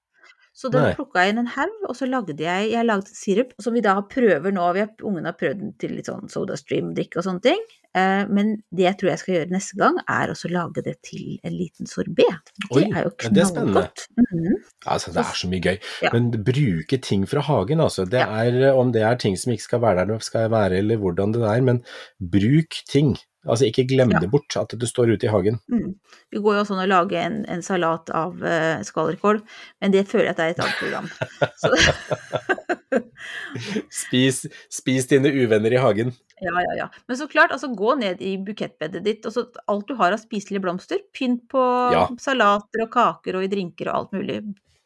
Så 0.56 0.70
da 0.72 0.86
plukka 0.96 1.26
jeg 1.26 1.34
inn 1.34 1.42
en 1.42 1.50
haug, 1.52 1.74
og 1.90 1.98
så 2.00 2.08
lagde 2.08 2.36
jeg 2.40 2.70
Jeg 2.72 2.88
laget 2.88 3.10
sirup 3.12 3.50
som 3.62 3.76
vi 3.76 3.84
da 3.84 3.98
prøver 4.08 4.54
nå. 4.56 4.68
Vi 4.78 4.86
har, 4.86 4.92
ungene 5.04 5.34
har 5.34 5.40
prøvd 5.40 5.60
den 5.60 5.74
til 5.82 5.98
litt 5.98 6.08
sånn 6.08 6.32
SodaStream-drikke 6.32 7.20
og 7.20 7.26
sånne 7.28 7.44
ting. 7.44 7.66
Eh, 7.96 8.24
men 8.32 8.54
det 8.76 8.88
jeg 8.88 8.98
tror 9.00 9.12
jeg 9.12 9.22
skal 9.22 9.36
gjøre 9.36 9.52
neste 9.52 9.80
gang, 9.80 10.00
er 10.12 10.32
å 10.32 10.52
lage 10.52 10.84
det 10.86 10.96
til 11.08 11.36
en 11.44 11.56
liten 11.56 11.92
sorbé. 11.92 12.28
Det 12.70 12.86
er 12.88 13.04
jo 13.10 13.12
knallgodt. 13.26 14.08
Mm 14.16 14.26
-hmm. 14.32 14.58
Altså, 14.86 15.12
det 15.12 15.20
er 15.20 15.36
så 15.36 15.48
mye 15.52 15.62
gøy. 15.62 15.78
Ja. 16.04 16.10
Men 16.14 16.32
bruke 16.32 16.98
ting 16.98 17.28
fra 17.28 17.42
hagen, 17.42 17.80
altså. 17.80 18.06
Det 18.06 18.22
er, 18.22 18.74
om 18.74 18.92
det 18.92 19.02
er 19.02 19.16
ting 19.16 19.38
som 19.38 19.52
ikke 19.52 19.64
skal 19.64 19.82
være 19.82 19.96
der 19.96 20.14
det 20.14 20.24
skal 20.24 20.52
være, 20.52 20.78
eller 20.78 20.98
hvordan 20.98 21.34
det 21.34 21.42
er, 21.42 21.62
men 21.62 21.84
bruk 22.20 22.72
ting. 22.90 23.18
Altså 23.46 23.68
ikke 23.70 23.86
glem 23.90 24.14
det 24.16 24.30
bort, 24.32 24.56
at 24.58 24.74
det 24.80 24.90
står 24.90 25.14
ute 25.14 25.28
i 25.28 25.32
hagen. 25.32 25.60
Mm. 25.72 25.94
Vi 26.34 26.42
går 26.42 26.58
jo 26.58 26.64
også 26.64 26.76
an 26.78 26.84
å 26.86 26.90
lage 26.90 27.22
en, 27.22 27.42
en 27.52 27.64
salat 27.66 28.10
av 28.16 28.42
uh, 28.42 28.82
skvallerkål, 28.86 29.42
men 29.84 29.94
det 29.94 30.08
føler 30.10 30.32
jeg 30.32 30.36
at 30.36 30.42
det 30.42 30.48
er 30.48 30.56
et 30.56 30.64
annet 30.66 30.80
program. 30.82 31.08
spis, 34.02 34.46
spis, 34.72 35.08
dine 35.12 35.32
uvenner 35.32 35.74
i 35.74 35.82
hagen. 35.82 36.12
Ja, 36.42 36.54
ja, 36.62 36.76
ja. 36.78 36.88
Men 37.08 37.18
så 37.18 37.28
klart, 37.32 37.54
altså 37.56 37.72
gå 37.76 37.96
ned 38.00 38.22
i 38.24 38.36
bukettbedet 38.42 39.04
ditt, 39.06 39.26
og 39.28 39.36
så 39.36 39.46
alt 39.72 39.88
du 39.90 39.96
har 40.00 40.16
av 40.16 40.22
spiselige 40.22 40.64
blomster, 40.66 41.02
pynt 41.16 41.46
på 41.52 41.64
ja. 41.96 42.06
salater 42.22 42.86
og 42.86 42.92
kaker 42.94 43.40
og 43.40 43.48
i 43.48 43.52
drinker 43.52 43.92
og 43.92 44.00
alt 44.00 44.18
mulig. 44.18 44.42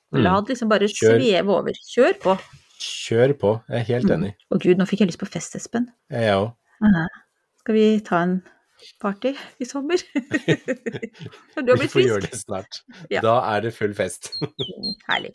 Mm. 0.10 0.24
La 0.26 0.40
det 0.42 0.56
liksom 0.56 0.72
bare 0.72 0.90
Kjør. 0.90 1.18
sveve 1.18 1.56
over. 1.60 1.82
Kjør 1.94 2.20
på. 2.24 2.36
Kjør 2.80 3.36
på, 3.40 3.56
jeg 3.70 3.82
er 3.82 3.90
helt 3.94 4.12
mm. 4.12 4.16
enig. 4.18 4.36
Å 4.50 4.62
gud, 4.62 4.78
nå 4.80 4.88
fikk 4.90 5.04
jeg 5.04 5.12
lyst 5.12 5.22
på 5.22 5.30
fest, 5.30 5.58
Espen. 5.60 5.90
Jeg 6.14 6.38
òg. 6.38 6.54
Skal 7.70 7.76
vi 7.76 8.00
ta 8.02 8.18
en 8.26 8.32
party 8.98 9.36
i 9.62 9.66
sommer? 9.66 10.02
du 10.14 11.72
har 11.72 11.78
blitt 11.78 11.84
frisk. 11.84 11.84
Vi 11.84 11.90
får 11.94 12.02
gjøre 12.02 12.22
det 12.24 12.38
snart. 12.40 12.78
Ja. 13.14 13.22
Da 13.22 13.34
er 13.46 13.62
det 13.62 13.72
full 13.76 13.92
fest. 13.94 14.32
Herlig. 15.12 15.30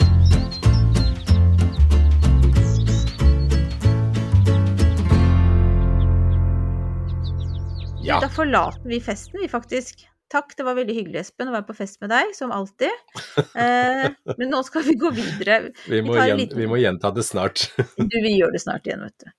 Ja. 8.02 8.18
Da 8.18 8.26
forlater 8.34 8.82
vi 8.82 8.98
festen, 8.98 9.38
vi 9.38 9.46
faktisk. 9.52 10.02
Takk, 10.34 10.56
det 10.58 10.66
var 10.66 10.74
veldig 10.80 10.96
hyggelig, 10.96 11.20
Espen, 11.22 11.52
å 11.52 11.54
være 11.54 11.68
på 11.68 11.76
fest 11.84 12.00
med 12.02 12.10
deg, 12.16 12.34
som 12.34 12.50
alltid. 12.50 12.90
Eh, 13.54 14.08
men 14.40 14.50
nå 14.50 14.64
skal 14.66 14.82
vi 14.88 14.96
gå 14.98 15.12
videre. 15.14 15.68
Vi 15.86 16.02
må, 16.02 16.18
vi, 16.18 16.26
liten... 16.40 16.58
vi 16.58 16.66
må 16.66 16.82
gjenta 16.82 17.14
det 17.14 17.22
snart. 17.30 17.68
du, 17.78 18.18
vi 18.18 18.34
gjør 18.40 18.50
det 18.58 18.64
snart 18.66 18.90
igjen, 18.90 19.06
vet 19.06 19.22
du. 19.22 19.30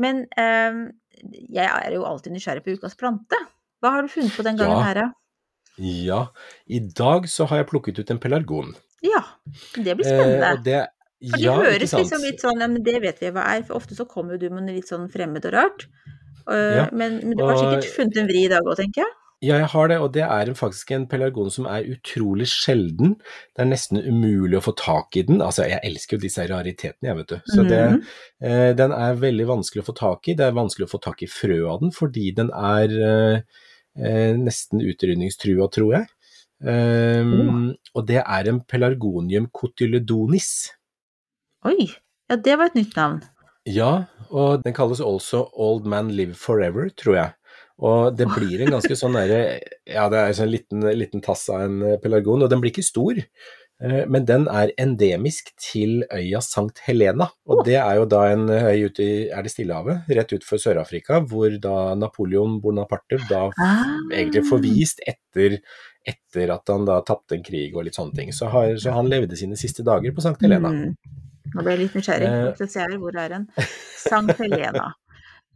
Men 0.00 0.24
eh, 0.40 0.80
jeg 1.22 1.68
er 1.68 1.94
jo 1.96 2.04
alltid 2.08 2.34
nysgjerrig 2.34 2.64
på 2.64 2.76
ukas 2.78 2.98
plante. 2.98 3.38
Hva 3.82 3.94
har 3.94 4.06
du 4.06 4.12
funnet 4.12 4.34
på 4.34 4.44
den 4.46 4.58
gangen 4.58 4.78
ja. 4.78 4.84
her, 4.86 5.00
da? 5.02 5.08
Ja, 5.78 6.20
i 6.66 6.80
dag 6.80 7.28
så 7.30 7.46
har 7.50 7.62
jeg 7.62 7.68
plukket 7.70 8.00
ut 8.02 8.10
en 8.10 8.20
pelargon. 8.22 8.72
Ja, 9.04 9.22
det 9.76 9.94
blir 9.98 10.06
spennende. 10.08 10.48
Eh, 10.56 10.62
det, 10.66 10.80
for 11.30 11.42
det 11.42 11.54
høres 11.54 11.94
liksom 11.94 12.24
litt 12.26 12.42
sånn, 12.42 12.64
men 12.64 12.82
det 12.86 12.98
vet 13.04 13.22
vi 13.22 13.30
hva 13.34 13.46
er, 13.54 13.62
for 13.66 13.78
ofte 13.78 13.94
så 13.98 14.06
kommer 14.10 14.40
du 14.40 14.48
med 14.50 14.66
noe 14.66 14.78
litt 14.80 14.90
sånn 14.90 15.06
fremmed 15.12 15.46
og 15.46 15.54
rart. 15.54 15.86
Uh, 16.48 16.80
ja, 16.80 16.84
men, 16.90 17.20
men, 17.22 17.36
du 17.36 17.44
har 17.44 17.58
sikkert 17.60 17.90
funnet 17.94 18.18
en 18.22 18.28
vri 18.30 18.46
i 18.46 18.50
dag 18.50 18.66
òg, 18.66 18.78
tenker 18.80 19.04
jeg? 19.04 19.14
Ja, 19.38 19.60
jeg 19.60 19.68
har 19.70 19.90
det, 19.90 19.96
og 20.02 20.08
det 20.16 20.24
er 20.26 20.48
faktisk 20.58 20.90
en 20.96 21.04
pelargon 21.06 21.50
som 21.54 21.68
er 21.70 21.86
utrolig 21.92 22.48
sjelden. 22.50 23.12
Det 23.54 23.62
er 23.62 23.68
nesten 23.70 24.00
umulig 24.02 24.58
å 24.58 24.64
få 24.64 24.74
tak 24.78 25.14
i 25.20 25.22
den. 25.28 25.38
Altså, 25.44 25.68
jeg 25.70 25.78
elsker 25.86 26.18
jo 26.18 26.24
disse 26.24 26.46
raritetene, 26.50 27.06
jeg, 27.06 27.18
vet 27.20 27.30
du. 27.30 27.36
Så 27.54 27.66
det, 27.68 27.78
mm. 27.92 28.00
eh, 28.42 28.70
den 28.80 28.94
er 28.96 29.22
veldig 29.22 29.46
vanskelig 29.52 29.84
å 29.84 29.88
få 29.92 29.94
tak 30.00 30.26
i. 30.26 30.34
Det 30.40 30.48
er 30.48 30.58
vanskelig 30.58 30.88
å 30.88 30.92
få 30.96 31.02
tak 31.06 31.22
i 31.22 31.30
frø 31.30 31.60
av 31.70 31.84
den, 31.84 31.94
fordi 31.94 32.32
den 32.34 32.50
er 32.50 32.98
eh, 33.12 33.62
eh 33.98 34.34
nesten 34.42 34.82
utrydningstrua, 34.82 35.70
tror 35.70 35.94
jeg. 36.00 36.10
Um, 36.58 37.30
mm. 37.30 37.66
Og 37.94 38.06
det 38.10 38.18
er 38.24 38.50
en 38.50 38.58
pelargonium 38.66 39.46
cotyledonis. 39.54 40.72
Oi, 41.68 41.92
ja 42.26 42.38
det 42.42 42.58
var 42.58 42.72
et 42.72 42.78
nytt 42.78 42.98
navn. 42.98 43.20
Ja, 43.68 44.08
og 44.32 44.64
den 44.64 44.74
kalles 44.74 45.02
også 45.04 45.44
Old 45.54 45.86
Man 45.86 46.10
Live 46.10 46.34
Forever, 46.34 46.90
tror 46.90 47.14
jeg. 47.14 47.37
Og 47.78 48.16
det 48.18 48.26
blir 48.34 48.64
en 48.64 48.72
ganske 48.74 48.96
sånn 48.98 49.14
derre 49.14 49.60
Ja, 49.86 50.08
det 50.10 50.18
er 50.18 50.32
en 50.32 50.34
sånn 50.40 50.50
liten, 50.50 50.82
liten 50.98 51.22
tass 51.22 51.44
av 51.54 51.62
en 51.68 51.80
pelargon, 52.02 52.42
og 52.42 52.50
den 52.50 52.60
blir 52.62 52.72
ikke 52.72 52.82
stor. 52.86 53.20
Eh, 53.80 54.00
Men 54.10 54.24
den 54.26 54.48
er 54.50 54.72
endemisk 54.82 55.52
til 55.62 56.00
øya 56.10 56.40
Sankt 56.42 56.80
Helena, 56.88 57.28
og 57.46 57.62
det 57.68 57.76
er 57.78 58.00
jo 58.00 58.08
da 58.10 58.24
en 58.32 58.48
øy 58.50 58.88
ute 58.90 59.04
i 59.04 59.28
er 59.30 59.46
det 59.46 59.52
Stillehavet, 59.54 60.08
rett 60.10 60.32
utenfor 60.34 60.58
Sør-Afrika, 60.58 61.20
hvor 61.30 61.54
da 61.62 61.94
Napoleon 61.94 62.58
Bonaparte 62.60 63.20
da 63.30 63.44
Ah. 63.62 63.94
egentlig 64.10 64.42
forvist 64.50 64.98
etter, 65.06 65.60
etter 66.04 66.50
at 66.50 66.66
han 66.74 66.84
da 66.84 66.98
tapte 67.06 67.36
en 67.38 67.44
krig 67.46 67.76
og 67.76 67.84
litt 67.86 67.94
sånne 67.94 68.16
ting. 68.16 68.32
Så, 68.34 68.50
har, 68.50 68.74
så 68.76 68.90
han 68.92 69.06
levde 69.06 69.36
sine 69.38 69.54
siste 69.56 69.84
dager 69.86 70.10
på 70.10 70.20
Sankt 70.26 70.42
Helena. 70.42 70.68
Mm. 70.74 70.96
Nå 71.54 71.62
ble 71.62 71.76
jeg 71.76 71.84
litt 71.86 71.94
nysgjerrig. 71.94 72.26
Eh. 72.28 72.54
Skal 72.58 72.68
se 72.74 72.80
her, 72.80 72.98
hvor 72.98 73.14
er 73.16 73.28
den? 73.36 73.46
Sankt 73.96 74.36
Helena. 74.42 74.90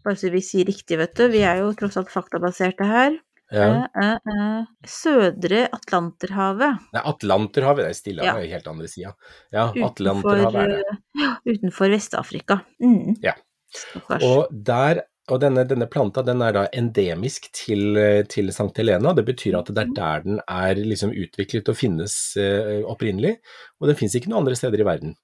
Bare 0.02 0.18
så 0.18 0.32
vi 0.32 0.42
sier 0.44 0.66
riktig, 0.66 0.98
vet 0.98 1.14
du. 1.18 1.28
Vi 1.32 1.44
er 1.46 1.62
jo 1.62 1.70
tross 1.78 1.98
alt 2.00 2.10
faktabaserte 2.12 2.86
her. 2.88 3.20
Ja. 3.52 3.60
Eh, 3.60 4.04
eh, 4.04 4.14
eh. 4.14 4.64
Sødre 4.88 5.66
Atlanterhavet. 5.72 6.88
Nei, 6.94 7.04
Atlanterhavet, 7.04 7.84
det 7.84 7.92
er 7.92 7.98
Stillehavet, 7.98 8.50
helt 8.54 8.68
andre 8.70 8.88
sida. 8.88 9.14
Ja, 9.52 9.68
Atlanterhavet 9.86 10.60
er 10.62 10.76
det. 10.78 11.30
utenfor 11.52 11.92
Vest-Afrika. 11.92 12.62
Mm. 12.82 13.18
Ja. 13.22 13.36
Stakkars. 13.72 14.24
Og, 14.24 14.52
der, 14.52 15.02
og 15.30 15.42
denne, 15.44 15.66
denne 15.68 15.88
planta 15.92 16.24
den 16.24 16.42
er 16.44 16.56
da 16.56 16.64
endemisk 16.76 17.50
til, 17.56 18.00
til 18.32 18.48
St. 18.52 18.72
Helena. 18.80 19.12
Det 19.16 19.26
betyr 19.28 19.60
at 19.60 19.68
det 19.68 19.84
er 19.84 19.94
der 20.00 20.24
den 20.24 20.40
er 20.48 20.80
liksom 20.80 21.12
utviklet 21.12 21.68
og 21.68 21.78
finnes 21.78 22.16
eh, 22.40 22.80
opprinnelig. 22.88 23.36
Og 23.80 23.92
den 23.92 24.00
finnes 24.00 24.16
ikke 24.16 24.32
noen 24.32 24.46
andre 24.46 24.56
steder 24.58 24.80
i 24.80 24.88
verden. 24.88 25.16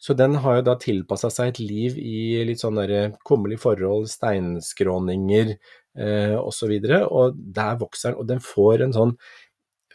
Så 0.00 0.16
den 0.16 0.38
har 0.40 0.58
jo 0.58 0.64
da 0.70 0.78
tilpassa 0.80 1.28
seg 1.32 1.52
et 1.52 1.60
liv 1.60 1.98
i 2.00 2.40
litt 2.48 2.62
sånn 2.62 2.78
derre 2.80 3.10
kummerlige 3.28 3.60
forhold, 3.66 4.08
steinskråninger 4.08 5.52
eh, 5.52 6.36
osv. 6.40 6.72
Og, 6.72 6.86
så 6.88 7.02
og 7.04 7.42
der 7.60 7.76
vokser 7.82 8.14
den, 8.14 8.20
og 8.22 8.30
den 8.30 8.40
får 8.44 8.86
en 8.86 8.96
sånn 8.96 9.14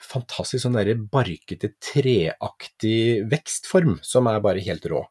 fantastisk 0.06 0.62
sånn 0.66 0.78
derre 0.78 0.94
barkete, 0.96 1.74
treaktig 1.82 3.26
vekstform 3.32 3.98
som 4.06 4.30
er 4.30 4.44
bare 4.46 4.62
helt 4.66 4.86
rå. 4.92 5.02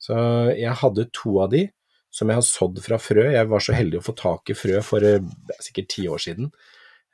Så 0.00 0.16
jeg 0.54 0.78
hadde 0.80 1.10
to 1.16 1.34
av 1.42 1.50
de 1.52 1.66
som 2.10 2.30
jeg 2.30 2.40
har 2.40 2.46
sådd 2.46 2.80
fra 2.84 2.98
frø. 3.02 3.26
Jeg 3.34 3.48
var 3.50 3.62
så 3.62 3.74
heldig 3.76 4.00
å 4.00 4.04
få 4.04 4.14
tak 4.18 4.50
i 4.50 4.58
frø 4.58 4.80
for 4.86 5.06
eh, 5.06 5.26
sikkert 5.62 5.90
ti 5.94 6.06
år 6.10 6.22
siden. 6.22 6.50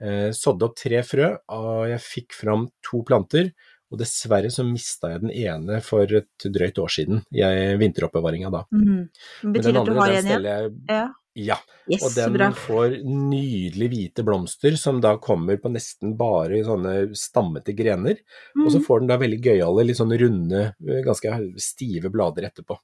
Eh, 0.00 0.28
sådde 0.36 0.68
opp 0.68 0.76
tre 0.80 1.02
frø, 1.04 1.32
og 1.52 1.88
jeg 1.90 2.04
fikk 2.04 2.36
fram 2.36 2.68
to 2.84 3.02
planter. 3.08 3.50
Og 3.92 4.00
dessverre 4.00 4.50
så 4.50 4.64
mista 4.66 5.12
jeg 5.12 5.20
den 5.22 5.30
ene 5.30 5.80
for 5.84 6.02
et 6.10 6.46
drøyt 6.50 6.78
år 6.82 6.90
siden, 6.90 7.20
i 7.30 7.76
vinteroppbevaringa 7.78 8.50
da. 8.50 8.64
Mm. 8.74 9.04
Men 9.44 9.52
Betyr 9.54 9.68
den 9.72 9.76
at 9.76 9.86
du 9.86 9.92
andre, 9.92 10.00
har 10.00 10.12
den 10.16 10.26
steller 10.26 10.50
jeg 10.50 10.72
Ja. 10.88 11.06
Ja. 11.36 11.56
Yes, 11.86 12.02
Og 12.02 12.14
den 12.16 12.32
bra. 12.32 12.46
får 12.56 12.94
nydelig 13.04 13.88
hvite 13.92 14.24
blomster 14.24 14.74
som 14.80 15.02
da 15.04 15.18
kommer 15.20 15.58
på 15.60 15.68
nesten 15.68 16.14
bare 16.16 16.62
sånne 16.64 16.94
stammete 17.14 17.74
grener. 17.76 18.16
Og 18.56 18.70
så 18.72 18.78
Mm. 18.80 18.86
får 18.86 18.98
den 19.00 19.08
da 19.08 19.18
veldig 19.18 19.40
gøyale, 19.44 19.84
litt 19.86 19.98
sånn 19.98 20.16
runde, 20.18 20.74
eh, 20.88 21.02
ganske 21.04 21.60
stive 21.60 22.08
blader 22.10 22.48
etterpå. 22.48 22.78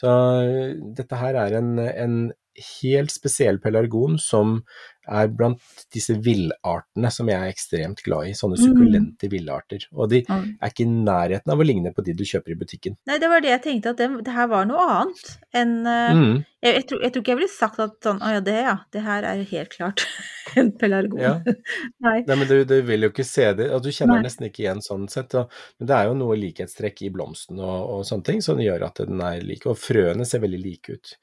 Så 0.00 0.08
eh, 0.08 0.74
dette 0.96 1.14
her 1.14 1.34
er 1.36 1.58
en, 1.58 1.78
en 1.78 2.32
helt 2.80 3.10
spesiell 3.10 3.58
pelargon 3.60 4.18
som 4.18 4.64
er 5.08 5.28
blant 5.28 5.60
disse 5.92 6.14
villartene 6.24 7.10
som 7.12 7.28
jeg 7.28 7.36
er 7.40 7.52
ekstremt 7.52 8.02
glad 8.04 8.30
i. 8.30 8.34
Sånne 8.38 8.56
Mm. 8.58 8.64
sukkulente 8.64 9.28
villarter. 9.32 9.86
Og 9.92 10.08
de 10.10 10.22
mm. 10.28 10.44
er 10.62 10.70
ikke 10.70 10.84
i 10.86 10.90
nærheten 10.90 11.52
av 11.52 11.58
å 11.60 11.66
ligne 11.66 11.92
på 11.94 12.04
de 12.06 12.14
du 12.14 12.24
kjøper 12.24 12.52
i 12.54 12.58
butikken. 12.60 12.96
Nei, 13.06 13.18
det 13.18 13.28
var 13.28 13.40
det 13.44 13.50
jeg 13.50 13.62
tenkte, 13.66 13.90
at 13.94 13.98
det, 14.00 14.08
det 14.24 14.32
her 14.36 14.46
var 14.52 14.64
noe 14.70 14.84
annet 14.98 15.34
enn 15.54 15.74
eh, 15.86 16.14
Mm. 16.14 16.44
jeg, 16.62 16.74
jeg, 16.74 16.84
tror, 16.88 17.00
jeg 17.02 17.12
tror 17.12 17.22
ikke 17.24 17.32
jeg 17.34 17.38
ville 17.40 17.52
sagt 17.52 17.78
at 17.82 17.94
sånn 18.04 18.20
Å 18.22 18.30
ja, 18.36 18.40
det 18.44 18.54
ja, 18.60 18.74
det 18.94 19.02
her 19.04 19.24
er 19.28 19.42
helt 19.50 19.72
klart 19.74 20.04
en 20.60 20.70
pelargon. 20.78 21.20
Ja. 21.20 21.34
Nei. 22.04 22.18
Nei, 22.26 22.36
men 22.36 22.46
du, 22.48 22.56
du 22.68 22.76
vil 22.86 23.02
jo 23.06 23.10
ikke 23.12 23.26
se 23.26 23.48
det, 23.58 23.68
og 23.74 23.82
du 23.84 23.90
kjenner 23.90 24.20
Nei. 24.20 24.26
nesten 24.28 24.46
ikke 24.48 24.64
igjen 24.64 24.82
sånn 24.84 25.08
sett. 25.12 25.34
Og, 25.40 25.50
men 25.80 25.88
det 25.90 25.96
er 25.96 26.08
jo 26.10 26.16
noe 26.18 26.36
likhetstrekk 26.38 27.02
i 27.06 27.10
blomsten 27.14 27.58
og, 27.60 27.78
og 27.98 28.04
sånne 28.08 28.28
ting 28.30 28.42
som 28.44 28.60
gjør 28.62 28.86
at 28.88 29.02
den 29.04 29.20
er 29.24 29.40
lik. 29.44 29.66
Og 29.70 29.76
frøene 29.80 30.26
ser 30.28 30.44
veldig 30.44 30.60
like 30.62 30.96
ut. 30.98 31.14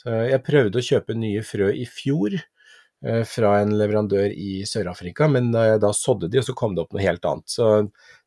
Så 0.00 0.14
jeg 0.30 0.42
prøvde 0.46 0.80
å 0.80 0.84
kjøpe 0.90 1.14
nye 1.18 1.42
frø 1.44 1.70
i 1.76 1.86
fjor 1.88 2.38
fra 3.24 3.50
en 3.62 3.70
leverandør 3.80 4.28
i 4.36 4.60
Sør-Afrika, 4.68 5.24
men 5.32 5.50
da 5.52 5.88
sådde 5.96 6.28
de, 6.28 6.36
og 6.42 6.44
så 6.44 6.54
kom 6.54 6.74
det 6.76 6.82
opp 6.82 6.92
noe 6.92 7.00
helt 7.00 7.24
annet. 7.24 7.48
Så 7.48 7.68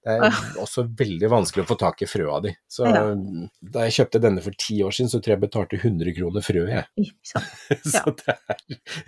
det 0.03 0.15
er 0.17 0.33
også 0.59 0.87
veldig 0.99 1.29
vanskelig 1.29 1.63
å 1.63 1.69
få 1.69 1.77
tak 1.79 2.01
i 2.01 2.07
frø 2.09 2.25
av 2.33 2.41
de. 2.47 2.55
Så 2.67 2.87
Ja. 2.89 3.03
da 3.61 3.83
jeg 3.85 3.93
kjøpte 3.99 4.21
denne 4.23 4.41
for 4.41 4.51
ti 4.57 4.79
år 4.83 4.89
siden, 4.97 5.11
så 5.13 5.19
tror 5.21 5.35
jeg 5.35 5.37
jeg 5.37 5.43
betalte 5.45 5.77
100 5.79 6.15
kroner 6.17 6.41
frø, 6.41 6.65
jeg. 6.73 7.13
Sann. 7.23 7.45
Så 7.85 8.15
det 8.23 8.33
er 8.33 8.57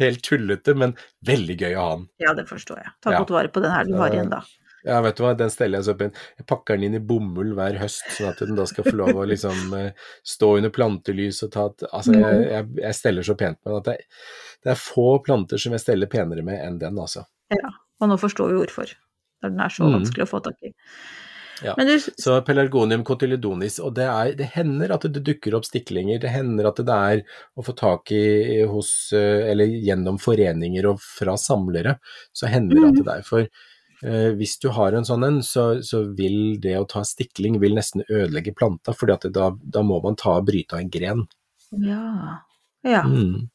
helt 0.03 0.21
tullete, 0.21 0.75
men 0.77 0.93
veldig 1.25 1.57
gøy 1.57 1.73
å 1.73 1.81
ha 1.81 1.95
den. 1.97 2.05
Ja, 2.21 2.33
det 2.37 2.45
forstår 2.47 2.83
jeg. 2.83 2.93
Ta 3.01 3.11
Ja. 3.15 3.23
godt 3.23 3.33
vare 3.33 3.49
på 3.49 3.61
den 3.65 3.71
her 3.73 3.83
du 3.89 3.95
har 3.97 4.13
igjen, 4.13 4.29
da. 4.29 4.43
Ja, 4.85 4.99
vet 5.01 5.17
du 5.17 5.23
hva, 5.25 5.31
den 5.37 5.49
steller 5.49 5.81
jeg 5.81 5.87
så 5.87 5.95
inn. 6.05 6.13
Jeg 6.37 6.45
pakker 6.51 6.77
den 6.77 6.87
inn 6.89 6.97
i 6.99 7.03
bomull 7.11 7.55
hver 7.57 7.79
høst, 7.81 8.03
sånn 8.13 8.29
at 8.29 8.43
den 8.45 8.57
da 8.59 8.67
skal 8.69 8.85
få 8.85 8.93
lov 8.99 9.17
å 9.17 9.25
liksom 9.25 9.73
eh, 9.79 9.91
stå 10.21 10.51
under 10.59 10.73
plantelys 10.75 11.41
og 11.47 11.51
ta 11.55 11.65
et 11.71 11.87
Altså, 11.91 12.13
jeg, 12.19 12.43
jeg, 12.51 12.69
jeg 12.83 12.99
steller 12.99 13.25
så 13.25 13.35
pent 13.39 13.57
med 13.63 13.71
den 13.73 13.81
at 13.81 13.89
det, 13.89 13.97
det 14.65 14.73
er 14.75 14.81
få 14.81 15.07
planter 15.25 15.61
som 15.61 15.73
jeg 15.73 15.81
steller 15.83 16.11
penere 16.11 16.45
med 16.45 16.61
enn 16.61 16.79
den, 16.81 17.01
altså. 17.01 17.25
Ja. 17.53 17.73
Og 18.03 18.09
nå 18.11 18.17
forstår 18.19 18.51
vi 18.53 18.61
hvorfor. 18.61 18.89
Når 19.43 19.53
den 19.53 19.61
er 19.65 19.73
så 19.73 19.85
Mm. 19.85 19.93
vanskelig 19.99 20.25
å 20.25 20.29
få 20.29 20.39
tak 20.43 20.65
i. 20.67 20.71
Ja. 21.63 21.73
Du, 21.79 21.99
Så 21.99 22.33
pelargonium 22.43 23.03
cotyledonis, 23.07 23.77
og 23.79 23.93
det, 23.95 24.03
er, 24.11 24.33
det 24.35 24.49
hender 24.57 24.91
at 24.91 25.05
det 25.07 25.21
dukker 25.23 25.55
opp 25.55 25.63
stiklinger, 25.67 26.19
det 26.19 26.33
hender 26.33 26.67
at 26.67 26.81
det 26.83 26.97
er 27.15 27.21
å 27.55 27.63
få 27.63 27.75
tak 27.79 28.11
i 28.11 28.65
hos, 28.67 28.89
eh, 29.15 29.45
eller 29.53 29.71
gjennom 29.71 30.19
foreninger 30.19 30.89
og 30.89 30.99
fra 30.99 31.37
samlere, 31.39 31.95
så 32.35 32.51
hender 32.51 32.75
det 32.81 32.89
at 32.89 32.99
det 32.99 33.15
er. 33.15 33.23
For 33.29 33.47
hvis 34.35 34.57
du 34.59 34.69
har 34.75 34.93
en 34.93 35.05
sånn 35.07 35.23
en, 35.23 35.39
så, 35.43 35.81
så 35.85 36.03
vil 36.17 36.59
det 36.61 36.75
å 36.79 36.87
ta 36.89 37.03
stikling 37.07 37.59
vil 37.61 37.75
nesten 37.77 38.03
ødelegge 38.09 38.53
planta, 38.57 38.93
for 38.93 39.07
da, 39.07 39.49
da 39.61 39.81
må 39.85 40.01
man 40.03 40.15
ta 40.19 40.37
og 40.39 40.47
bryte 40.49 40.75
av 40.75 40.83
en 40.83 40.91
gren. 40.93 41.25
Ja. 41.71 42.41
Ja, 42.85 43.01
Mm. 43.07 43.47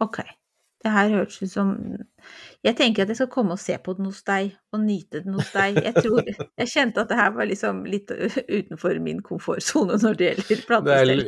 ok. 0.00 0.22
Det 0.84 0.92
her 0.92 1.10
hørtes 1.10 1.42
ut 1.42 1.50
som 1.50 1.72
Jeg 2.66 2.74
tenker 2.80 3.04
at 3.04 3.10
jeg 3.12 3.18
skal 3.20 3.28
komme 3.30 3.54
og 3.54 3.60
se 3.62 3.76
på 3.78 3.92
den 3.94 4.08
hos 4.10 4.24
deg, 4.26 4.48
og 4.74 4.80
nyte 4.82 5.20
den 5.22 5.36
hos 5.38 5.52
deg. 5.54 5.76
Jeg 5.84 5.94
tror 6.02 6.26
Jeg 6.26 6.68
kjente 6.72 7.04
at 7.04 7.12
det 7.12 7.18
her 7.20 7.30
var 7.36 7.46
liksom 7.46 7.84
litt 7.86 8.10
utenfor 8.10 8.98
min 9.04 9.20
komfortsone 9.22 10.00
når 10.02 10.18
det 10.18 10.30
gjelder 10.32 10.48
Det 10.50 10.58
er 10.58 10.66
plantestell. 10.66 11.22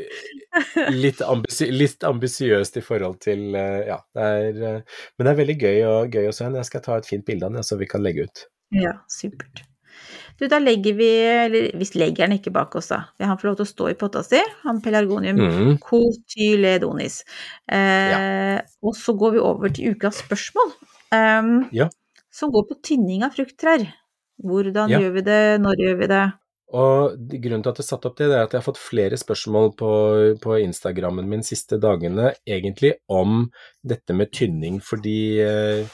litt, 0.99 1.23
ambisi 1.23 1.71
litt 1.71 2.05
ambisiøst 2.09 2.81
i 2.81 2.85
forhold 2.85 3.21
til 3.23 3.55
eh, 3.55 3.87
Ja, 3.93 4.01
det 4.19 4.27
er 4.43 4.61
eh, 4.73 5.01
Men 5.17 5.29
det 5.29 5.33
er 5.33 5.41
veldig 5.45 5.59
gøy, 5.63 5.79
og, 5.87 6.13
gøy 6.19 6.29
å 6.29 6.35
se. 6.35 6.51
Jeg 6.59 6.69
skal 6.73 6.85
ta 6.89 6.99
et 6.99 7.07
fint 7.09 7.25
bilde 7.29 7.47
av 7.47 7.55
den, 7.57 7.63
så 7.67 7.79
vi 7.79 7.87
kan 7.91 8.03
legge 8.03 8.27
ut. 8.29 8.45
Ja, 8.75 8.97
supert. 9.09 9.63
Du, 10.39 10.45
da 10.47 10.59
legger 10.63 10.95
vi 10.95 11.07
Eller 11.27 11.73
hvis 11.81 11.95
legger 11.99 12.27
den 12.29 12.37
ikke 12.37 12.53
bak 12.55 12.75
oss, 12.79 12.91
da. 12.93 13.01
Han 13.23 13.39
får 13.41 13.49
lov 13.49 13.57
til 13.59 13.67
å 13.67 13.71
stå 13.73 13.89
i 13.91 13.97
potta 13.99 14.21
si, 14.27 14.39
han 14.67 14.79
pelargonium 14.85 15.41
Mm. 15.41 15.73
cotyledonis. 15.83 17.23
Eh, 17.71 18.61
Og 18.83 18.95
så 18.95 19.15
går 19.19 19.33
vi 19.35 19.39
over 19.43 19.69
til 19.75 19.95
ukas 19.97 20.21
spørsmål, 20.25 20.71
em, 21.13 21.69
Ja. 21.73 21.89
som 22.31 22.51
går 22.53 22.69
på 22.69 22.83
tynning 22.83 23.23
av 23.25 23.33
frukttrær. 23.35 23.87
Hvordan 24.45 24.89
Ja. 24.91 24.99
gjør 25.01 25.13
vi 25.15 25.21
det, 25.23 25.61
når 25.61 25.75
gjør 25.77 25.99
vi 25.99 26.07
det? 26.07 26.33
Og 26.71 27.17
grunnen 27.31 27.63
til 27.63 27.71
at 27.71 27.79
jeg 27.79 27.87
satte 27.87 28.07
opp 28.07 28.17
det, 28.17 28.27
det 28.29 28.37
er 28.37 28.43
at 28.45 28.53
jeg 28.53 28.61
har 28.61 28.73
fått 28.73 28.77
flere 28.77 29.17
spørsmål 29.17 29.71
på, 29.75 30.39
på 30.39 30.59
Instagrammen 30.61 31.27
min 31.27 31.43
siste 31.43 31.79
dagene, 31.81 32.35
egentlig 32.47 32.93
om 33.09 33.51
dette 33.83 34.13
med 34.13 34.31
tynning, 34.31 34.79
fordi 34.85 35.41
eh, 35.41 35.87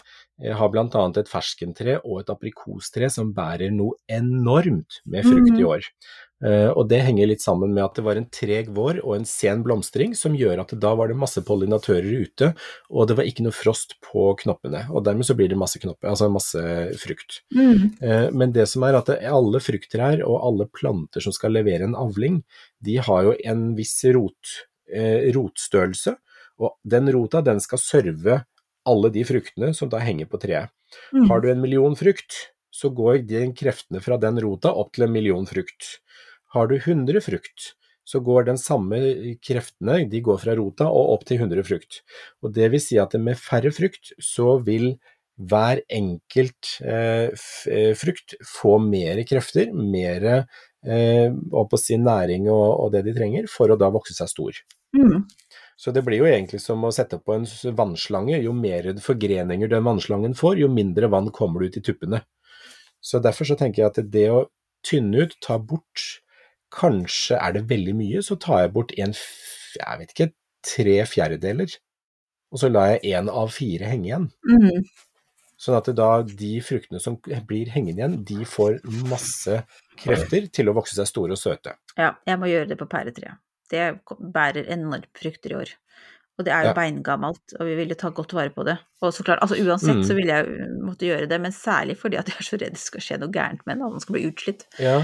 jeg 0.43 0.55
har 0.59 0.69
annet 0.99 1.17
et 1.19 1.29
ferskentre 1.31 2.01
og 2.05 2.21
et 2.21 2.27
aprikostre 2.35 3.09
som 3.09 3.33
bærer 3.33 3.71
noe 3.71 3.95
enormt 4.11 4.99
med 5.07 5.23
frukt 5.23 5.55
i 5.55 5.63
Mhm. 5.63 5.67
år. 5.69 5.79
Eh, 5.79 6.24
og 6.43 6.89
det 6.91 6.99
henger 7.07 7.29
litt 7.31 7.41
sammen 7.41 7.71
med 7.73 7.85
at 7.85 7.95
det 7.97 8.03
var 8.05 8.19
en 8.19 8.27
treg 8.29 8.67
vår 8.75 8.99
og 9.05 9.15
en 9.17 9.27
sen 9.29 9.63
blomstring 9.65 10.13
som 10.19 10.35
gjør 10.37 10.65
at 10.65 10.75
da 10.83 10.91
var 10.99 11.09
det 11.09 11.17
masse 11.17 11.41
pollinatører 11.47 12.11
ute, 12.27 12.51
og 12.91 13.09
det 13.09 13.17
var 13.17 13.29
ikke 13.29 13.47
noe 13.47 13.55
frost 13.55 13.95
på 14.05 14.27
knoppene. 14.43 14.83
Og 14.91 15.07
dermed 15.07 15.25
så 15.29 15.37
blir 15.39 15.49
det 15.49 15.61
masse 15.61 15.81
knopper, 15.81 16.11
altså 16.11 16.29
masse 16.33 16.61
frukt. 17.01 17.41
Mm. 17.55 17.95
Eh, 18.03 18.29
Men 18.35 18.53
det 18.53 18.67
som 18.69 18.85
er 18.85 18.99
at 18.99 19.09
alle 19.15 19.63
frukttrær 19.63 20.25
og 20.27 20.43
alle 20.51 20.69
planter 20.75 21.25
som 21.25 21.33
skal 21.33 21.55
levere 21.57 21.87
en 21.87 21.97
avling, 21.97 22.43
de 22.85 22.99
har 22.99 23.31
jo 23.31 23.37
en 23.45 23.67
viss 23.79 23.97
rot, 24.15 24.59
eh, 24.93 25.31
rotstørrelse, 25.33 26.17
og 26.61 26.77
den 26.85 27.11
rota 27.15 27.41
den 27.43 27.61
skal 27.63 27.81
serve 27.83 28.43
alle 28.85 29.11
de 29.11 29.25
fruktene 29.25 29.73
som 29.75 29.89
da 29.89 30.03
henger 30.03 30.29
på 30.29 30.41
treet. 30.43 30.71
Mm. 31.15 31.29
Har 31.31 31.41
du 31.41 31.51
en 31.51 31.63
million 31.63 31.97
frukt, 31.97 32.54
så 32.75 32.91
går 32.91 33.23
de 33.29 33.47
kreftene 33.55 34.03
fra 34.03 34.19
den 34.21 34.41
rota 34.43 34.73
opp 34.75 34.95
til 34.95 35.07
en 35.07 35.15
million 35.15 35.47
frukt. 35.47 35.99
Har 36.55 36.71
du 36.71 36.77
100 36.77 37.23
frukt, 37.23 37.73
så 38.05 38.21
går 38.21 38.49
den 38.51 38.59
samme 38.61 38.99
kreftene, 39.43 40.03
de 40.11 40.21
går 40.25 40.41
fra 40.43 40.57
rota 40.59 40.91
og 40.91 41.15
opp 41.17 41.25
til 41.29 41.41
100 41.41 41.65
frukt. 41.67 42.03
Og 42.43 42.53
det 42.55 42.69
vil 42.75 42.83
si 42.83 42.99
at 43.01 43.15
med 43.21 43.39
færre 43.41 43.73
frukt, 43.75 44.13
så 44.23 44.59
vil 44.67 44.93
hver 45.35 45.81
enkelt 45.91 46.77
eh, 46.87 47.31
eh, 47.71 47.95
frukt 47.99 48.37
få 48.47 48.77
mer 48.83 49.25
krefter, 49.27 49.73
mer 49.75 50.27
eh, 50.31 51.31
si 51.33 51.81
sin 51.81 52.05
næring 52.07 52.47
og, 52.53 52.69
og 52.85 52.93
det 52.95 53.03
de 53.09 53.17
trenger, 53.17 53.49
for 53.51 53.73
å 53.73 53.79
da 53.81 53.91
vokse 53.95 54.15
seg 54.15 54.31
stor. 54.31 54.61
Mm. 54.95 55.25
Så 55.77 55.91
det 55.91 56.05
blir 56.07 56.23
jo 56.23 56.29
egentlig 56.31 56.61
som 56.63 56.85
å 56.87 56.93
sette 56.95 57.19
på 57.19 57.35
en 57.35 57.49
vannslange. 57.75 58.39
Jo 58.45 58.53
mer 58.55 58.93
forgreninger 59.03 59.71
den 59.73 59.87
vannslangen 59.87 60.37
får, 60.39 60.61
jo 60.63 60.71
mindre 60.71 61.11
vann 61.11 61.33
kommer 61.35 61.65
det 61.65 61.73
ut 61.73 61.81
i 61.83 61.87
tuppene. 61.91 62.23
Så 63.05 63.21
derfor 63.21 63.49
så 63.49 63.57
tenker 63.61 63.83
jeg 63.85 63.93
at 63.93 64.13
det 64.13 64.29
å 64.33 64.45
tynne 64.87 65.27
ut, 65.27 65.39
ta 65.45 65.59
bort 65.61 66.21
Kanskje 66.75 67.37
er 67.39 67.53
det 67.55 67.69
veldig 67.71 67.93
mye, 67.95 68.21
så 68.27 68.35
tar 68.41 68.65
jeg 68.65 68.71
bort 68.75 68.93
en, 68.99 69.13
jeg 69.79 69.99
vet 70.01 70.11
ikke, 70.11 70.33
tre 70.67 70.97
fjerdedeler. 71.07 71.77
Og 72.51 72.59
så 72.59 72.71
lar 72.71 72.89
jeg 72.91 73.15
én 73.15 73.31
av 73.31 73.53
fire 73.55 73.91
henge 73.93 74.09
igjen. 74.09 74.27
Mm. 74.49 74.83
Sånn 75.61 75.79
at 75.79 75.89
da 75.97 76.09
de 76.27 76.51
fruktene 76.67 76.99
som 77.03 77.21
blir 77.47 77.71
hengende 77.71 78.03
igjen, 78.03 78.17
de 78.27 78.49
får 78.49 78.81
masse 79.07 79.61
krefter 80.01 80.49
til 80.51 80.71
å 80.71 80.75
vokse 80.77 80.99
seg 80.99 81.09
store 81.09 81.37
og 81.37 81.41
søte. 81.41 81.77
Ja, 81.95 82.17
jeg 82.27 82.41
må 82.43 82.51
gjøre 82.51 82.73
det 82.73 82.81
på 82.81 82.91
pæretreet. 82.91 83.39
Det 83.71 83.87
bærer 84.35 84.67
enormt 84.75 85.15
frukter 85.17 85.55
i 85.55 85.61
år. 85.63 85.71
Og 86.39 86.45
det 86.45 86.53
er 86.53 86.63
jo 86.65 86.69
Ja. 86.71 86.75
beingammelt, 86.75 87.53
og 87.61 87.67
vi 87.67 87.75
ville 87.77 87.95
ta 87.95 88.11
godt 88.11 88.33
vare 88.35 88.51
på 88.51 88.65
det. 88.65 88.79
Og 89.03 89.13
så 89.15 89.23
klart, 89.23 89.39
altså 89.41 89.55
uansett 89.55 89.97
Mm. 90.01 90.03
så 90.05 90.15
ville 90.17 90.33
jeg 90.35 90.47
måtte 90.83 91.07
gjøre 91.07 91.29
det, 91.29 91.41
men 91.41 91.53
særlig 91.53 91.97
fordi 91.97 92.19
at 92.19 92.27
jeg 92.27 92.37
er 92.41 92.43
så 92.43 92.59
redd 92.61 92.73
det 92.75 92.79
skal 92.79 93.01
skje 93.01 93.21
noe 93.21 93.31
gærent 93.31 93.61
med 93.67 93.77
den, 93.79 93.87
at 93.87 93.93
den 93.93 94.01
skal 94.01 94.13
bli 94.15 94.27
utslitt. 94.33 94.65
Ja, 94.81 95.03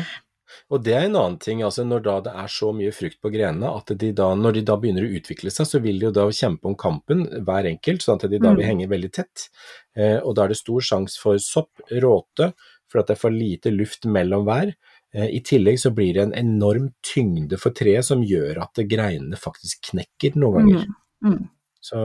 og 0.69 0.83
det 0.83 0.93
er 0.95 1.05
en 1.07 1.15
annen 1.15 1.39
ting, 1.39 1.61
altså 1.63 1.85
når 1.87 2.03
da 2.03 2.21
det 2.21 2.33
er 2.35 2.49
så 2.49 2.73
mye 2.75 2.91
frukt 2.93 3.21
på 3.23 3.31
grenene, 3.31 3.71
at 3.77 3.97
de 3.97 4.11
da, 4.13 4.35
når 4.35 4.53
de 4.55 4.63
da 4.63 4.77
begynner 4.77 5.07
å 5.07 5.15
utvikle 5.21 5.53
seg, 5.55 5.67
så 5.71 5.81
vil 5.81 6.01
de 6.01 6.07
jo 6.07 6.11
da 6.11 6.27
kjempe 6.27 6.65
om 6.67 6.75
kampen, 6.75 7.23
hver 7.45 7.65
enkelt, 7.71 8.03
sånn 8.03 8.19
at 8.25 8.29
de 8.31 8.39
da 8.41 8.53
vil 8.53 8.65
Mm. 8.67 8.71
henge 8.71 8.89
veldig 8.91 9.13
tett. 9.13 9.49
Eh, 9.97 10.19
og 10.19 10.35
da 10.35 10.43
er 10.45 10.49
det 10.49 10.57
stor 10.57 10.81
sjanse 10.81 11.17
for 11.17 11.37
sopp, 11.39 11.71
råte, 11.93 12.53
for 12.89 12.99
at 12.99 13.07
det 13.07 13.15
er 13.17 13.21
for 13.21 13.31
lite 13.31 13.71
luft 13.71 14.03
mellom 14.05 14.45
hver. 14.45 14.75
Eh, 15.15 15.29
I 15.37 15.41
tillegg 15.41 15.79
så 15.79 15.95
blir 15.95 16.15
det 16.15 16.23
en 16.23 16.33
enorm 16.33 16.93
tyngde 17.05 17.57
for 17.57 17.71
treet 17.71 18.03
som 18.05 18.23
gjør 18.25 18.61
at 18.63 18.75
greinene 18.75 19.37
faktisk 19.39 19.93
knekker 19.93 20.35
noen 20.35 20.67
ganger. 20.67 20.87
Mm. 20.87 20.95
Mm. 21.25 21.49
Så 21.81 22.01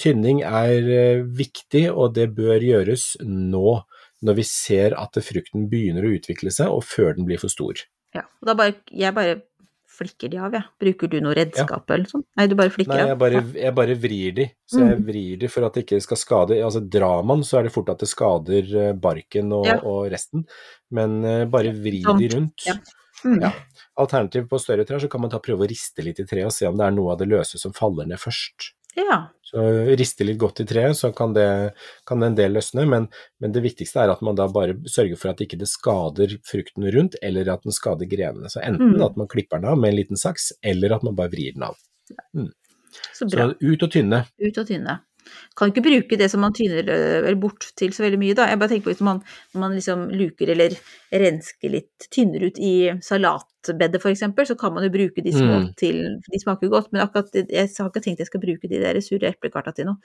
tynning 0.00 0.42
er 0.42 0.88
eh, 0.90 1.22
viktig, 1.38 1.86
og 1.92 2.14
det 2.16 2.30
bør 2.34 2.58
gjøres 2.64 3.12
nå, 3.22 3.76
når 4.22 4.36
vi 4.38 4.44
ser 4.46 4.94
at 4.98 5.18
frukten 5.22 5.68
begynner 5.70 6.06
å 6.06 6.12
utvikle 6.18 6.50
seg, 6.54 6.70
og 6.70 6.82
før 6.86 7.14
den 7.16 7.26
blir 7.28 7.38
for 7.42 7.48
stor. 7.52 7.78
Ja. 8.14 8.26
Og 8.42 8.46
da 8.50 8.54
bare, 8.58 8.74
jeg 8.90 9.14
bare 9.14 9.40
flikker 9.92 10.30
de 10.32 10.38
av, 10.40 10.54
jeg. 10.56 10.64
Bruker 10.80 11.10
du 11.12 11.18
noe 11.20 11.34
redskap 11.36 11.90
eller 11.90 12.06
noe 12.06 12.10
sånt? 12.10 12.26
Nei, 12.38 12.46
du 12.48 12.54
bare 12.58 12.72
flikker 12.72 12.94
Nei, 12.94 13.02
av? 13.04 13.10
jeg 13.12 13.18
bare, 13.20 13.42
jeg 13.60 13.74
bare 13.76 13.96
vrir 14.02 14.32
de, 14.38 14.46
så 14.66 14.80
jeg 14.80 14.98
Mm. 14.98 15.04
vrir 15.06 15.36
de 15.42 15.48
for 15.52 15.66
at 15.66 15.74
det 15.74 15.82
ikke 15.84 16.00
skal 16.02 16.16
skade 16.16 16.56
Altså 16.64 16.80
drar 16.88 17.22
man, 17.28 17.42
så 17.44 17.58
er 17.58 17.62
det 17.68 17.72
fort 17.74 17.90
at 17.92 17.98
det 18.00 18.08
skader 18.08 18.72
eh, 18.88 18.92
barken 18.94 19.52
og, 19.52 19.66
Ja. 19.68 19.76
og 19.84 20.10
resten, 20.10 20.46
men 20.90 21.22
eh, 21.24 21.44
bare 21.44 21.74
vri 21.76 22.02
Sånn. 22.02 22.18
de 22.18 22.28
rundt. 22.34 22.66
Mm. 23.24 23.40
Ja. 23.42 23.52
Alternativt 24.02 24.48
på 24.50 24.58
større 24.60 24.84
trær 24.88 24.98
så 25.02 25.08
kan 25.10 25.20
man 25.20 25.30
ta 25.30 25.38
prøve 25.42 25.64
å 25.66 25.68
riste 25.70 26.02
litt 26.02 26.18
i 26.20 26.24
treet 26.28 26.46
og 26.48 26.52
se 26.54 26.66
om 26.66 26.76
det 26.78 26.86
er 26.86 26.94
noe 26.96 27.12
av 27.14 27.18
det 27.20 27.28
løse 27.30 27.58
som 27.60 27.72
faller 27.76 28.06
ned 28.10 28.18
først. 28.22 28.72
ja. 28.96 29.28
Så 29.52 29.60
riste 30.00 30.24
litt 30.24 30.38
godt 30.40 30.62
i 30.62 30.64
treet, 30.64 30.96
så 30.96 31.10
kan, 31.12 31.34
det, 31.36 31.74
kan 32.08 32.22
en 32.24 32.34
del 32.34 32.54
løsne, 32.56 32.86
men, 32.88 33.08
men 33.38 33.52
det 33.52 33.60
viktigste 33.60 34.00
er 34.00 34.08
at 34.08 34.22
man 34.24 34.34
da 34.38 34.46
bare 34.48 34.72
sørger 34.88 35.18
for 35.20 35.28
at 35.28 35.42
ikke 35.44 35.58
det 35.60 35.68
skader 35.68 36.38
frukten 36.48 36.86
rundt, 36.94 37.18
eller 37.20 37.50
at 37.52 37.60
den 37.66 37.72
skader 37.76 38.08
grenene. 38.08 38.48
Så 38.48 38.62
enten 38.64 38.94
Mm. 38.96 39.02
at 39.04 39.18
man 39.20 39.28
klipper 39.28 39.60
den 39.60 39.68
av 39.68 39.76
med 39.76 39.90
en 39.92 39.98
liten 39.98 40.16
saks, 40.16 40.54
eller 40.64 40.94
at 40.96 41.02
man 41.04 41.14
bare 41.18 41.28
vrir 41.34 41.52
den 41.52 41.66
av. 41.68 41.76
Så 43.12 43.28
bra. 43.28 43.50
Så 43.52 43.56
ut 43.60 43.82
og 43.84 43.92
tynne. 43.92 44.22
Ut 44.40 44.58
og 44.58 44.66
tynne. 44.72 44.98
Kan 45.56 45.70
ikke 45.72 45.84
bruke 45.84 46.18
det 46.18 46.30
som 46.32 46.40
man 46.40 46.52
tynner 46.56 46.82
øh, 46.88 47.18
eller 47.26 47.38
bort 47.40 47.70
til 47.76 47.92
så 47.92 48.02
veldig 48.06 48.18
mye, 48.18 48.34
da. 48.34 48.46
Jeg 48.48 48.58
bare 48.58 48.68
tenker 48.72 48.88
på 48.90 48.94
hvis 48.94 49.04
man, 49.04 49.22
man 49.54 49.72
liksom 49.76 50.08
luker 50.10 50.50
eller 50.54 50.76
rensker 51.12 51.70
litt, 51.70 52.06
tynner 52.10 52.46
ut 52.48 52.58
i 52.58 52.74
salatbedet 53.04 54.00
for 54.00 54.08
eksempel, 54.10 54.46
så 54.48 54.56
kan 54.58 54.72
man 54.74 54.86
jo 54.86 54.90
bruke 54.94 55.20
de 55.22 55.32
små 55.34 55.52
Mm. 55.52 55.66
til 55.76 55.98
De 56.32 56.38
smaker 56.40 56.70
godt, 56.72 56.88
men 56.92 57.02
akkurat 57.04 57.28
jeg 57.34 57.68
har 57.68 57.90
ikke 57.90 58.00
tenkt 58.02 58.18
jeg 58.22 58.26
skal 58.30 58.40
bruke 58.40 58.68
de 58.70 58.78
der 58.80 58.96
sure 59.04 59.28
eplekarta 59.28 59.74
til 59.76 59.84
noe. 59.90 59.96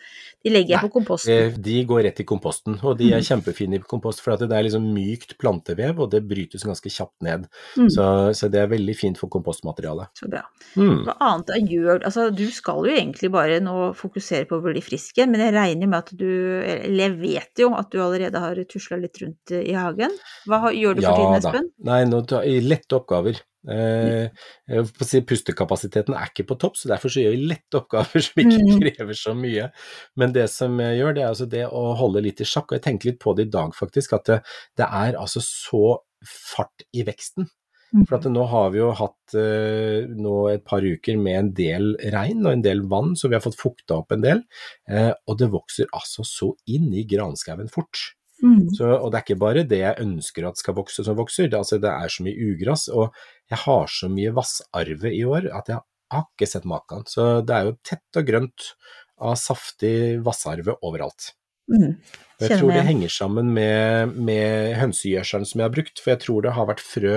De 0.44 0.50
legger 0.52 0.76
jeg 0.76 0.82
Nei, 0.82 0.90
på 0.90 0.92
komposten. 1.00 1.32
Eh, 1.32 1.56
De 1.58 1.78
går 1.88 2.04
rett 2.04 2.20
i 2.20 2.24
komposten, 2.28 2.76
og 2.84 2.98
de 3.00 3.14
er 3.14 3.22
Mm. 3.22 3.28
kjempefine 3.30 3.76
i 3.76 3.80
kompost, 3.80 4.20
for 4.22 4.34
at 4.34 4.40
det 4.44 4.52
er 4.52 4.64
liksom 4.68 4.84
mykt 4.94 5.38
plantevev, 5.40 6.00
og 6.00 6.12
det 6.12 6.28
brytes 6.28 6.64
ganske 6.68 6.90
kjapt 6.92 7.22
ned. 7.24 7.48
Mm. 7.78 7.88
Så, 7.90 8.04
så 8.36 8.52
det 8.52 8.60
er 8.60 8.68
veldig 8.68 8.96
fint 8.98 9.18
for 9.18 9.30
kompostmateriale. 9.30 10.10
Så 10.14 10.28
bra. 10.30 10.44
Mm. 10.76 11.06
Hva 11.08 11.16
annet 11.22 11.50
er 11.56 11.64
gjør 11.68 12.04
Altså, 12.04 12.30
du 12.36 12.46
skal 12.52 12.84
jo 12.86 12.92
egentlig 12.94 13.32
bare 13.32 13.60
nå 13.64 13.94
fokusere 13.96 14.46
på 14.46 14.60
å 14.60 14.62
bli 14.64 14.82
frisk 14.82 15.07
igjen, 15.16 15.32
men 15.32 15.40
jeg 15.40 15.54
regner 15.54 15.88
med 15.88 16.00
at 16.00 16.12
du 16.18 16.28
Eller 16.68 17.08
jeg 17.10 17.20
vet 17.22 17.62
jo 17.64 17.74
at 17.76 17.90
du 17.92 18.02
allerede 18.04 18.40
har 18.44 18.56
tusla 18.68 18.98
litt 18.98 19.16
rundt 19.22 19.52
i 19.52 19.72
hagen. 19.74 20.12
Hva 20.48 20.60
har- 20.60 20.74
gjør 20.74 20.96
du 20.96 21.02
for 21.02 21.16
tiden, 21.16 21.42
da. 21.42 21.50
Espen? 21.52 21.70
Nei, 21.88 22.04
nå 22.06 22.24
i 22.44 22.60
lette 22.60 22.96
oppgaver. 23.00 23.40
Eh, 23.68 24.30
får 24.70 25.04
si 25.06 25.20
Pustekapasiteten 25.28 26.16
er 26.16 26.30
ikke 26.30 26.46
på 26.48 26.56
topp, 26.60 26.78
så 26.80 26.88
derfor 26.88 27.10
så 27.12 27.20
gjør 27.24 27.34
vi 27.36 27.48
lette 27.50 27.80
oppgaver 27.82 28.22
som 28.26 28.42
ikke 28.44 28.60
Mm. 28.64 28.80
krever 28.82 29.14
så 29.14 29.34
mye. 29.36 29.72
Men 30.16 30.32
det 30.34 30.50
som 30.50 30.78
jeg 30.80 31.00
gjør, 31.02 31.14
det 31.16 31.24
er 31.24 31.28
altså 31.32 31.50
det 31.50 31.66
å 31.68 31.96
holde 31.98 32.22
litt 32.24 32.40
i 32.40 32.48
sjakk, 32.48 32.72
og 32.72 32.78
jeg 32.80 32.84
tenkte 32.88 33.06
litt 33.12 33.20
på 33.20 33.36
det 33.36 33.48
i 33.48 33.52
dag 33.52 33.74
faktisk, 33.76 34.14
at 34.14 34.26
det, 34.26 34.42
det 34.78 34.88
er 34.88 35.14
altså 35.20 35.42
så 35.44 35.98
fart 36.26 36.84
i 36.96 37.04
veksten. 37.04 37.48
For 37.96 38.18
at 38.18 38.28
nå 38.32 38.44
har 38.52 38.72
vi 38.74 38.82
jo 38.82 38.90
hatt 39.00 39.36
eh, 39.40 40.10
nå 40.12 40.36
et 40.52 40.66
par 40.68 40.84
uker 40.84 41.20
med 41.22 41.40
en 41.40 41.52
del 41.56 41.94
regn 42.14 42.44
og 42.44 42.52
en 42.52 42.66
del 42.66 42.84
vann, 42.92 43.16
så 43.16 43.32
vi 43.32 43.38
har 43.38 43.44
fått 43.44 43.60
fukta 43.60 44.02
opp 44.02 44.12
en 44.12 44.26
del. 44.26 44.44
Eh, 44.92 45.14
og 45.28 45.40
det 45.40 45.50
vokser 45.54 45.90
altså 45.96 46.26
så 46.28 46.52
inn 46.74 46.90
i 46.92 47.06
granskauen 47.08 47.72
fort. 47.72 48.10
Mm. 48.44 48.68
Så, 48.76 48.90
og 48.92 49.10
det 49.10 49.20
er 49.20 49.26
ikke 49.26 49.42
bare 49.42 49.66
det 49.66 49.80
jeg 49.82 50.04
ønsker 50.04 50.46
at 50.46 50.60
skal 50.62 50.78
vokse 50.78 51.06
som 51.06 51.18
vokser, 51.18 51.48
det, 51.50 51.58
altså, 51.58 51.80
det 51.82 51.90
er 51.90 52.12
så 52.14 52.26
mye 52.28 52.52
ugress, 52.52 52.86
og 52.94 53.16
jeg 53.50 53.64
har 53.64 53.90
så 53.90 54.12
mye 54.14 54.36
vassarve 54.36 55.14
i 55.16 55.24
år 55.26 55.50
at 55.50 55.72
jeg 55.72 55.80
har 56.14 56.28
ikke 56.28 56.50
sett 56.50 56.68
maken. 56.70 57.08
Så 57.10 57.28
det 57.48 57.56
er 57.56 57.70
jo 57.70 57.78
tett 57.88 58.20
og 58.20 58.30
grønt 58.30 58.72
av 59.18 59.40
saftig 59.42 59.98
vassarve 60.26 60.78
overalt. 60.86 61.32
Mm. 61.68 61.98
Jeg 62.40 62.60
tror 62.62 62.72
det 62.72 62.86
henger 62.86 63.12
sammen 63.12 63.50
med, 63.56 64.14
med 64.16 64.76
hønsegjødselen 64.78 65.48
som 65.50 65.60
jeg 65.60 65.68
har 65.68 65.74
brukt, 65.74 66.00
for 66.00 66.14
jeg 66.14 66.22
tror 66.24 66.46
det 66.46 66.54
har 66.56 66.70
vært 66.70 66.84
frø 66.86 67.16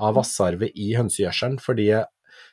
av 0.00 0.16
vassarve 0.18 0.70
i 0.74 0.94
hønsegjødselen, 0.98 1.60
fordi 1.62 1.90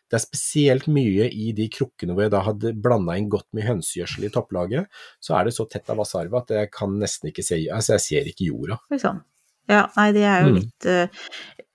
det 0.08 0.16
er 0.16 0.24
spesielt 0.24 0.86
mye 0.92 1.26
i 1.32 1.50
de 1.56 1.66
krukkene 1.72 2.14
hvor 2.16 2.26
jeg 2.26 2.32
da 2.32 2.44
hadde 2.46 2.74
blanda 2.84 3.18
inn 3.20 3.28
godt 3.32 3.48
med 3.56 3.68
hønsegjødsel 3.68 4.28
i 4.28 4.32
topplaget, 4.32 4.88
så 5.24 5.36
er 5.40 5.48
det 5.48 5.56
så 5.58 5.66
tett 5.68 5.90
av 5.92 6.00
vassarve 6.00 6.40
at 6.40 6.54
jeg 6.56 6.72
kan 6.76 6.94
nesten 7.02 7.32
ikke 7.32 7.44
se, 7.44 7.60
altså 7.74 7.98
jeg 7.98 8.06
ser 8.06 8.30
ikke 8.32 8.48
jorda. 8.48 8.80
Sånn. 9.02 9.20
Ja, 9.68 9.84
nei, 9.98 10.12
det 10.16 10.24
er 10.24 10.46
jo 10.46 10.54
Mm. 10.54 10.62
litt 10.62 10.88
mm. 10.88 11.18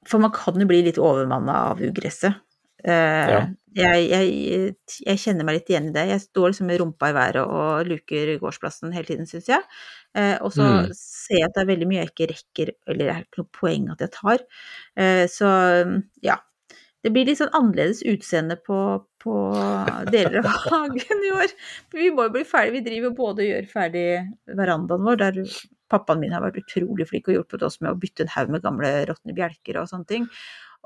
For 0.08 0.18
man 0.18 0.32
kan 0.34 0.56
jo 0.58 0.66
bli 0.66 0.80
litt 0.82 0.96
overmanna 0.98 1.58
av 1.70 1.82
ugresset. 1.84 2.40
Eh, 2.85 3.30
Ja. 3.33 3.41
jeg, 3.74 4.07
jeg, 4.11 4.74
jeg 5.07 5.18
kjenner 5.22 5.47
meg 5.49 5.59
litt 5.61 5.70
igjen 5.72 5.89
i 5.91 5.95
det. 5.95 6.07
Jeg 6.11 6.20
står 6.26 6.51
liksom 6.53 6.66
med 6.68 6.80
rumpa 6.83 7.11
i 7.12 7.16
været 7.16 7.43
og 7.47 7.87
luker 7.89 8.35
gårdsplassen 8.43 8.93
hele 8.93 9.07
tiden, 9.09 9.26
syns 9.30 9.49
jeg. 9.49 9.62
Eh, 10.14 10.37
og 10.43 10.53
så 10.53 10.62
Mm. 10.66 10.91
ser 10.95 11.39
jeg 11.39 11.49
at 11.49 11.55
det 11.55 11.62
er 11.62 11.70
veldig 11.74 11.89
mye 11.89 12.03
jeg 12.03 12.11
ikke 12.12 12.30
rekker, 12.35 12.72
eller 12.89 13.05
det 13.05 13.12
er 13.14 13.22
ikke 13.26 13.43
noe 13.43 13.53
poeng 13.61 13.91
at 13.95 14.01
jeg 14.07 14.11
tar. 14.18 14.39
Eh, 14.97 15.26
så 15.26 15.53
ja. 16.22 16.39
Det 17.03 17.11
blir 17.11 17.26
litt 17.26 17.39
sånn 17.41 17.51
annerledes 17.59 18.05
utseende 18.07 18.55
på, 18.62 18.76
på 19.18 19.33
deler 20.14 20.37
av 20.39 20.45
hagen 20.70 21.24
i 21.26 21.33
år. 21.35 21.51
Vi 21.91 22.11
må 22.14 22.28
jo 22.28 22.35
bli 22.37 22.45
ferdig. 22.47 22.76
Vi 22.76 22.83
driver 22.87 23.11
både 23.18 23.43
og 23.43 23.49
gjør 23.49 23.66
ferdig 23.72 24.05
verandaen 24.47 25.03
vår, 25.03 25.18
der 25.18 25.41
pappaen 25.91 26.20
min 26.22 26.30
har 26.33 26.45
vært 26.45 26.61
utrolig 26.62 27.09
flink 27.11 27.26
og 27.28 27.35
hjulpet 27.35 27.64
oss 27.66 27.80
med 27.83 27.91
å 27.91 27.99
bytte 27.99 28.22
en 28.22 28.30
haug 28.37 28.53
med 28.55 28.62
gamle 28.62 28.93
råtne 29.11 29.35
bjelker 29.35 29.80
og 29.83 29.91
sånne 29.91 30.07
ting. 30.12 30.28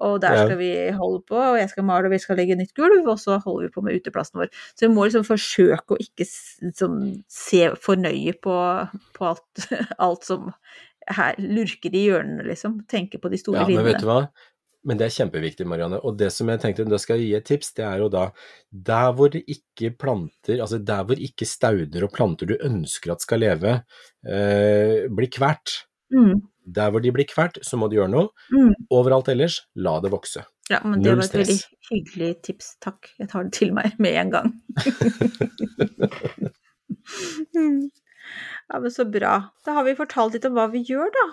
Og 0.04 0.18
der 0.20 0.42
skal 0.42 0.58
vi 0.60 0.70
holde 0.92 1.22
på, 1.28 1.38
og 1.40 1.56
jeg 1.56 1.70
skal 1.72 1.86
male 1.88 2.10
og 2.10 2.12
vi 2.12 2.20
skal 2.20 2.36
legge 2.36 2.58
nytt 2.58 2.74
gulv, 2.76 3.06
og 3.08 3.20
så 3.20 3.38
holder 3.40 3.68
vi 3.68 3.72
på 3.72 3.84
med 3.86 4.00
uteplassen 4.00 4.42
vår. 4.42 4.50
Så 4.74 4.86
vi 4.86 4.92
må 4.92 5.06
liksom 5.06 5.24
forsøke 5.24 5.96
å 5.96 6.02
ikke 6.02 6.26
liksom, 6.66 6.98
se 7.32 7.62
for 7.80 8.00
nøye 8.00 8.34
på, 8.44 8.58
på 9.16 9.30
alt, 9.30 9.70
alt 10.08 10.28
som 10.28 10.50
her 11.16 11.38
lurker 11.40 11.94
i 11.94 12.08
hjørnene, 12.08 12.44
liksom. 12.50 12.82
Tenke 12.90 13.22
på 13.22 13.32
de 13.32 13.40
store 13.40 13.64
Ja, 13.64 13.70
men 13.70 13.88
vet 13.88 14.02
du 14.02 14.10
hva? 14.10 14.26
Men 14.86 15.00
det 15.00 15.08
er 15.08 15.14
kjempeviktig, 15.16 15.66
Marianne. 15.66 15.98
Og 16.06 16.14
det 16.18 16.28
som 16.34 16.50
jeg 16.50 16.62
tenkte, 16.62 16.86
da 16.86 16.98
skal 17.02 17.18
jeg 17.18 17.26
gi 17.26 17.38
et 17.38 17.46
tips, 17.48 17.72
det 17.78 17.86
er 17.88 18.02
jo 18.04 18.10
da 18.12 18.28
der 18.86 19.08
hvor 19.18 19.32
det 19.32 19.42
ikke 19.50 19.90
planter, 19.98 20.60
altså 20.60 20.78
der 20.78 21.08
hvor 21.08 21.22
ikke 21.28 21.48
stauder 21.48 22.06
og 22.06 22.12
planter 22.14 22.52
du 22.52 22.54
ønsker 22.54 23.14
at 23.14 23.24
skal 23.24 23.42
leve, 23.42 23.80
eh, 24.22 25.08
blir 25.10 25.32
kvært. 25.32 25.80
Mm, 26.14 26.38
Der 26.66 26.90
hvor 26.90 27.00
de 27.02 27.12
blir 27.14 27.26
kvalt, 27.30 27.58
så 27.62 27.78
må 27.78 27.86
du 27.88 27.96
gjøre 28.00 28.10
noe. 28.10 28.28
mm. 28.50 28.74
Overalt 28.90 29.28
ellers, 29.30 29.60
la 29.78 30.00
det 30.02 30.10
vokse. 30.12 30.42
Ja, 30.70 30.80
men 30.82 30.98
det 30.98 31.12
Null 31.12 31.20
var 31.20 31.28
et 31.28 31.36
veldig 31.38 31.58
hyggelig 31.92 32.30
tips. 32.42 32.72
Takk. 32.82 33.12
Jeg 33.20 33.30
tar 33.30 33.46
det 33.46 33.52
til 33.54 33.70
meg 33.76 33.94
med 34.02 34.18
en 34.18 34.32
gang. 34.34 34.52
Mm. 37.56 37.90
ja, 38.68 38.80
men 38.80 38.90
så 38.90 39.04
bra. 39.04 39.36
Da 39.64 39.72
har 39.76 39.84
vi 39.86 39.94
fortalt 39.98 40.34
litt 40.34 40.46
om 40.48 40.56
hva 40.56 40.66
vi 40.72 40.80
gjør, 40.86 41.10
da. 41.14 41.26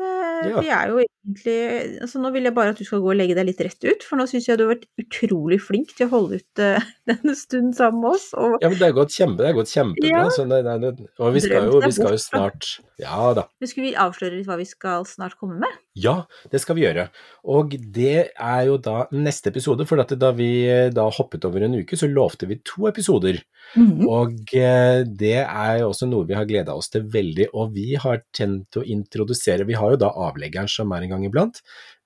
Eh, 0.00 0.50
Ja. 0.50 0.60
Vi 0.64 0.70
er 0.72 0.88
jo 0.88 1.00
egentlig 1.04 2.00
altså 2.00 2.20
Nå 2.22 2.30
vil 2.32 2.46
jeg 2.48 2.54
bare 2.56 2.72
at 2.72 2.78
du 2.80 2.84
skal 2.86 3.02
gå 3.04 3.10
og 3.12 3.18
legge 3.18 3.34
deg 3.36 3.44
litt 3.50 3.60
rett 3.60 3.84
ut, 3.84 4.04
for 4.06 4.16
nå 4.16 4.24
syns 4.30 4.46
jeg 4.48 4.56
du 4.56 4.64
har 4.64 4.72
vært 4.72 4.86
utrolig 5.02 5.58
flink 5.60 5.92
til 5.96 6.08
å 6.08 6.12
holde 6.14 6.38
ut 6.40 6.62
uh, 6.64 6.86
denne 7.10 7.34
stunden 7.36 7.74
sammen 7.76 8.00
med 8.00 8.16
oss. 8.16 8.30
Og 8.32 8.56
Ja, 8.62 8.70
men 8.70 8.78
det 8.80 8.88
er 8.88 8.96
gått 8.96 9.12
kjempe, 9.12 9.44
det 9.44 9.52
gått 9.58 9.72
kjempebra. 9.72 10.08
Ja. 10.08 10.24
Det, 10.30 10.62
det, 10.64 10.92
det, 11.02 11.10
og 11.20 11.34
vi 11.36 11.44
skal, 11.44 11.68
jo, 11.68 11.82
vi 11.84 11.92
skal 11.92 12.16
jo 12.16 12.22
snart 12.22 12.70
Ja 13.00 13.30
da. 13.36 13.46
Men 13.60 13.70
skulle 13.70 13.90
vi 13.90 13.94
avsløre 14.00 14.38
litt 14.38 14.48
hva 14.48 14.56
vi 14.60 14.68
skal 14.68 15.04
snart 15.08 15.36
komme 15.40 15.60
med? 15.60 15.78
Ja, 16.00 16.16
det 16.52 16.60
skal 16.62 16.78
vi 16.78 16.84
gjøre. 16.86 17.08
Og 17.50 17.74
det 17.92 18.30
er 18.30 18.60
jo 18.68 18.76
da 18.80 19.04
neste 19.12 19.50
episode, 19.52 19.84
for 19.88 20.00
at 20.00 20.12
da 20.20 20.30
vi 20.36 20.50
eh, 20.70 20.88
da 20.94 21.08
hoppet 21.12 21.44
over 21.48 21.64
en 21.66 21.74
uke, 21.80 21.98
så 21.98 22.08
lovte 22.08 22.48
vi 22.48 22.60
to 22.64 22.86
episoder. 22.88 23.40
Mhm. 23.76 24.06
Og 24.08 24.54
eh, 24.56 25.02
det 25.04 25.36
er 25.42 25.80
jo 25.82 25.90
også 25.90 26.08
noe 26.08 26.28
vi 26.28 26.36
har 26.38 26.48
gleda 26.48 26.76
oss 26.78 26.88
til 26.92 27.04
veldig, 27.10 27.50
og 27.52 27.74
vi 27.76 27.92
har 28.00 28.22
tent 28.36 28.78
å 28.80 28.84
introdusere 28.86 29.66
Vi 29.68 29.76
har 29.76 29.89
jo 29.94 30.00
da 30.04 30.10
avleggeren 30.28 30.70
som 30.70 30.92
er 30.96 31.06
en 31.06 31.14
gang 31.14 31.26
iblant, 31.28 31.60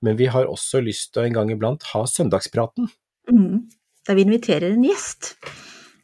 men 0.04 0.18
vi 0.20 0.28
har 0.32 0.50
også 0.50 0.82
lyst 0.84 1.12
til 1.12 1.24
å 1.24 1.28
en 1.28 1.38
gang 1.38 1.54
iblant 1.54 1.86
ha 1.92 2.04
søndagspraten. 2.10 2.90
Mm. 3.30 3.64
Der 4.04 4.18
vi 4.18 4.26
inviterer 4.26 4.74
en 4.74 4.84
gjest. 4.84 5.34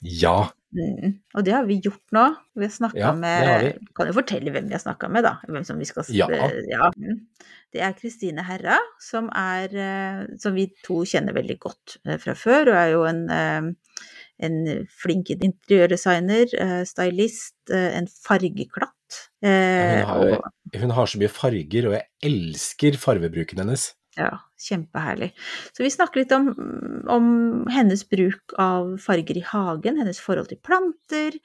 Ja, 0.01 0.49
Mm. 0.71 1.17
Og 1.35 1.43
det 1.43 1.55
har 1.55 1.65
vi 1.67 1.81
gjort 1.83 2.13
nå. 2.15 2.25
Vi 2.55 2.67
har 2.67 2.71
snakka 2.71 2.99
Ja, 2.99 3.11
med 3.17 3.47
har 3.47 3.65
vi. 3.65 3.71
Kan 3.97 4.11
jo 4.11 4.15
fortelle 4.15 4.53
hvem 4.55 4.69
vi 4.71 4.77
har 4.77 4.83
snakka 4.83 5.09
med, 5.11 5.25
da. 5.27 5.33
Hvem 5.49 5.65
som 5.67 5.81
vi 5.81 5.89
skal 5.89 6.07
Ja. 6.15 6.29
ja. 6.71 6.91
Mm. 6.97 7.27
Det 7.73 7.83
er 7.83 7.97
Kristine 7.99 8.45
Herra, 8.47 8.79
som 9.01 9.31
er 9.35 9.75
eh, 9.75 10.27
Som 10.39 10.55
vi 10.55 10.71
to 10.85 11.03
kjenner 11.03 11.35
veldig 11.35 11.59
godt 11.59 11.99
eh, 12.07 12.19
fra 12.19 12.35
før. 12.35 12.71
Hun 12.71 12.79
er 12.79 12.91
jo 12.95 13.03
en, 13.05 13.29
eh, 13.31 14.07
en 14.47 14.87
flink 15.03 15.31
interiørdesigner, 15.35 16.55
eh, 16.55 16.85
stylist, 16.85 17.57
eh, 17.71 17.99
en 17.99 18.07
fargeklatt. 18.07 18.95
Eh, 19.43 20.05
hun 20.05 20.11
har, 20.11 20.51
hun 20.83 20.91
har 20.99 21.07
så 21.11 21.21
mye 21.23 21.33
farger, 21.33 21.89
og 21.89 21.97
jeg 21.99 22.07
elsker 22.31 23.01
farvebruken 23.01 23.63
hennes. 23.65 23.91
Ja, 24.19 24.33
kjempeherlig. 24.59 25.29
Så 25.73 25.85
vi 25.85 25.91
snakker 25.95 26.21
litt 26.21 26.33
om, 26.35 26.49
om 27.09 27.27
hennes 27.71 28.03
bruk 28.11 28.53
av 28.61 28.97
farger 29.01 29.39
i 29.39 29.45
hagen, 29.47 30.01
hennes 30.03 30.19
forhold 30.21 30.51
til 30.51 30.59
planter. 30.67 31.37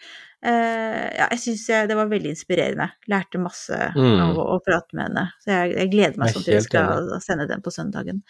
Eh, 0.42 1.06
ja, 1.14 1.28
jeg 1.30 1.40
syns 1.44 1.68
det 1.92 1.96
var 1.96 2.10
veldig 2.12 2.34
inspirerende. 2.34 2.90
Lærte 3.08 3.40
masse 3.40 3.78
Mm. 3.96 4.18
av 4.26 4.42
å, 4.42 4.48
å 4.56 4.58
prate 4.66 4.98
med 4.98 5.06
henne. 5.12 5.28
Så 5.46 5.54
jeg, 5.54 5.76
jeg 5.78 5.92
gleder 5.94 6.20
meg 6.20 6.34
sånn 6.34 6.48
til 6.48 6.58
vi 6.58 6.66
skal 6.66 6.90
skal 7.06 7.24
sende 7.24 7.48
den 7.54 7.64
på 7.64 7.72
søndagen. 7.78 8.24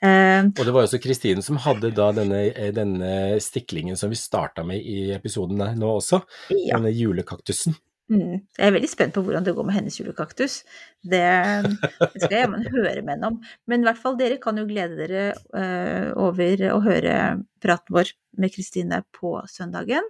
Eh, 0.00 0.46
Og 0.46 0.64
det 0.64 0.76
var 0.78 0.86
også 0.86 1.02
Kristine 1.02 1.42
som 1.44 1.58
hadde 1.66 1.90
da 1.98 2.08
denne, 2.16 2.46
eh, 2.54 2.70
denne 2.72 3.12
stiklingen 3.42 3.98
som 3.98 4.14
vi 4.14 4.22
starta 4.22 4.64
med 4.64 4.80
i 4.80 5.10
episoden 5.18 5.60
nå 5.76 5.92
også, 5.98 6.22
ja. 6.54 6.78
denne 6.78 6.94
julekaktusen. 6.94 7.74
Mm. 8.10 8.40
Jeg 8.58 8.66
er 8.66 8.72
veldig 8.74 8.88
spent 8.90 9.14
på 9.14 9.22
hvordan 9.22 9.44
det 9.46 9.52
går 9.54 9.66
med 9.68 9.76
hennes 9.76 9.96
julekaktus. 10.00 10.56
Det, 11.06 11.20
det 11.22 12.22
skal 12.24 12.34
jeg 12.34 12.42
jammen 12.42 12.64
høre 12.74 13.04
med 13.06 13.12
henne 13.14 13.28
om. 13.30 13.36
Men 13.70 13.84
i 13.84 13.86
hvert 13.86 14.00
fall 14.02 14.16
dere 14.18 14.40
kan 14.42 14.58
jo 14.58 14.66
glede 14.66 14.98
dere 14.98 15.28
uh, 15.54 16.10
over 16.18 16.64
å 16.74 16.80
høre 16.82 17.14
praten 17.62 17.94
vår 17.94 18.10
med 18.40 18.50
Kristine 18.54 19.02
på 19.14 19.36
søndagen. 19.50 20.06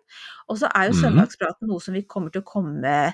Og 0.48 0.58
så 0.62 0.70
er 0.72 0.88
jo 0.88 0.96
Mhm. 0.96 1.02
søndagspraten 1.04 1.68
noe 1.68 1.80
som 1.84 1.94
vi 1.96 2.02
kommer 2.08 2.32
til 2.32 2.40
å 2.42 2.48
komme 2.48 2.88
eh, 2.88 3.12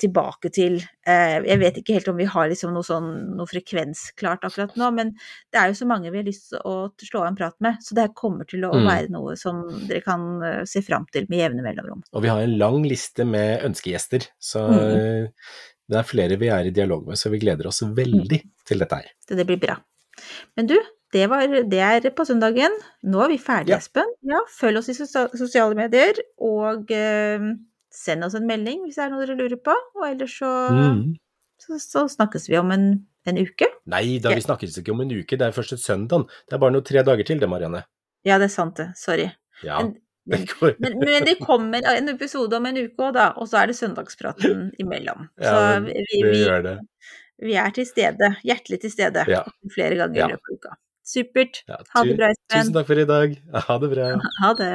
tilbake 0.00 0.50
til. 0.54 0.76
Eh, 1.06 1.38
jeg 1.44 1.58
vet 1.60 1.76
ikke 1.80 1.96
helt 1.98 2.08
om 2.08 2.16
vi 2.16 2.24
har 2.30 2.48
liksom 2.48 2.72
noe, 2.72 2.86
sånn, 2.86 3.08
noe 3.36 3.46
frekvens 3.50 4.06
klart 4.16 4.44
akkurat 4.46 4.76
nå, 4.80 4.90
men 4.96 5.10
det 5.52 5.60
er 5.60 5.72
jo 5.72 5.78
så 5.80 5.88
mange 5.90 6.12
vi 6.14 6.20
har 6.22 6.28
lyst 6.28 6.50
til 6.52 6.62
å 6.64 6.76
slå 7.02 7.20
av 7.24 7.30
en 7.32 7.36
prat 7.40 7.56
med. 7.64 7.80
Så 7.84 7.94
det 7.98 8.08
kommer 8.18 8.48
til 8.48 8.64
å 8.64 8.72
Mm. 8.78 8.86
være 8.88 9.10
noe 9.12 9.36
som 9.36 9.64
dere 9.88 10.00
kan 10.04 10.42
eh, 10.42 10.62
se 10.64 10.80
fram 10.86 11.06
til 11.12 11.26
med 11.28 11.38
jevne 11.42 11.62
mellomrom. 11.66 12.02
Og 12.12 12.22
vi 12.22 12.28
har 12.32 12.40
en 12.44 12.58
lang 12.58 12.82
liste 12.86 13.24
med 13.28 13.64
ønskegjester, 13.66 14.28
så 14.38 14.64
eh, 14.72 15.28
det 15.88 15.96
er 15.98 16.04
flere 16.04 16.36
vi 16.40 16.48
er 16.52 16.68
i 16.68 16.74
dialog 16.74 17.06
med, 17.08 17.16
så 17.18 17.30
vi 17.32 17.38
gleder 17.40 17.66
oss 17.70 17.82
veldig 17.82 18.42
til 18.68 18.78
dette 18.78 18.94
her. 19.02 19.10
Så 19.28 19.36
det 19.36 19.46
blir 19.48 19.58
bra. 19.60 19.78
Men 20.56 20.66
du, 20.68 20.76
det, 21.12 21.26
var, 21.30 21.46
det 21.48 21.80
er 21.80 22.10
på 22.12 22.24
søndagen. 22.28 22.74
Nå 23.08 23.22
er 23.24 23.28
vi 23.32 23.38
ferdige, 23.40 23.76
Ja. 23.76 23.78
Espen. 23.80 24.10
Ja, 24.28 24.40
følg 24.52 24.78
oss 24.82 24.90
i 24.92 24.96
sosiale 24.98 25.74
medier, 25.78 26.18
og 26.44 26.90
eh, 26.92 27.40
send 27.94 28.24
oss 28.26 28.34
en 28.38 28.46
melding 28.48 28.82
hvis 28.84 28.98
det 28.98 29.04
er 29.06 29.12
noe 29.14 29.24
dere 29.24 29.36
lurer 29.38 29.60
på. 29.64 29.74
Og 29.98 30.04
ellers 30.08 30.34
så, 30.40 30.50
Mm. 30.72 31.16
så, 31.62 31.78
så 31.82 32.04
snakkes 32.08 32.48
vi 32.50 32.58
om 32.60 32.70
en, 32.74 32.88
en 33.26 33.38
uke. 33.38 33.68
Nei 33.88 34.18
da, 34.22 34.34
vi 34.34 34.44
snakkes 34.44 34.78
ikke 34.80 34.92
om 34.92 35.00
en 35.04 35.14
uke, 35.14 35.38
det 35.38 35.46
er 35.48 35.56
først 35.56 35.72
et 35.78 35.80
søndag. 35.84 36.26
Det 36.48 36.56
er 36.56 36.60
bare 36.62 36.74
noen 36.76 36.84
tre 36.84 37.02
dager 37.06 37.24
til 37.24 37.40
det, 37.40 37.48
Marianne. 37.48 37.84
Ja, 38.26 38.36
det 38.38 38.50
er 38.50 38.54
sant 38.54 38.76
det. 38.76 38.90
Sorry. 38.98 39.30
Ja, 39.64 39.80
Men, 40.28 40.44
det 40.44 40.76
men, 40.78 40.98
men, 41.00 41.24
det 41.24 41.38
kommer 41.40 41.80
en 41.88 42.08
episode 42.12 42.52
om 42.56 42.66
en 42.68 42.76
uke 42.76 43.00
òg, 43.06 43.14
da. 43.16 43.30
Og 43.40 43.48
så 43.48 43.62
er 43.62 43.70
det 43.70 43.78
søndagspraten 43.78 44.66
imellom. 44.78 45.24
Så 45.40 45.54
Ja, 45.54 45.78
vi, 45.80 45.94
vi, 46.12 46.76
vi 47.48 47.54
er 47.56 47.70
til 47.72 47.86
stede. 47.88 48.34
Hjertelig 48.44 48.80
til 48.82 48.92
stede. 48.92 49.24
Ja. 49.30 49.44
Flere 49.72 49.96
ganger 49.96 50.26
i 50.26 50.30
løpet 50.34 50.52
av 50.52 50.58
uka. 50.60 50.76
Supert. 51.08 51.62
Ha 51.94 52.04
det 52.04 52.18
bra, 52.18 52.28
Espen. 52.34 52.58
Tusen 52.58 52.74
takk 52.76 52.90
for 52.90 53.00
i 53.00 53.08
dag. 53.08 53.38
Ha 53.70 53.78
det 53.80 53.94
bra. 53.94 54.10
Ha 54.42 54.52
det. 54.58 54.74